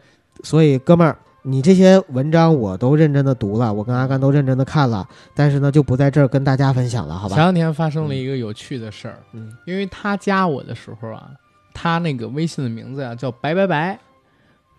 [0.43, 7.35] 所以哥们儿，你这些文章我都认真的读了，我跟阿甘都认真的看了，但是呢就不在这儿跟大家分享了，好吧？
[7.35, 11.29] 前两天发生了一个有趣的事儿，嗯，因为他加我的时候啊，
[11.73, 13.99] 他那个微信的名字呀叫白白白。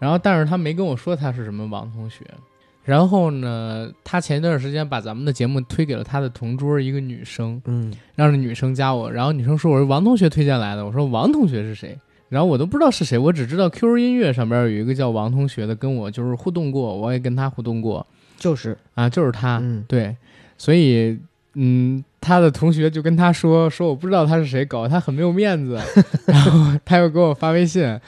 [0.00, 2.24] 然后，但是他没跟我说他是什么王同学。
[2.82, 9.12] 然后呢，他前一段时间把咱们的节目推给了他的同桌一个女生，嗯，让那女生加我。
[9.12, 10.84] 然后女生说我是王同学推荐来的。
[10.84, 11.96] 我说王同学是谁？
[12.30, 18.04] 然后我都不知道是谁，我只知道 QQ 音乐上边有一个叫王同学的，跟我就是互动过，我也跟他互动过，
[18.38, 20.16] 就是啊，就是他，嗯，对。
[20.56, 21.18] 所以，
[21.54, 25.78] 嗯，他的同学就跟他说说我不知道他是谁，搞得他很没有面子。
[26.26, 28.00] 然后他又给我发微信。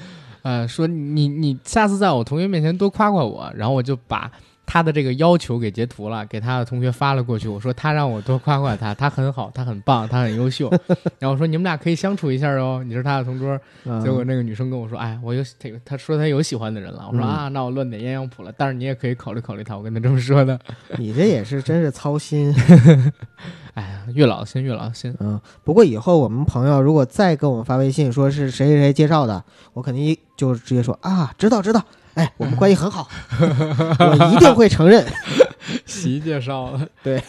[0.43, 4.31] 呃，说你你下次在我同学面前多夸夸我，然后我就把
[4.73, 7.47] 他的这个要求给截图了，给他的同学发了过去。
[7.47, 10.71] 我说他让我多夸夸他，他很好，他很棒，他很优秀。
[11.21, 13.61] 然后我说你们俩可以相处一下哦，你是他的同桌。
[14.03, 17.07] 结果那个女生跟我说，哎，我有这个，他说他有喜欢的人了。
[17.13, 18.51] 我说啊，那我乱点鸳鸯谱了。
[18.57, 20.59] 但是你也可以考虑考虑他，我跟他这么说的。
[20.97, 22.51] 你这也是真是操心。
[23.75, 25.15] 哎呀，越老心越老心。
[25.21, 29.45] 嗯，不过以后我们朋友如果再给我们发微信说是谁谁谁介绍的，
[29.75, 31.85] 我肯定就直接说啊，知道知道。
[32.15, 33.09] 哎，我们关系很好，
[33.41, 35.07] 我一定会承认。
[35.87, 37.23] 习介绍了，对。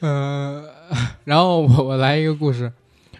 [0.00, 0.64] 嗯，
[1.24, 2.72] 然后我我来一个故事，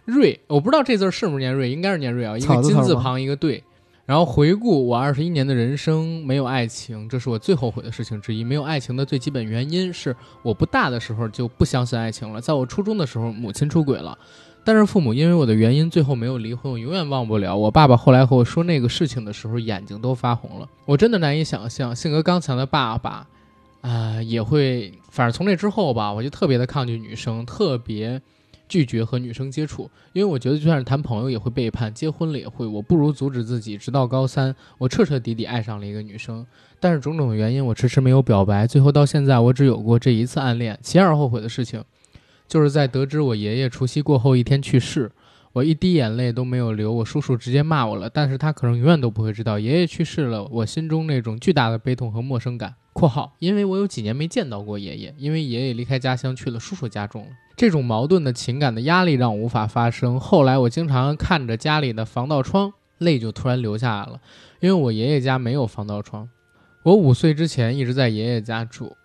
[0.04, 3.62] 瑞，我不知道这字是不是念瑞，应该是念瑞啊，一个金字旁一个对。
[4.06, 8.44] 然后回顾我二十一年的人生，没有爱情，这是我最后悔的事情之一。
[8.44, 12.38] 没有爱情的最基本原因是，我不大的时候就不相信爱情了。
[12.38, 14.18] 在我初中的时候，母亲出轨了，
[14.64, 16.72] 但是父母因为我的原因最后没有离婚。
[16.72, 20.68] 我永远忘不了我爸爸后来和我说那个事情的时候，眼睛都发红了。
[20.86, 23.26] 我真的难以想象，性格刚强的爸爸，
[23.82, 28.20] 啊、也会，反正从那之后吧，我就特别的抗拒女生，特别。
[28.66, 32.66] 拒绝和女生接触，因为我觉得就算是谈朋友也会背叛，结婚了也会。
[32.66, 36.44] 我不如阻止自己，直到高三，我彻彻底底爱上了一个女生。
[36.80, 38.66] 但是种种原因，我迟迟没有表白。
[38.66, 40.78] 最后到现在，我只有过这一次暗恋。
[40.82, 41.84] 其二后悔的事情，
[42.46, 45.10] 就是在得知我爷爷除夕过后一天去世，
[45.52, 46.92] 我一滴眼泪都没有流。
[46.92, 52.74] 我叔叔直接骂我了，但是他可能永远都不会知道，爷爷去世了，我心中那种巨大的悲痛和陌生感。
[52.92, 57.28] （括号）因为我有几年没见到过爷爷，因为爷爷离开家乡去了叔叔家中了。
[57.56, 60.18] 这种矛盾的情感的压力让我无法发声。
[60.20, 64.20] 后来我经常看着家里的防盗窗，泪就突然流下来了，
[64.60, 66.28] 因为我爷爷家没有防盗窗。
[66.84, 68.96] 我五岁之前一直在爷爷家住，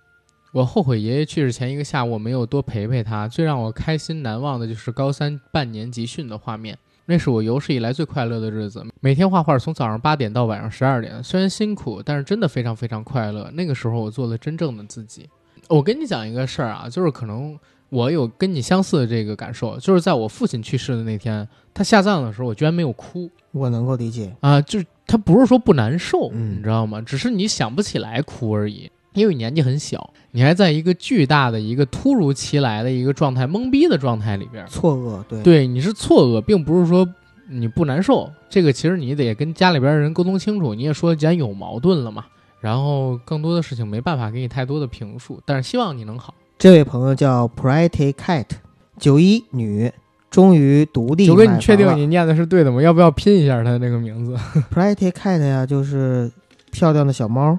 [0.51, 3.27] 我后悔爷爷去世前一个下午我没有多陪陪他。
[3.27, 8.85] 最让我开心难忘的就是高三半年集训的画面，那是我有史以来最快乐的日子。
[8.99, 13.49] 每天画画从早上八点到晚上十二点，虽然辛苦，但是真的非常非常快乐。
[13.53, 15.29] 那个时候我做了真正的自己。
[15.67, 17.57] 我跟你讲一个事儿啊，就是可能。
[17.91, 23.27] 我有跟你相似的这个感受，就是在我父亲去世的那天，他下葬的时候，我居然没有哭。
[23.51, 27.01] 我能够理解啊，就是他不是说不难受，嗯你知道吗？
[27.01, 34.65] 只是你想不起来哭而已，因为你年纪很小，你还在一个巨大的一个突如其来的一个状态，懵逼的状态里边。
[34.67, 37.07] 错愕，对对，你是错愕，并不是说
[37.49, 38.29] 你不难受。
[38.49, 40.73] 这个其实你得跟家里边人沟通清楚。
[40.73, 42.25] 你也说既然有矛盾了嘛，
[42.59, 46.33] 然后更多的事情没办法给你太多的评述，但是希望你能好。
[46.57, 48.45] 这位朋友叫 Pretty Cat，
[48.97, 49.91] 九一女，
[50.29, 52.81] 终于独立九哥，你确定你念的是对的吗？
[52.81, 54.35] 要不要拼一下他那个名字？
[54.73, 56.31] Pretty Cat 呀，就是
[56.71, 57.57] 漂亮的小猫。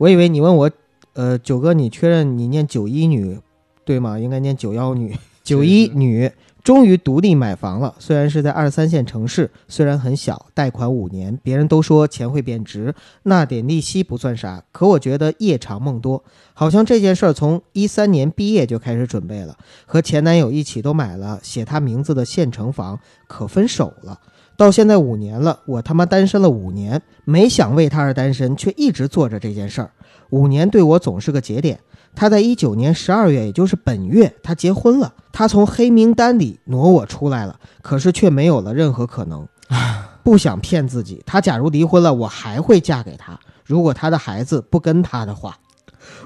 [0.00, 0.70] 我以为你问我，
[1.12, 3.38] 呃，九哥，你确认你念九一女
[3.84, 4.18] 对吗？
[4.18, 5.14] 应该念九幺女。
[5.44, 6.32] 九一女
[6.64, 12.94] 终于独立买房了，虽然是在二三线城市，虽然很小，贷款五年，别人都说钱会贬值，
[13.24, 16.24] 那点利息不算啥，可我觉得夜长梦多，
[16.54, 19.54] 好像这件事儿从一三年毕业就开始准备了，
[19.84, 22.98] 和前男友一起都买了写他名字的县城房，
[23.28, 24.18] 可分手了。
[24.60, 29.90] 到现在五年了，我他妈单身了五年，没想为他而单身，却一直做着这件事儿。
[30.28, 31.80] 五年对我总是个节点。
[32.14, 35.14] 他在一九年十二月，也就是本月，他结婚了。
[35.32, 39.48] 他从黑名单里挪我出来了，可是却没有了任何可能。
[40.22, 43.40] 不想骗自己，他假如离婚了，我还会嫁给他。
[43.64, 45.56] 如果他的孩子不跟他的话，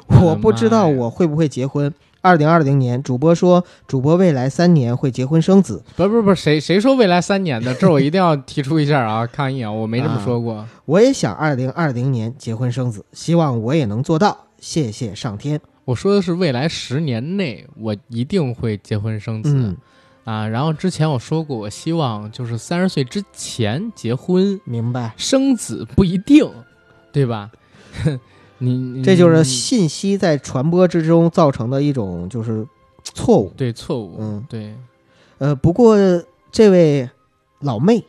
[0.08, 1.94] 我不知道我会不会结婚。
[2.24, 7.74] 二零二零年，主播说主播未来三年会结婚生子，不不不，谁谁说未来三年的？
[7.74, 9.70] 这我一定要提出一下啊，抗议啊！
[9.70, 10.66] 我没这么说过。
[10.86, 14.46] 我也想二零二零年结婚生子，希望我也能做到。
[14.58, 15.60] 谢谢上天。
[15.84, 19.76] 我说的是未来十年内我一定会结婚生子、嗯，
[20.24, 20.48] 啊。
[20.48, 25.12] 然后之前我说过，我希望就是三十岁之前结婚明白。
[25.18, 26.50] 生子不一定，
[27.12, 27.50] 对吧？
[28.58, 32.66] 你你这就是信息在传播之中造成的一种就是
[33.02, 33.52] 错误。
[33.56, 34.74] 对错误，嗯对
[35.38, 35.96] 呃，不过
[36.52, 37.10] 这位
[37.60, 38.04] 老妹，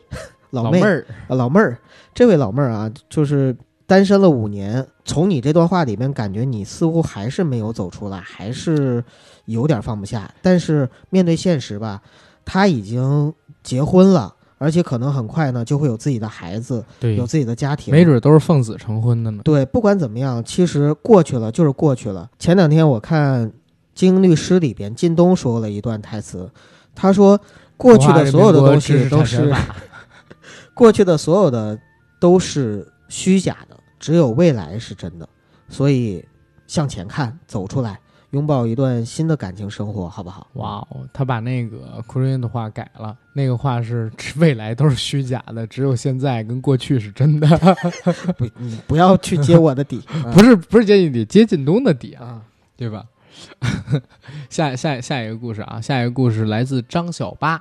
[0.50, 1.78] 老妹妹儿，呃老妹儿，
[2.14, 3.56] 这位老妹儿啊，就是
[3.86, 4.86] 单身了五年。
[5.04, 9.02] 从你这段话里面，感觉你似乎还是没有走出来，还是
[9.46, 10.32] 有点放不下。
[10.40, 12.00] 但是面对现实吧，
[12.44, 17.92] 她已经结婚了，而且可能很快呢就会有自己的孩子，对有，自己的家庭。
[17.92, 19.42] 没准都是奉子成婚的呢。
[19.44, 22.28] 对，不管怎么样，其实过去了就是过去了。
[22.38, 23.46] 前两天我看
[23.94, 26.50] 《精英律师》里边，靳东说了一段台词，
[26.94, 27.38] 他说
[27.76, 29.52] ：“过去的所有的东西都是
[30.74, 31.78] 过去的所有的
[32.20, 35.28] 都是虚假的，只有未来是真的。
[35.68, 36.24] 所以
[36.66, 37.98] 向前看，走出来，
[38.36, 40.46] 拥抱一段新的感情生活，好不好？
[40.52, 47.48] 哇哦，他把那个库瑞恩的话改了，那个话是未来都是虚假的，只有现在跟过去是真的。
[48.36, 50.02] 不，你不要去揭我的底，
[50.34, 52.42] 不是不是接近底，接近东的底啊，啊。
[52.76, 53.06] 对吧？
[54.50, 57.58] 下下下一个故事啊，下一个故事来自张小八，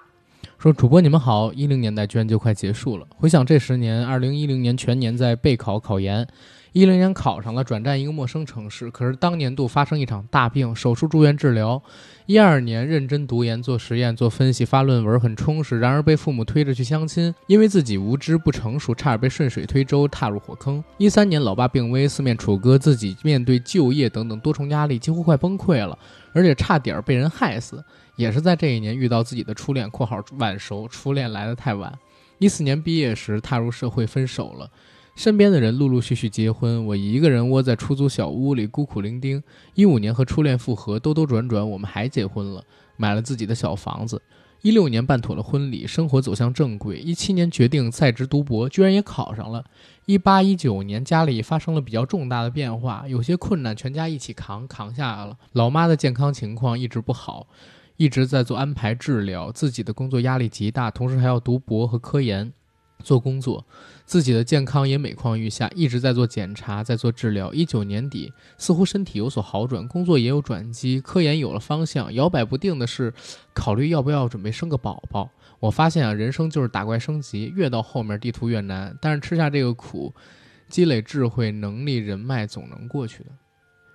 [0.60, 3.08] 说主播你们好，一零年代居然就快结束了。
[3.16, 6.28] 回想这十年，二零一零年全年在备考考研，
[6.76, 8.92] 一零年考上了，转战一个陌生城市。
[8.92, 11.82] 可是当年度发生一场大病，手术住院治疗。
[12.26, 15.80] 一二年认真读研、做实验、做分析、发论文，很充实。
[15.80, 20.84] 然而被父母推着去相亲，因为自己无知不成熟，差点被顺水推舟，踏入火坑。
[20.98, 25.98] 一三年老爸病危，四面楚歌，自己面对就业等等多重压力，几乎快崩溃了，
[26.34, 27.82] 而且差点被人害死。
[28.18, 31.98] 也是在这一年遇到自己的初恋（括号晚熟，初恋来的太晚）。
[32.38, 34.70] 一四年毕业时踏入社会，分手了，
[35.16, 39.42] 身边的人陆陆续续结婚，我一个人窝在出租小屋里孤苦伶仃。
[39.74, 42.62] 一五年和初恋复合，兜兜转转，我们还结婚了，
[42.98, 44.22] 买了自己的小房子。
[44.62, 47.00] 一六年办妥了婚礼，生活走向正轨。
[47.00, 49.64] 一七年决定在职读博，居然也考上了。
[50.06, 55.38] 一八一九年家里发生了比较重大的变化，有些困难全家一起扛，扛下来了。
[55.54, 57.48] 老妈的健康情况一直不好，
[57.96, 62.52] 一直在做安排治疗，自己的工作压力极大，同时还要读博和科研。
[63.04, 63.64] 做工作，
[64.06, 67.52] 自己的健康也每况愈下，一直在做检查，在做治疗。
[67.52, 72.14] 一九年底，似乎身体有所好转，工作也有转机，科研有了方向。
[72.14, 73.12] 摇摆不定的是，
[73.54, 75.30] 考虑要不要准备生个宝宝。
[75.60, 78.96] 我发现啊，人生就是打怪升级，越到后面地图越难。
[79.02, 80.14] 但是吃下这个苦，
[80.70, 83.32] 积累智慧、能力、人脉，总能过去的。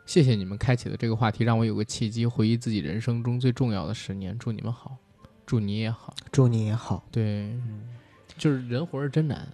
[0.06, 4.36] 谢谢你们开启的这个话题，让我有个契机回忆自己人生中最重要的十年。
[4.36, 4.96] 祝你们好，
[5.46, 7.06] 祝你也好，祝你也好。
[7.12, 7.56] 对。
[8.36, 9.46] 就是人活着真难，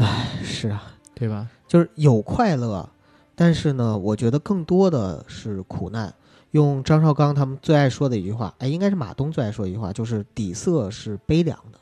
[0.00, 0.82] 唉，是啊，
[1.14, 1.46] 对吧？
[1.68, 2.88] 就是有快乐，
[3.34, 6.12] 但是呢，我觉得更多的是苦难。
[6.52, 11.78] 用张绍刚他们最爱说的一句话，哎，应该是马东最爱说的一句话，就是底色是悲凉的。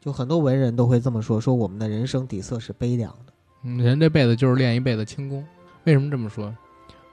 [0.00, 3.32] 就很多文人都会这么说，说我们的人生底色是悲凉的。
[3.62, 5.46] 嗯，人这辈子就是练一辈子轻功。
[5.84, 6.52] 为什么这么说？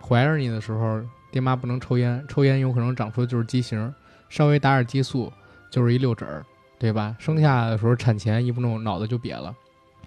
[0.01, 1.01] 怀着你的时候，
[1.31, 3.93] 爹妈不能抽烟，抽烟有可能长出的就是畸形，
[4.27, 5.31] 稍微打点激素
[5.69, 6.43] 就是一六指儿。
[6.79, 7.15] 对吧？
[7.19, 9.55] 生下的时候产前一不弄脑子就瘪了，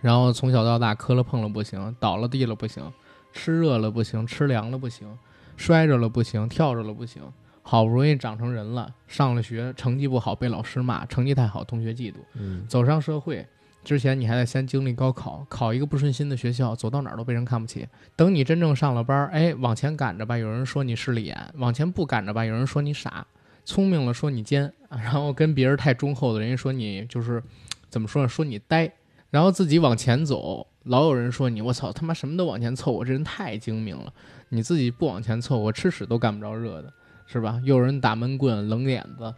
[0.04, 2.92] 然后从小到大磕了碰了不行，倒了地了不行，
[3.32, 5.08] 吃热了不行，吃凉了不行，
[5.56, 7.22] 摔着了不行，跳着了不行，
[7.62, 12.16] 好不容易长成人了，上了学成绩不好被老师骂，成绩太好同学嫉妒。
[12.34, 13.46] 嗯，走上社会
[13.82, 17.88] 之前你还得先经历高考，考一个不顺心的学校，走到哪儿都被人看不起。
[18.14, 23.26] 等你真正上了班，哎，往前赶着吧，有人说你势利眼；往前不赶着吧，有人说你傻。
[23.64, 27.42] 聪明了说你奸，然后跟别人太忠厚的人家说你就是
[27.88, 28.28] 怎么说呢？
[28.28, 28.92] 说你呆，
[29.34, 34.12] 然后自己往前走，老有人说你我操他妈什么都往前凑，我这人太精明了。
[34.50, 36.92] 你自己不往前凑，我吃屎都干不着热的，
[37.26, 37.60] 是吧？
[37.64, 39.34] 又有人打闷棍、冷脸子，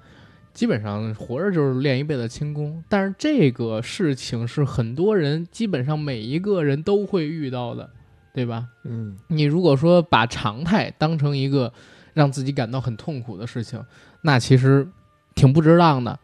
[0.53, 2.85] 基本上活着就是练一辈子轻功。
[2.91, 7.89] 但是这个事情是很多人基本上每一个人都会遇到的，
[8.35, 8.67] 对吧？
[8.85, 11.73] 嗯，你如果说把常态当成一个。
[12.13, 13.85] 让自己感到很痛苦的事情，
[14.23, 14.89] 那其实
[15.35, 16.19] 挺不值当的。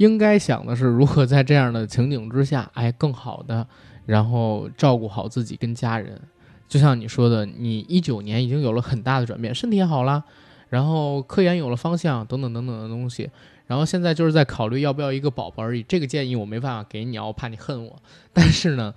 [0.00, 3.66] 应该想的是如何在这样的情景之下，哎，更好的，
[4.06, 6.18] 然后照顾好自己跟家人。
[6.66, 10.24] 就像你说的，你一九年已经有了很大的转变，身体也好了，
[10.70, 13.28] 然后科研有了方向，等等等等的东西。
[13.66, 15.82] 然后现在就是在考虑要不要一个宝宝而已。
[15.82, 17.96] 这个建议我没办法给你啊，我怕你恨我。
[18.32, 18.94] 但是呢，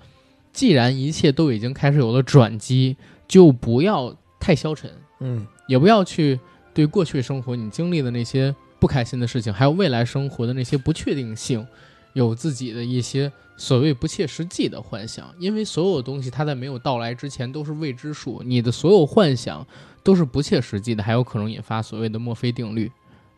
[0.54, 2.96] 既然一切都已经开始有了转机，
[3.28, 4.90] 就不要太消沉。
[5.20, 5.46] 嗯。
[5.68, 6.40] 也不要去
[6.74, 11.66] 对过去生活你经历的那些不开心的事情，还有未来生活的那些不确定性，
[12.12, 15.34] 有自己的一些所谓不切实际的幻想。
[15.40, 19.66] 因为所有东西它在没有到来之前都是未知数，你的所有幻想
[20.04, 22.92] 都是不切实际的，还有可能引发所谓的墨菲定律，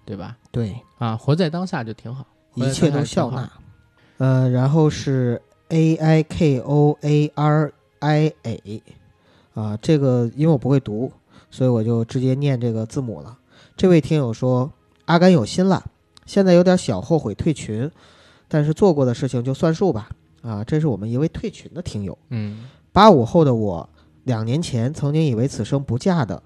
[0.04, 0.36] 对吧？
[0.52, 3.48] 对，啊，活在当下就挺好，一切都笑纳。
[4.18, 5.40] 呃，然后是
[5.70, 8.84] A I K O A R I A，
[9.54, 11.12] 啊，这个因为我不会读。
[11.52, 13.38] 所以我就直接念这个字母了。
[13.78, 14.70] 这位听友说
[15.06, 15.84] ：“阿甘有心了，
[16.26, 17.90] 现在有点小后悔退群，
[18.48, 20.10] 但是做过的事情就算数吧。”
[20.42, 22.18] 啊，这是我们一位退群的听友。
[22.30, 23.90] 嗯，八五后的我，
[24.26, 26.44] 两年前曾经以为此生不嫁的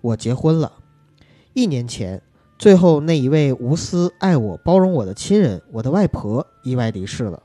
[0.00, 0.72] 我结婚了。
[1.52, 2.22] 一年前，
[2.58, 7.42] 最后那一位无私爱我、包容我的亲人，我的外婆意外离世了。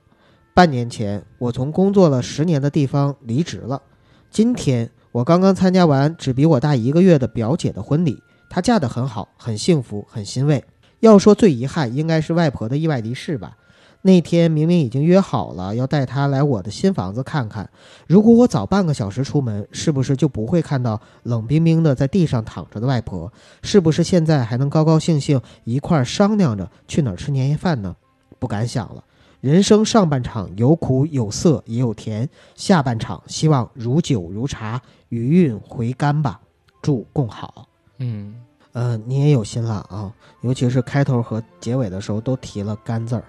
[0.54, 3.82] 半年前，我从工作了十年的地方离职了。
[4.30, 4.90] 今天。
[5.14, 10.62] 我刚刚参加完只比我大一个月的表姐的婚礼，她嫁得很好，很幸福，很欣慰。
[11.00, 13.56] 要说最遗憾，应该是外婆的意外离世吧。
[14.02, 17.70] 那天明明已经约好了要带她来我的新房子看看，
[18.08, 23.32] 如果我早半个小时出门，是不是就不会看到冷冰冰的在地上躺着的外婆？
[23.64, 27.96] 是不是现在还能高高兴兴一块儿商量着去哪儿吃年夜饭呢？
[28.38, 29.02] 不敢想了。
[29.40, 36.42] 人生上半场有苦有涩也有甜，下半场希望如酒如茶，余韵回甘吧。
[36.82, 37.71] 祝共好。
[38.04, 38.34] 嗯，
[38.74, 40.12] 呃，你也有心了啊，
[40.42, 43.24] 尤其是开头和结尾的时候都提了“干”字儿。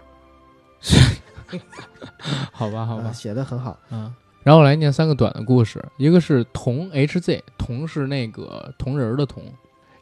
[2.51, 3.78] 好吧，好吧，写的很好。
[3.90, 4.12] 嗯，
[4.43, 9.43] 然后我来念三个短的故事，一个是同 HZ，同是那个同人的同，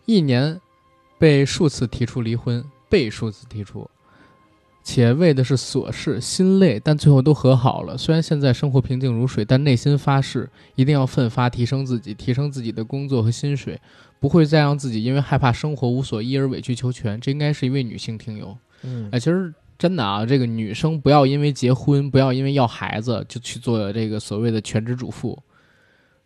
[0.06, 0.60] 一年
[1.18, 3.90] 被数次提出离婚，被数次提出。
[4.82, 7.98] 且为的是琐事，心累，但最后都和好了。
[7.98, 13.78] 虽然现在生活平静如水，但内心发誓一定要奋发提升自己，提升自己的工作和薪水，
[14.20, 17.18] 不会再让自己因为害怕生活无所依而委曲求全。
[17.18, 18.56] 这应该是一位女性听友。
[18.82, 25.42] 嗯，哎，其实真的啊，这个女生不要因为结婚，不要因为要孩子就去做这个所谓的全职主妇，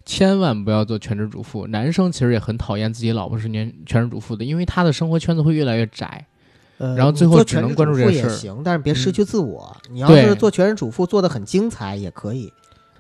[0.05, 1.67] 千万不要做全职主妇。
[1.69, 6.27] 男生其实也很讨厌自己老婆是年全职主妇的，因为他的生活圈子会越来越窄。
[6.79, 9.77] 呃，然后最后只能关注这个事儿行，但是别失嗯去自我。
[9.91, 12.53] 你要对是做全职主妇做的很精彩也可以。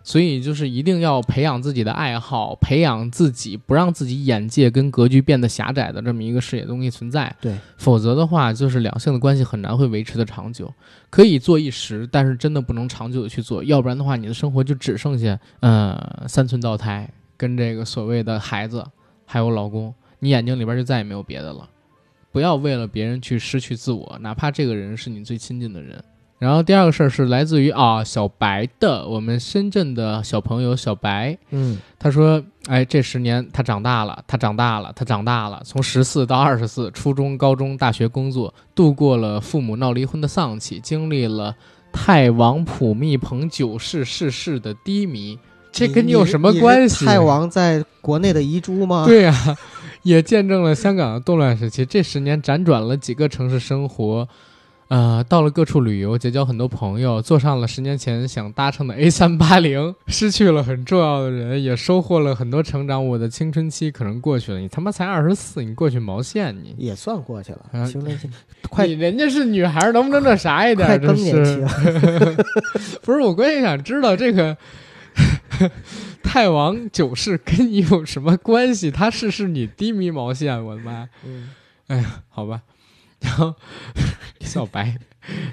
[0.06, 7.34] 所以就是一定要培养自己的爱好，培养自己不让自己眼界跟格局变得狭窄的这么一个视野东西存在。
[7.40, 10.70] 对，否则的话，就是两性的关系很难会维持的长久。
[11.08, 18.84] 可以做一时，但是真的不能长久的去做，要不然的话，你的生活就只剩下呃三寸道台跟这个所谓的孩子
[19.24, 21.66] 还有老公，你眼睛里边就再也没有别的了。
[22.30, 26.04] 不要为了别人去失去自我，哪怕这个人是你最亲近的人。
[26.44, 35.62] 然后第二个事儿是来自于啊小白的，我们深圳的小朋友小白，嗯，他说：“哎，这十年他长大了，他长大了，他长大了。
[35.64, 41.56] 从十四到二十四，初中、高中、大学、工作，度过了父母闹离婚的丧气，经历了
[41.90, 45.38] 泰王普密蓬九世逝世的低迷。
[45.72, 47.06] 这跟你有什么关系？
[47.06, 49.06] 泰王在国内的遗珠吗？
[49.08, 49.34] 对呀、
[50.02, 51.86] 也见证了香港的动乱时期。
[51.86, 54.28] 这十年辗转了几个城市生活，
[54.88, 63.04] 呃，到了各处旅游，结交很多朋友，坐上了十年前想搭乘的 A 三八零， 失去了很重要的人，也收获了很多成长。
[63.04, 66.74] 我的青春期可能过去了，你他妈才二十四，你过去毛线你？
[66.78, 67.60] 也算过去了。
[67.72, 68.28] 啊青春期
[68.68, 70.98] 快你人家是女孩儿，能不能那啥一点儿？
[70.98, 71.68] 快更年期了。
[73.02, 74.56] 不是我关键想知道这个
[76.22, 78.90] 太王九世跟你有什么关系？
[78.90, 80.62] 他是是你低迷毛线？
[80.64, 81.08] 我的妈！
[81.24, 82.60] 嗯，好吧，
[83.24, 83.52] 然后
[84.40, 84.94] 小白，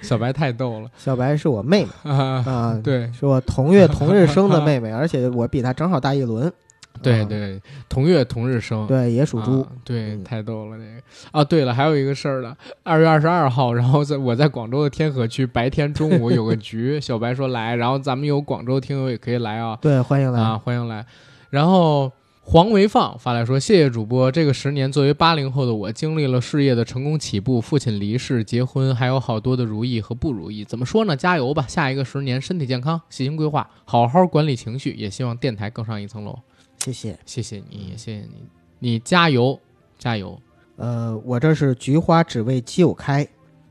[0.02, 2.44] 小白太逗了小白是我妹妹啊！
[2.46, 6.48] 啊，对是我同月同日生的 妹妹，而且我比她正好大一轮。
[6.48, 6.54] 啊
[7.02, 9.68] 对对，同月同日生，对，也属猪啊。
[9.84, 11.44] 对，嗯太逗了这个啊！
[11.44, 20.42] 对了，还有一个事儿呢，二月二十二号，然后在我在广州的天河区，白天中午有个局，小白说来，然后咱们有广州听友也可以来啊，对，欢迎来。
[20.42, 21.04] 啊，欢迎来。
[21.50, 22.12] 然后
[22.52, 30.66] 黄维放发来说：“谢谢主播，这个十年作为八零后的我，经历了事业的成功起步，父亲离世、结婚，还有好多的如意和不如意。
[30.66, 31.16] 怎么说呢？
[31.16, 31.66] 加油吧！
[31.70, 36.38] 下一个十年身体健康，细心规划，好好管理情绪，也希望电台更上一层楼。
[36.80, 37.18] 谢谢。
[37.26, 38.44] 谢谢你，也谢谢你，
[38.80, 39.58] 你加油，
[39.98, 40.38] 加油！
[40.76, 43.26] 呃，我这是菊花只为基友开，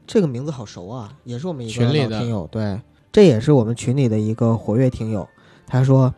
[0.06, 2.80] 这个名字好熟啊，也是我们一个群里的老听友，对，
[3.12, 5.28] 这也是我们群里的一个活跃听友。
[5.66, 6.14] 他说：“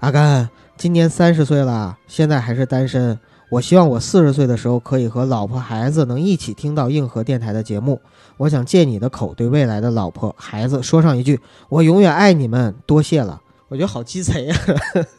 [0.00, 3.18] 阿甘，今年三十岁了，现在还是单身。
[3.48, 8.00] 我希望我四十岁的时候可以和老婆孩子能一起听到硬核电台的节目。
[8.36, 14.58] 我想借你的口对未来的老婆孩子说上一句：我永远爱你们，多谢了。”我觉得好鸡贼啊！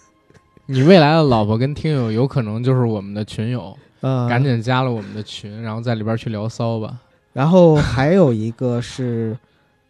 [0.67, 6.97] 你未来的老婆跟听友有可能就是我们的群友，呃，赶紧加了我们的群，然后在里边去聊骚吧。
[7.33, 9.37] 然后还有一个是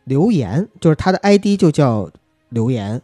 [0.06, 2.10] 留言，就是他的 ID 就叫
[2.50, 3.02] 留言，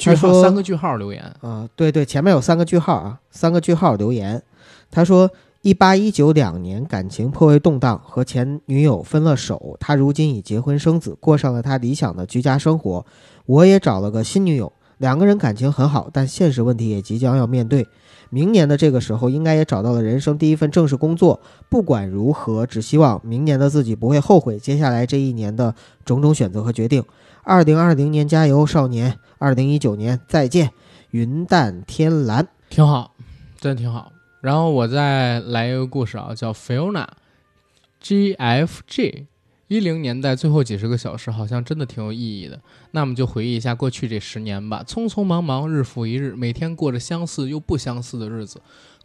[0.00, 4.42] 句他说号三个句号留言，啊、对对，前面有三个句号啊，三个句号留言。
[4.90, 5.30] 他说，
[5.62, 9.76] 一八一九两年感情颇为动荡，和前女友分了手。
[9.78, 13.04] 他如今已结婚生子，过上了他理想的居家生活。
[13.44, 17.86] 我也找了个新女友，两个人感情很好，但现实问题也即将要面对。
[18.30, 21.40] 明年的这个时候，应该也找到了人生第一份正式工作。
[21.68, 25.74] 不管如何，只希望明年的自己不会后悔接下来这一年的
[26.04, 27.04] 种种选择和决定。
[27.42, 29.18] 二零二零年加油，少年！
[29.38, 30.70] 二零一九年再见，
[31.10, 32.46] 云淡天蓝。
[32.68, 33.14] 挺好，
[33.58, 34.12] 真的挺好。
[34.40, 39.26] 然后我再来一个故事啊，叫 Fiona，GFG，
[39.68, 42.60] 一零年代最后几十个小时，好像真的挺有意义的。
[42.92, 48.60] 那么就回忆一下过去这十年吧，匆匆忙忙，日复一日，每天过着相似又不相似的日子。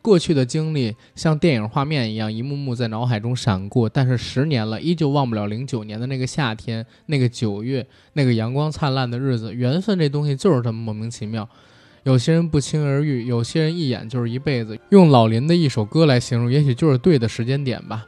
[0.06, 3.90] 过去的经历像电影画面一样，一幕幕在脑海中闪过。
[3.90, 9.52] 但是十年了，依旧忘不了零九年的那个夏天，那个九月，那个阳光灿烂的日子。
[9.52, 11.50] 缘分这东西就是这么莫名其妙。
[12.04, 14.80] 有些人不期而遇，有些人一眼就是一辈子。
[14.90, 18.06] 用老林的一首歌来形容，也许就是对的时间点吧。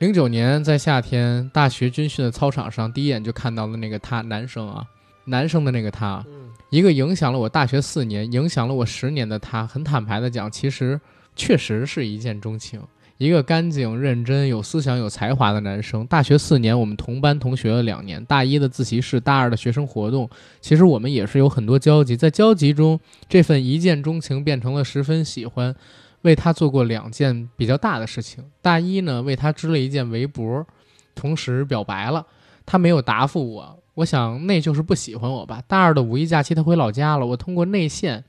[0.00, 4.84] 零九年在夏天，大学军训的操场上，第一眼就看到了那个他，男生啊，
[5.26, 9.64] 男生的那个他，嗯，一个影响了我大学四年、影响了我十年的他。
[9.64, 11.00] 很坦白的讲，其实
[11.38, 12.78] 确实是一见钟情。
[13.16, 16.06] 一个干净、认真、有思想、有才华的男生。
[16.06, 18.22] 大学四年，我们同班同学了两年。
[18.26, 20.28] 大一的自习室，大二的学生活动，
[20.60, 22.14] 其实我们也是有很多交集。
[22.16, 25.74] 在交集中，这份一见钟情变成了十分喜欢。
[26.22, 28.42] 为他做过两件比较大的事情。
[28.60, 30.66] 大一呢，为他织了一件围脖，
[31.14, 32.26] 同时表白了。
[32.66, 35.62] 他没有答复我，我想那就是不喜欢我吧。
[35.68, 37.24] 大二的五一假期，他回老家了。
[37.24, 38.24] 我通过内线，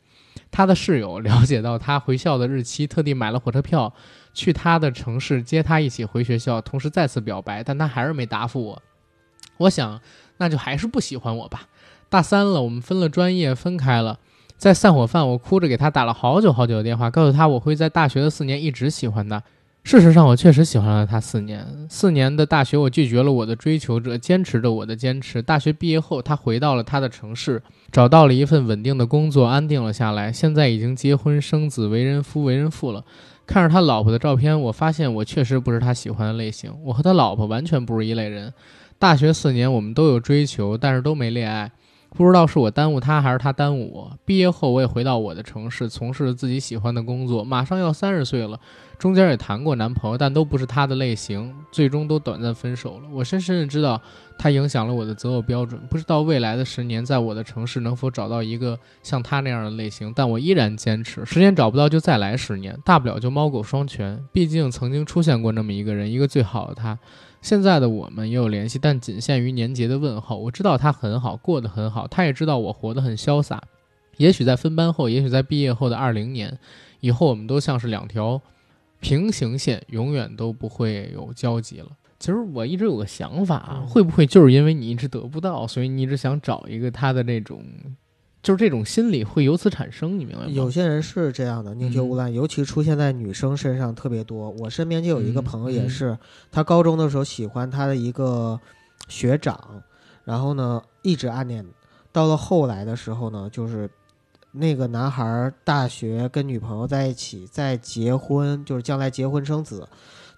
[0.52, 3.94] 他的室友了解到他回校的日期，特地买了火车票
[4.34, 8.82] 去他的城市接他一起回学校，同时再次表白，但他还是没答复我。
[9.58, 10.00] 我想
[10.38, 11.64] 那就还是不喜欢我吧。
[12.10, 14.20] 大三了，我们分了专业，分开了。
[14.58, 19.42] 在散伙饭，我哭着给他打了好久好久的电话，告诉他我会在大学的四年一直喜欢他。
[19.84, 21.66] 事实上，我确实喜欢了他四年。
[21.90, 25.42] 四年的大学，我拒绝了我的追求者，坚持着我的坚持。
[25.42, 30.32] 大学毕业后，他回到了他的城市，找到了一份稳定的工作，安定了下来。
[30.32, 33.04] 现在已经结婚生子，为人夫为人父了。
[33.48, 36.72] 看着他老婆的照片，我发现我确实不是他喜欢的类型。
[36.84, 38.54] 我和他老婆完全不是一类人。
[39.00, 41.72] 大学四年，我们都有追求，但是都没恋爱。
[42.12, 44.18] 不知道是我耽误他，还是他耽误我。
[44.26, 47.44] 毕业后，我也回到我的城市，从事自己喜欢的工作。
[47.44, 48.60] 马上要三十岁了，
[48.98, 53.04] 中间也谈过男朋友，但都不是他的类型，最终都短暂分手了。
[53.14, 54.02] 我深深的知道，
[54.40, 55.80] 他影响了我的择偶标准。
[55.88, 61.24] 不知道未来的十年，在我的城市能否找到一个像他那样的类型，但我依然坚持。
[61.26, 64.20] 十年找不到就再来十年，大不了就猫狗双全。
[64.34, 66.98] 毕竟曾经出现过那么一个人，一个最好的他。
[67.42, 70.38] 现在的我们也有联系，但仅限于年节的问候。
[70.38, 73.64] 我知道他很好，过得很好，他也知道我活得很潇洒。
[74.18, 76.60] 也许在分班后，也许在毕业后的二零年，
[77.00, 78.42] 以后我们都像是两条
[79.00, 81.88] 平行线，永远都不会有交集了。
[82.20, 87.64] 其实我一直有个想法，会不会就是因为你一直得不到，所以你一直想找一个他的那种。
[88.42, 90.50] 就是这种心理会由此产生，你明白吗？
[90.50, 94.50] 有些人是这样的，宁缺毋滥，尤其出现在女生身上特别多。
[94.52, 96.18] 我身边就有一个朋友，也是
[96.50, 98.60] 他高中的时候喜欢他的一个
[99.10, 99.84] 学长，
[100.24, 101.66] 然后呢一直暗恋，
[102.14, 103.90] 到了后来的时候呢，就是
[104.54, 109.86] 那个男孩大学跟女朋友在一起，在结婚，就是将来结婚生子，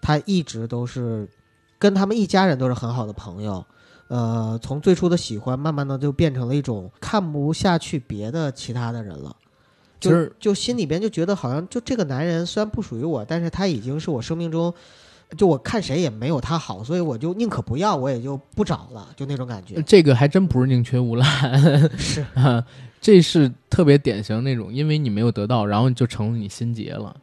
[0.02, 1.30] 他一直都是
[1.78, 3.64] 跟他们一家人都是很好的朋友。
[4.12, 9.34] 呃，从最初的喜欢，慢慢的就变成了一种看不下去别的其他的人了，
[10.02, 14.74] 就是就心里边就觉得好像就这个男人虽然不属于我，但是他已经是我生命中，
[15.38, 19.82] 就我看谁也没有他好，所以我就宁可不要，我也就不找了，就那种感觉。
[19.84, 21.26] 这个还真不是宁缺毋滥，
[21.98, 22.62] 是啊，
[23.00, 27.16] 这是特别典型那种，因为你没有得到，然后就成了你心结了。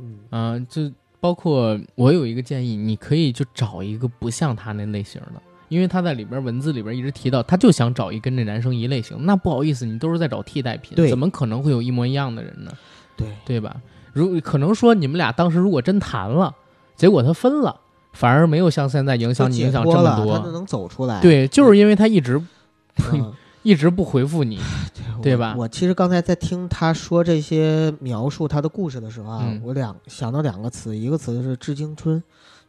[0.00, 0.90] 嗯啊，就
[1.20, 5.40] 包括我有一个建议，你可以就找一个不像他那类型的。
[5.68, 9.16] 因为他在里边文字里边一直提到，他就想找一跟这男生一类型。
[9.24, 12.70] 那不好意思，你都是在找替代品，怎么可能会有一模一样的人呢？
[13.16, 13.76] 对对吧？
[14.12, 16.54] 如可能说你们俩当时如果真谈了，
[16.96, 17.80] 结果他分了，
[18.12, 21.20] 反而没有像现在影响你影响这么多，他能走出来。
[21.20, 22.40] 对，就是因为他一直
[23.62, 24.60] 一直不回复你，
[25.22, 25.54] 对吧？
[25.56, 32.22] 我其实刚才在听他说这些描述他的故事的时候啊，我两想到两个词，一个词是致青春。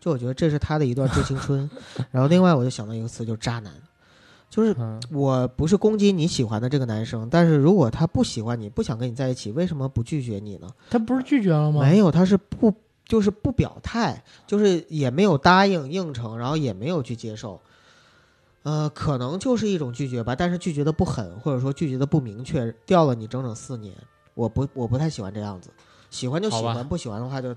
[0.05, 1.67] 就我觉得这是他的一段致青春，
[2.11, 3.73] 然后另外我就想到一个词，就是渣男，
[4.51, 4.75] 就是
[5.11, 10.67] 我不是攻击你喜欢的这个男生，但是如果他不喜欢你，不想跟你在一起，为什么不拒绝你呢？
[10.91, 11.81] 他不是拒绝了吗？
[11.81, 12.71] 没有，他是不
[13.03, 17.59] 就是不表态，就是也没有答应应承，然后也没有去接受，
[18.61, 23.91] 呃，可能就是一种拒绝吧，但是拒绝的不狠，或者说拒绝的不明确，吊了你整整四年，
[24.35, 25.71] 我不我不太喜欢这样子，
[26.11, 27.55] 喜欢就喜欢，不喜欢的话就。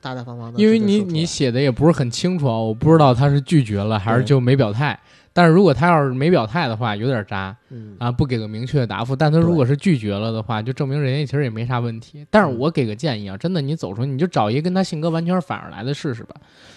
[0.00, 4.98] 大大方方的，因为你你写的也不是很清楚啊，我不知道他是拒绝了还是就没表态。
[5.30, 7.54] 但是如果他要是没表态的话，有点渣，
[7.98, 9.14] 啊，不给个明确的答复。
[9.14, 12.26] 但他如果是拒绝了的话，就证明人家其实也没啥问题。
[12.28, 16.34] 但是我给个建议啊，真的，你走出去你就找一个跟他性格完全反着来的试试吧。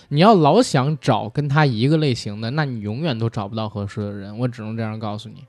[0.10, 4.38] 你要老想找跟他一个类型的，那你永远都找不到合适的人。
[4.38, 5.44] 我只能这样告诉你，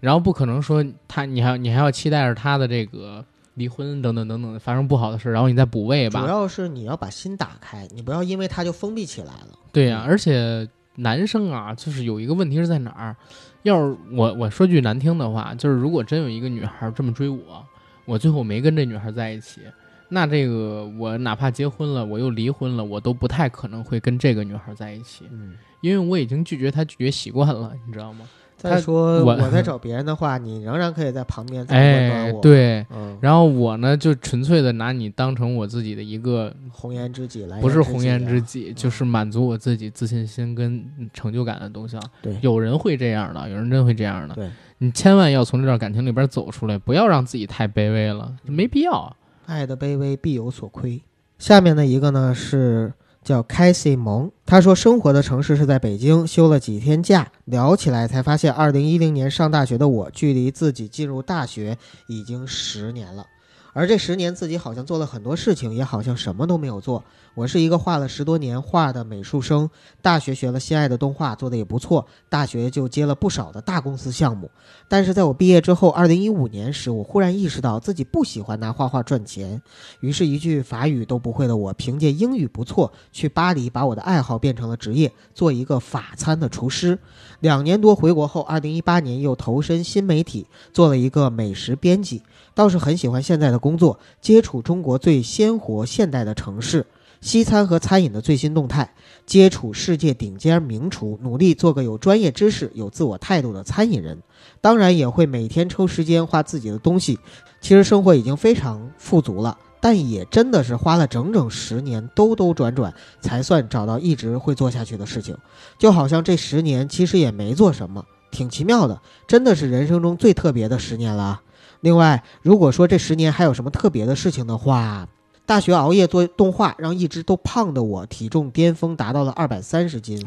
[0.00, 3.22] 然后不可能说他，你还你还要期待着他的这个。
[3.54, 6.20] 离婚等等等等发生不好的事，然后你再补位吧。
[6.20, 9.48] 主要是你要把心打开，你不要因为他就封闭起来了。
[9.72, 13.16] 对呀，而且男生啊，就是有一个问题是在哪儿？
[13.62, 17.64] 要是我我说句难听的话，就是如果真有一个女孩这么追我，
[18.04, 19.60] 我最后没跟这女孩在一起，
[20.08, 25.24] 那这个我哪怕结婚了，我又离婚了，我都不太可能会跟这个女孩在一起。
[25.30, 28.28] 嗯，因为我已经拒绝她拒绝习惯了，你知道吗？
[28.64, 32.40] 再说我在 找别人的话，你仍然可以在旁边再温暖我。
[32.40, 32.86] 对，
[33.20, 40.82] 然后我呢就纯粹的拿你当成我自己的一个红颜知己来，不是红颜知己，就是满足我自己自信心跟
[41.12, 41.98] 成就感的东西。
[42.22, 44.34] 对，有人会这样的，有人真会这样的。
[44.34, 49.14] 对，你千万要从这段感情里边走出来，不要让自己太卑微了，没必要。
[49.46, 51.02] 爱的卑微必有所亏。
[51.38, 52.92] 下面的一个呢是。
[53.24, 63.26] 叫凯西蒙，他说生活的城市是在北京，休了几天假，聊起来才发现，二零一零年上大学的我，距离自己进入大学已经十年了，
[63.72, 67.02] 而这十年自己好像做了很多事情，也好像什么都没有做。
[67.34, 69.68] 我是一个画了十多年画的美术生，
[70.00, 74.48] 大学学了心爱的动画，做的也不错，大学就接了不少的大公司项目。
[74.86, 79.60] 但是在我毕业之后，二零一五年时，我忽然意识到自己不喜欢拿画画赚钱，
[79.98, 86.96] 于是，一句法语都不会的我，凭借英语不错，去巴黎把我的爱好变成了职业，做一个法餐的厨师。
[87.40, 92.22] 两年多回国后，二零一八年又投身新媒体，做了一个美食编辑。
[92.54, 96.86] 倒是很喜欢现在的工作，接触中国最鲜活现代的城市。
[97.24, 98.92] 西餐和餐饮的最新动态，
[99.24, 104.22] 接触世界顶尖名厨，努力做个有专业知识、有自我态度的餐饮人。
[104.60, 107.18] 当然也会每天抽时间画自己的东西。
[107.62, 112.92] 其实生活已经非常富足了，但也真的是花了整整十年兜兜转转，
[113.22, 115.34] 才算找到一直会做下去的事情。
[115.78, 121.40] 就好像这十年其实也没做什么，挺奇妙的，真的是人生中最特别的十年了。
[121.80, 125.08] 另外，如果说这十年还有什么特别的事情的话，
[125.46, 130.24] 大学熬夜做动画，让一直都胖的我体重巅峰达到了二百三十斤。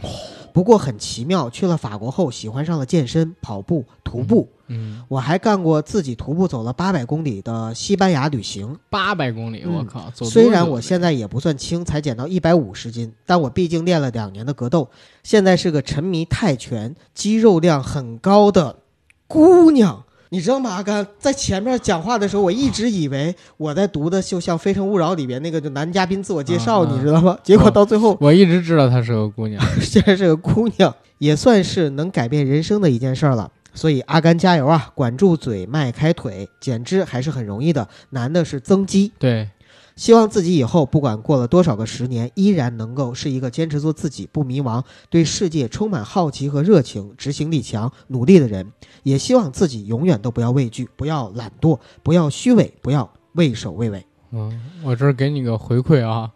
[0.53, 4.47] 不过很奇妙，去了法国后喜欢上了健身、跑步、徒步。
[4.67, 8.77] 嗯，我还干过自己徒步走了八百公里的西班牙旅行。
[8.89, 10.11] 八百公里，我靠！
[10.11, 14.89] 走虽然我现在也不算轻，才减到一百五十斤，但我毕竟练了两年的格斗，
[15.23, 18.77] 现在是个沉迷泰拳、肌肉量很高的
[19.27, 20.03] 姑娘。
[20.29, 20.71] 你知道吗？
[20.71, 27.37] 阿甘在前面讲话的时候，我一直以为我在读的就像《非诚勿扰》里边那个就男嘉宾自我介绍，你知道吗？
[27.43, 33.51] 结果到最后，我一直知道她是个姑娘， 现在是个姑娘，也算是能改变人生的一件事儿了。
[33.73, 34.89] 所以阿甘加油啊！
[34.95, 39.11] 管住嘴，迈开腿，减脂还是很容易的，难的是增肌。
[39.19, 39.49] 对。
[39.95, 48.71] 希望自己以后不管过了多少个十年，依然能够是一个坚持做自己、不迷茫、对世界充满好奇和热情、执行力强、努力的人。
[49.07, 54.05] 也希望自己永远都不要畏惧，不要懒惰，不要虚伪，不要畏首畏尾。
[54.31, 56.29] 嗯，我这儿给你个回馈啊，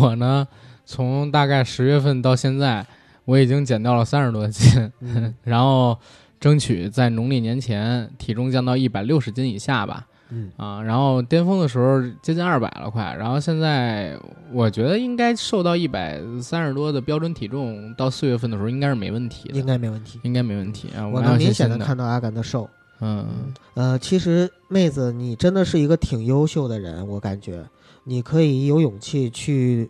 [0.00, 0.48] 我呢，
[0.84, 2.84] 从大概十月份到现在，
[3.24, 4.92] 我已经减掉了三十多斤，
[5.44, 5.96] 然后
[6.40, 10.07] 争取在农历年前体重降到一百六十斤以下吧。
[10.30, 13.14] 嗯啊，然后巅峰的时候接近二百了，快。
[13.18, 14.18] 然后现在
[14.52, 21.06] 我觉得应该瘦到一百三十多的标准体重，到四月份的时候应该是没问题的，应该没问题，应该没问题啊。
[21.08, 22.68] 我能明显的看到阿甘的瘦。
[23.00, 27.64] 嗯呃，其实妹子你真的是一个挺优秀的人，我感觉
[28.04, 29.88] 你可以有勇气去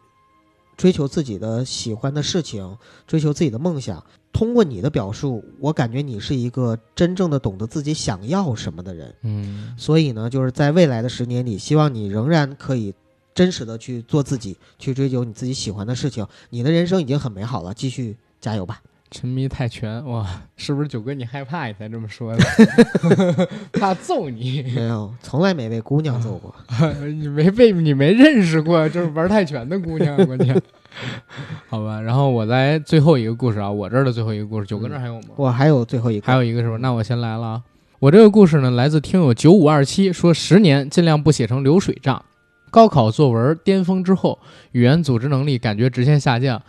[0.76, 4.04] 追求自己的喜欢的事情，追求自己的梦想。
[4.38, 9.12] 通过你的表述，我感觉你是一个真正的懂得自己想要什么的人。
[9.22, 12.94] 嗯，所以呢，就是在未来的十年里，希望你仍然可以
[13.34, 16.24] 真实的去做自己，去追求你自己喜欢的事情。
[16.50, 18.80] 你的人生已经很美好了，继续加油吧！
[19.10, 20.24] 沉迷泰拳，哇，
[20.56, 23.48] 是不是九哥你害怕你才这么说的？
[23.72, 24.62] 怕揍你？
[24.62, 26.54] 没有，从来没被姑娘揍过。
[27.08, 30.62] 你没被你没认识过，就是玩泰拳的姑娘，关键。
[31.68, 35.28] 好吧，然后我来最后一个故事啊，我这儿的最后一个故事，九哥那还有吗？
[35.36, 36.76] 我还有最后一个，还有一个是吧？
[36.78, 37.62] 那我先来了啊。
[38.00, 42.24] 我这个故事呢，来自听友九五二七，说十年尽量不写成流水账。
[42.70, 44.38] 高考作文巅峰之后，
[44.72, 46.62] 语言组织能力感觉直线下降，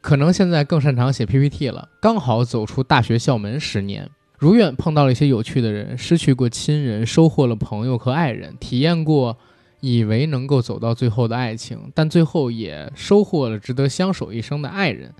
[0.00, 1.88] 可能现在更擅长写 PPT 了。
[2.00, 4.08] 刚好走出大学校门十年，
[4.38, 9.38] 如愿碰到了一些有趣的人，失去过亲人，收获了朋友和爱人，体验过。
[9.84, 15.12] 以为能够走到最后的爱情，但最后也收获了值得相守一生的爱人。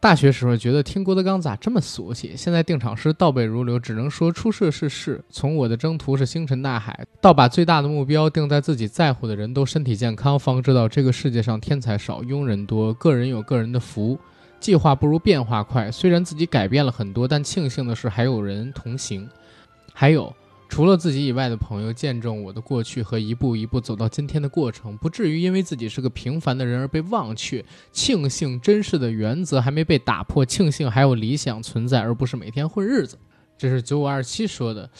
[0.00, 5.24] 大学时候觉得听郭德纲咋这么俗气，现在定场诗倒背如流，只能说出世是事。
[5.30, 14.18] 从我的征途是星辰大海，到把最大的目标定在自己在乎的人都身体健康，方知道这个世界上天才少，庸人多，个人有个人的福。
[14.58, 19.28] 计划不如变化快，虽然自己改变了很多，但庆幸的是还有人同行，
[19.92, 20.34] 还有。
[20.68, 27.64] 除了自己以外的朋友见证我的过去和一步一步走到今天的过程，不至于因为自己是个平凡的人而被忘却。
[27.92, 33.16] 庆幸真实的原则还没被打破，庆幸还有理想存在，而不是每天混日子。
[33.56, 34.90] 这是九五二七说的。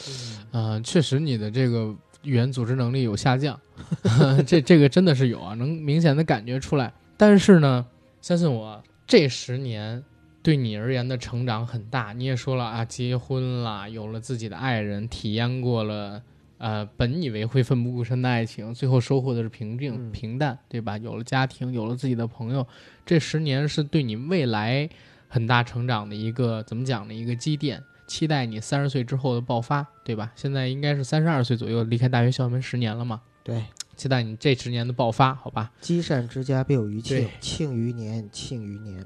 [0.52, 3.60] 嗯，确实你的这个语言组织能力有下降，
[4.46, 6.92] 这这个真的是有啊，能明显的感觉出来。
[7.16, 7.84] 但是呢，
[8.22, 10.02] 相信我，这十年。
[10.46, 16.22] 对你而言的成长很大，你也说了啊，结婚了，有了自己的爱人，体验过了，
[16.58, 20.96] 呃，本以为会奋不顾身的爱情，最后收获的是平静平淡，对吧？
[20.98, 22.64] 有了家庭，有了自己的朋友，
[23.04, 24.88] 这十年是对你未来
[25.26, 27.12] 很大成长的一个怎么讲呢？
[27.12, 30.30] 一个积淀，期待你三十岁之后的爆发，对吧？
[30.36, 33.20] 现在应该是三十二岁左右，离开大学校门十年了嘛？
[33.42, 33.64] 对，
[33.96, 35.72] 期待你这十年的爆发，好吧？
[35.80, 39.04] 积善之家必有余庆，庆余年，庆余年。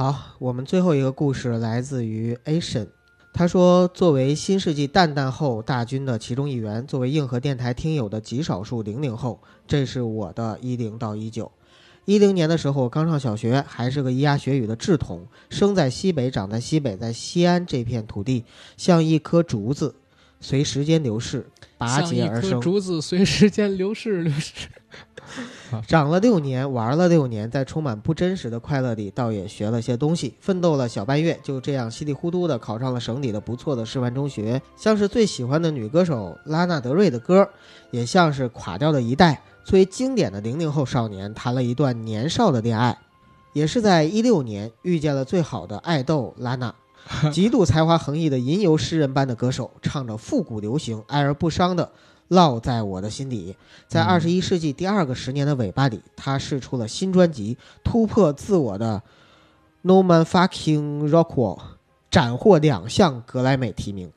[0.00, 2.86] 好，我们最后一个故事来自于 Asian，
[3.34, 11.52] 他说：“作为新世纪蛋蛋后大军的其中一员，作为硬核电台听友的极少数零零后，这是我的一零到一九。
[12.06, 18.46] 一零年的时候，我刚上小学，还是个咿呀学语的稚童，生在西北，长在西北，在西安这片土地，
[18.78, 19.94] 像一棵竹子，
[20.40, 21.46] 随时间流逝
[21.76, 22.58] 拔节而生。
[22.58, 24.66] 竹子随时间流逝流逝。
[25.86, 30.34] 长了六年，玩了六年，在充满不真实的快乐里，倒也学了些东西。
[30.40, 34.60] 奋斗了小半月，就这样稀里糊涂的考上了省里的不错的师范中学。
[34.76, 37.48] 像是最喜欢的女歌手拉娜德瑞的歌，
[37.90, 42.98] 也像是垮掉的一代最经典的零零后少年，谈了一段年少的恋爱。
[43.52, 46.72] 也是在一六年遇见了最好的爱豆拉娜，
[47.32, 51.90] 极度才华横溢的吟游诗人般的歌手，唱着复古流行，爱而不伤的。
[52.30, 53.56] 烙在我的心底，
[53.88, 58.98] 在二十一世纪第二个十年的尾巴里，他试出了新专辑，突破自我的
[59.82, 61.58] 《No Man Fucking Rockwell》，
[62.08, 64.12] 斩获两项格莱美提名。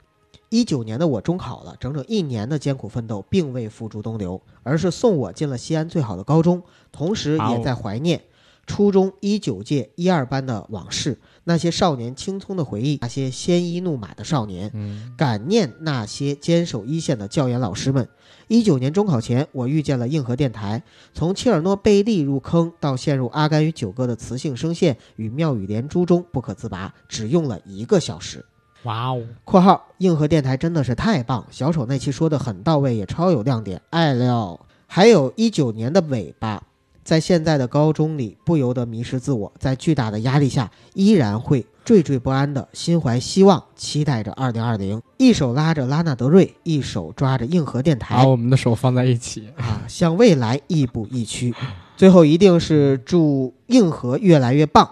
[0.49, 6.61] 一九年的我中考了，整整一年的艰苦奋斗，并未付诸东流，而是送我进了西安最好的高中，
[6.91, 8.21] 同时也在怀念
[8.65, 11.19] 初中一九届一二班的往事。
[11.43, 14.71] 那些少年青葱的回忆，那些鲜衣怒马的少年，
[15.17, 18.07] 感念那些坚守一线的教研老师们。
[18.47, 20.83] 一九年中考前，我遇见了硬核电台，
[21.13, 28.45] 从切尔诺贝利入坑，到陷入阿甘与九哥的磁性声线与妙语连珠中不可自拔，只用了一个小时。
[28.83, 34.59] 哇哦！（括号硬核电台真的是太棒，小丑那期说的很到位，也超有亮点，爱了。
[34.87, 36.63] 还有一九年的尾巴。
[37.03, 45.01] 在现在的高中里，不由得迷失自我，在巨大的压力下，依然会惴惴不安的心怀希望，期待着二零二零。
[45.17, 51.53] 一手拉着拉纳德瑞，一手抓着硬核电台，把我们的手放在一起啊，向未来亦步亦趋。
[51.97, 54.89] 最后一定是祝硬核越来越棒，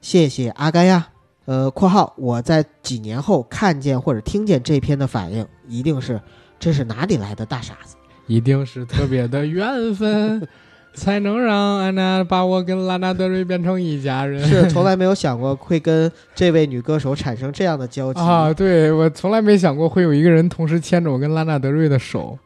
[0.00, 1.08] 谢谢阿甘呀。
[1.46, 6.20] 呃，括号我在几年后看见或者听见这篇的反应，一定是
[6.60, 7.96] 这是哪里来的大傻子？
[8.28, 10.46] 一定是特别的缘分。
[10.94, 14.42] 才能让安娜把我跟拉纳德瑞变成一家人。
[14.44, 18.52] 是从来没有想过会跟这位女歌手产生这样的交集啊！
[18.52, 22.38] 对我从来没想过会有一个人同时牵着我跟拉纳德瑞的手，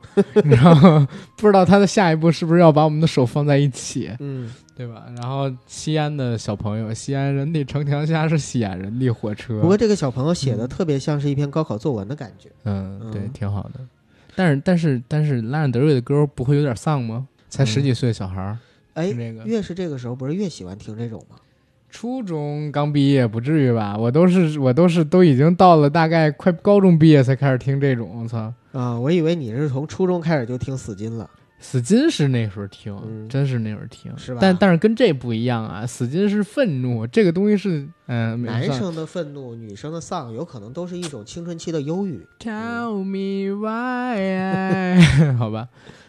[0.44, 1.08] 你知道吗？
[1.36, 4.10] 不知道他的下一步是不是要把我们的手放在一起？
[4.20, 5.04] 嗯，对吧？
[5.16, 9.60] 然后西安的小朋友，西安人的城墙下是西安人的火车。
[9.60, 12.48] 不过这个小朋友写的特别像是一篇高考作文的感觉。
[12.64, 13.80] 嗯，对，挺好的。
[14.36, 17.26] 但是，但是，但是，拉纳德瑞的歌不会有点丧吗？
[17.56, 18.58] 才十几岁的小孩儿，
[18.94, 21.36] 哎，这个越是这个时候，不是越喜欢听这种吗？
[21.88, 23.96] 初中刚毕业不至于吧？
[23.96, 28.22] 我都是我都是都已经到了大概快高中毕业才开始听这种。
[28.22, 28.98] 我操啊！
[28.98, 31.30] 我以为你是从初中开始就听死金了。
[31.60, 34.38] 死金是那时候听，真是那时候听，是吧？
[34.42, 35.86] 但但是跟这不一样啊！
[35.86, 42.26] 死金是愤怒，这个东西是嗯，男生的愤怒，女生的丧，有可能都是一种青春期的忧郁。
[42.40, 45.00] Tell me why？
[45.38, 45.68] 好吧。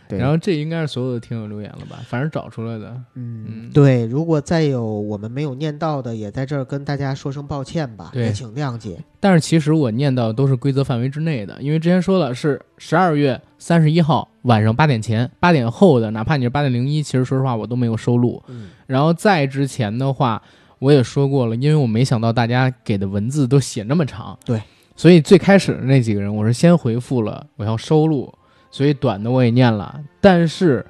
[0.09, 1.97] 然后这应该是所有的听友留言了吧？
[2.07, 2.95] 反正找出来的。
[3.15, 4.05] 嗯，对。
[4.05, 8.97] 如果再有我们没有念到的，也在这儿跟大家说声抱歉吧，也请谅解。
[9.19, 18.43] 但是其实我念到都是规则范围之内的，因为之前说了是十二月三十一号晚上八点前、八点后的，哪怕你是八点零一，其实说实话我都没有收录。
[18.47, 18.69] 嗯。
[18.85, 20.41] 然后再之前的话，
[20.79, 24.37] 我也说过了，因为我没想到大家给的文字都写那么长。
[24.45, 24.61] 对。
[24.95, 28.33] 所以最开始的那几个人，我是先回复了我要收录。
[28.75, 30.85] 所以短的我也念了，但是，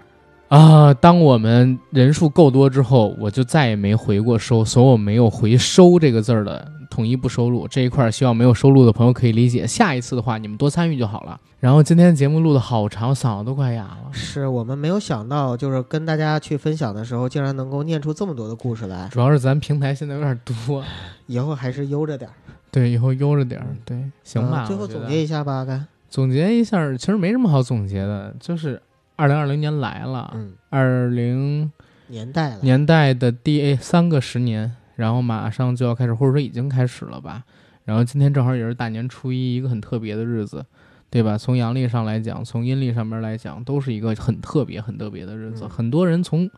[0.47, 9.67] 啊，当我们人数够多之后，我就再也没回过收，所以我没有回收这个字儿的统一不收录这一块，希望没有收录的朋友可以理解。
[9.67, 11.39] 下一次的话，你们多参与就好了。
[11.59, 14.11] 然后今天节目录的好长，嗓子都快哑了。
[14.11, 19.07] 是我们没有想到，就是跟大家去分享的时候，竟然能够念出这么多的故事来。
[19.11, 20.83] 主要是咱平台现在有点多，
[21.27, 22.33] 以后还是悠着点儿。
[22.71, 23.67] 对，以后悠着点儿。
[23.85, 24.65] 对，行吧。
[24.65, 25.79] 最后总结一下吧，该。
[26.15, 28.81] 总结一下，其实没什么好总结的，就是
[29.17, 31.69] 二零二零年来了，嗯，二零
[32.07, 37.43] 年代年代的第三个十年，然后马上就要开始，或者说已经开始了吧。
[37.83, 40.65] 然后今天正好也是大年初一，一个很特别的日子，
[41.09, 41.37] 对吧？
[41.37, 45.67] 从阳历上来讲，从阴历上面来讲，都是一个很特别、很特别的日子。
[45.67, 46.49] 很多人从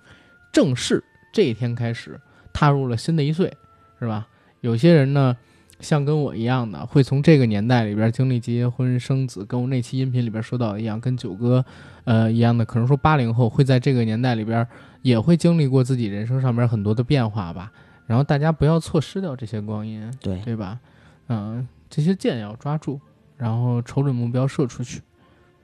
[0.54, 1.04] 正式
[1.34, 2.22] 这一天开始
[2.54, 3.52] 踏入了新的一岁，
[4.00, 4.28] 是吧？
[4.62, 5.36] 有些人呢。
[5.80, 11.64] 像跟我一样的，会从这个年代里边经历结婚生子，跟我那期音频里边说到一样，跟九哥，
[12.06, 14.68] 呃一样的，可能说八零后会在这个年代里边
[15.02, 17.72] 也会经历过自己人生上面很多的变化吧。
[18.08, 20.80] 然后大家不要错失掉这些光阴，对对吧？
[21.28, 23.00] 嗯，这些箭要抓住，
[23.36, 25.02] 然后瞅准目标射出去。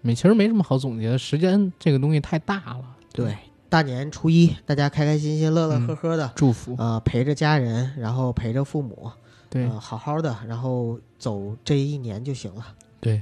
[0.02, 2.84] 没，其实没什么好总结的，时间这个东西太大了。
[3.14, 3.36] 对，
[3.70, 9.10] 大年初一大家开开心心、乐乐呵呵的祝福啊，陪着家人，然后陪着父母。
[9.54, 12.66] 对，好好的，然后走这一年就行了。
[13.00, 13.22] 对，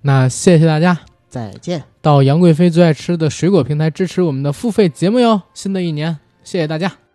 [0.00, 1.84] 那谢谢大家，再见。
[2.00, 5.42] 到杨贵妃最爱吃的水果平台支持我们的付费节目哟。
[5.52, 7.07] 新的一年，谢谢大家。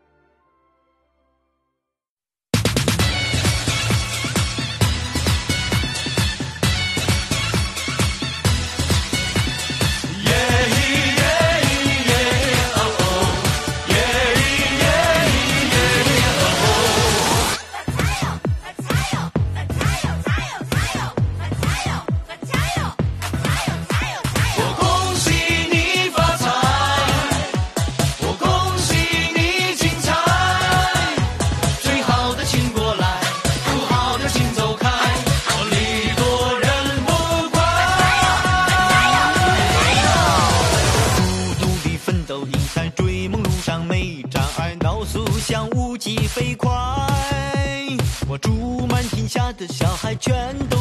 [49.68, 50.73] 的小孩全都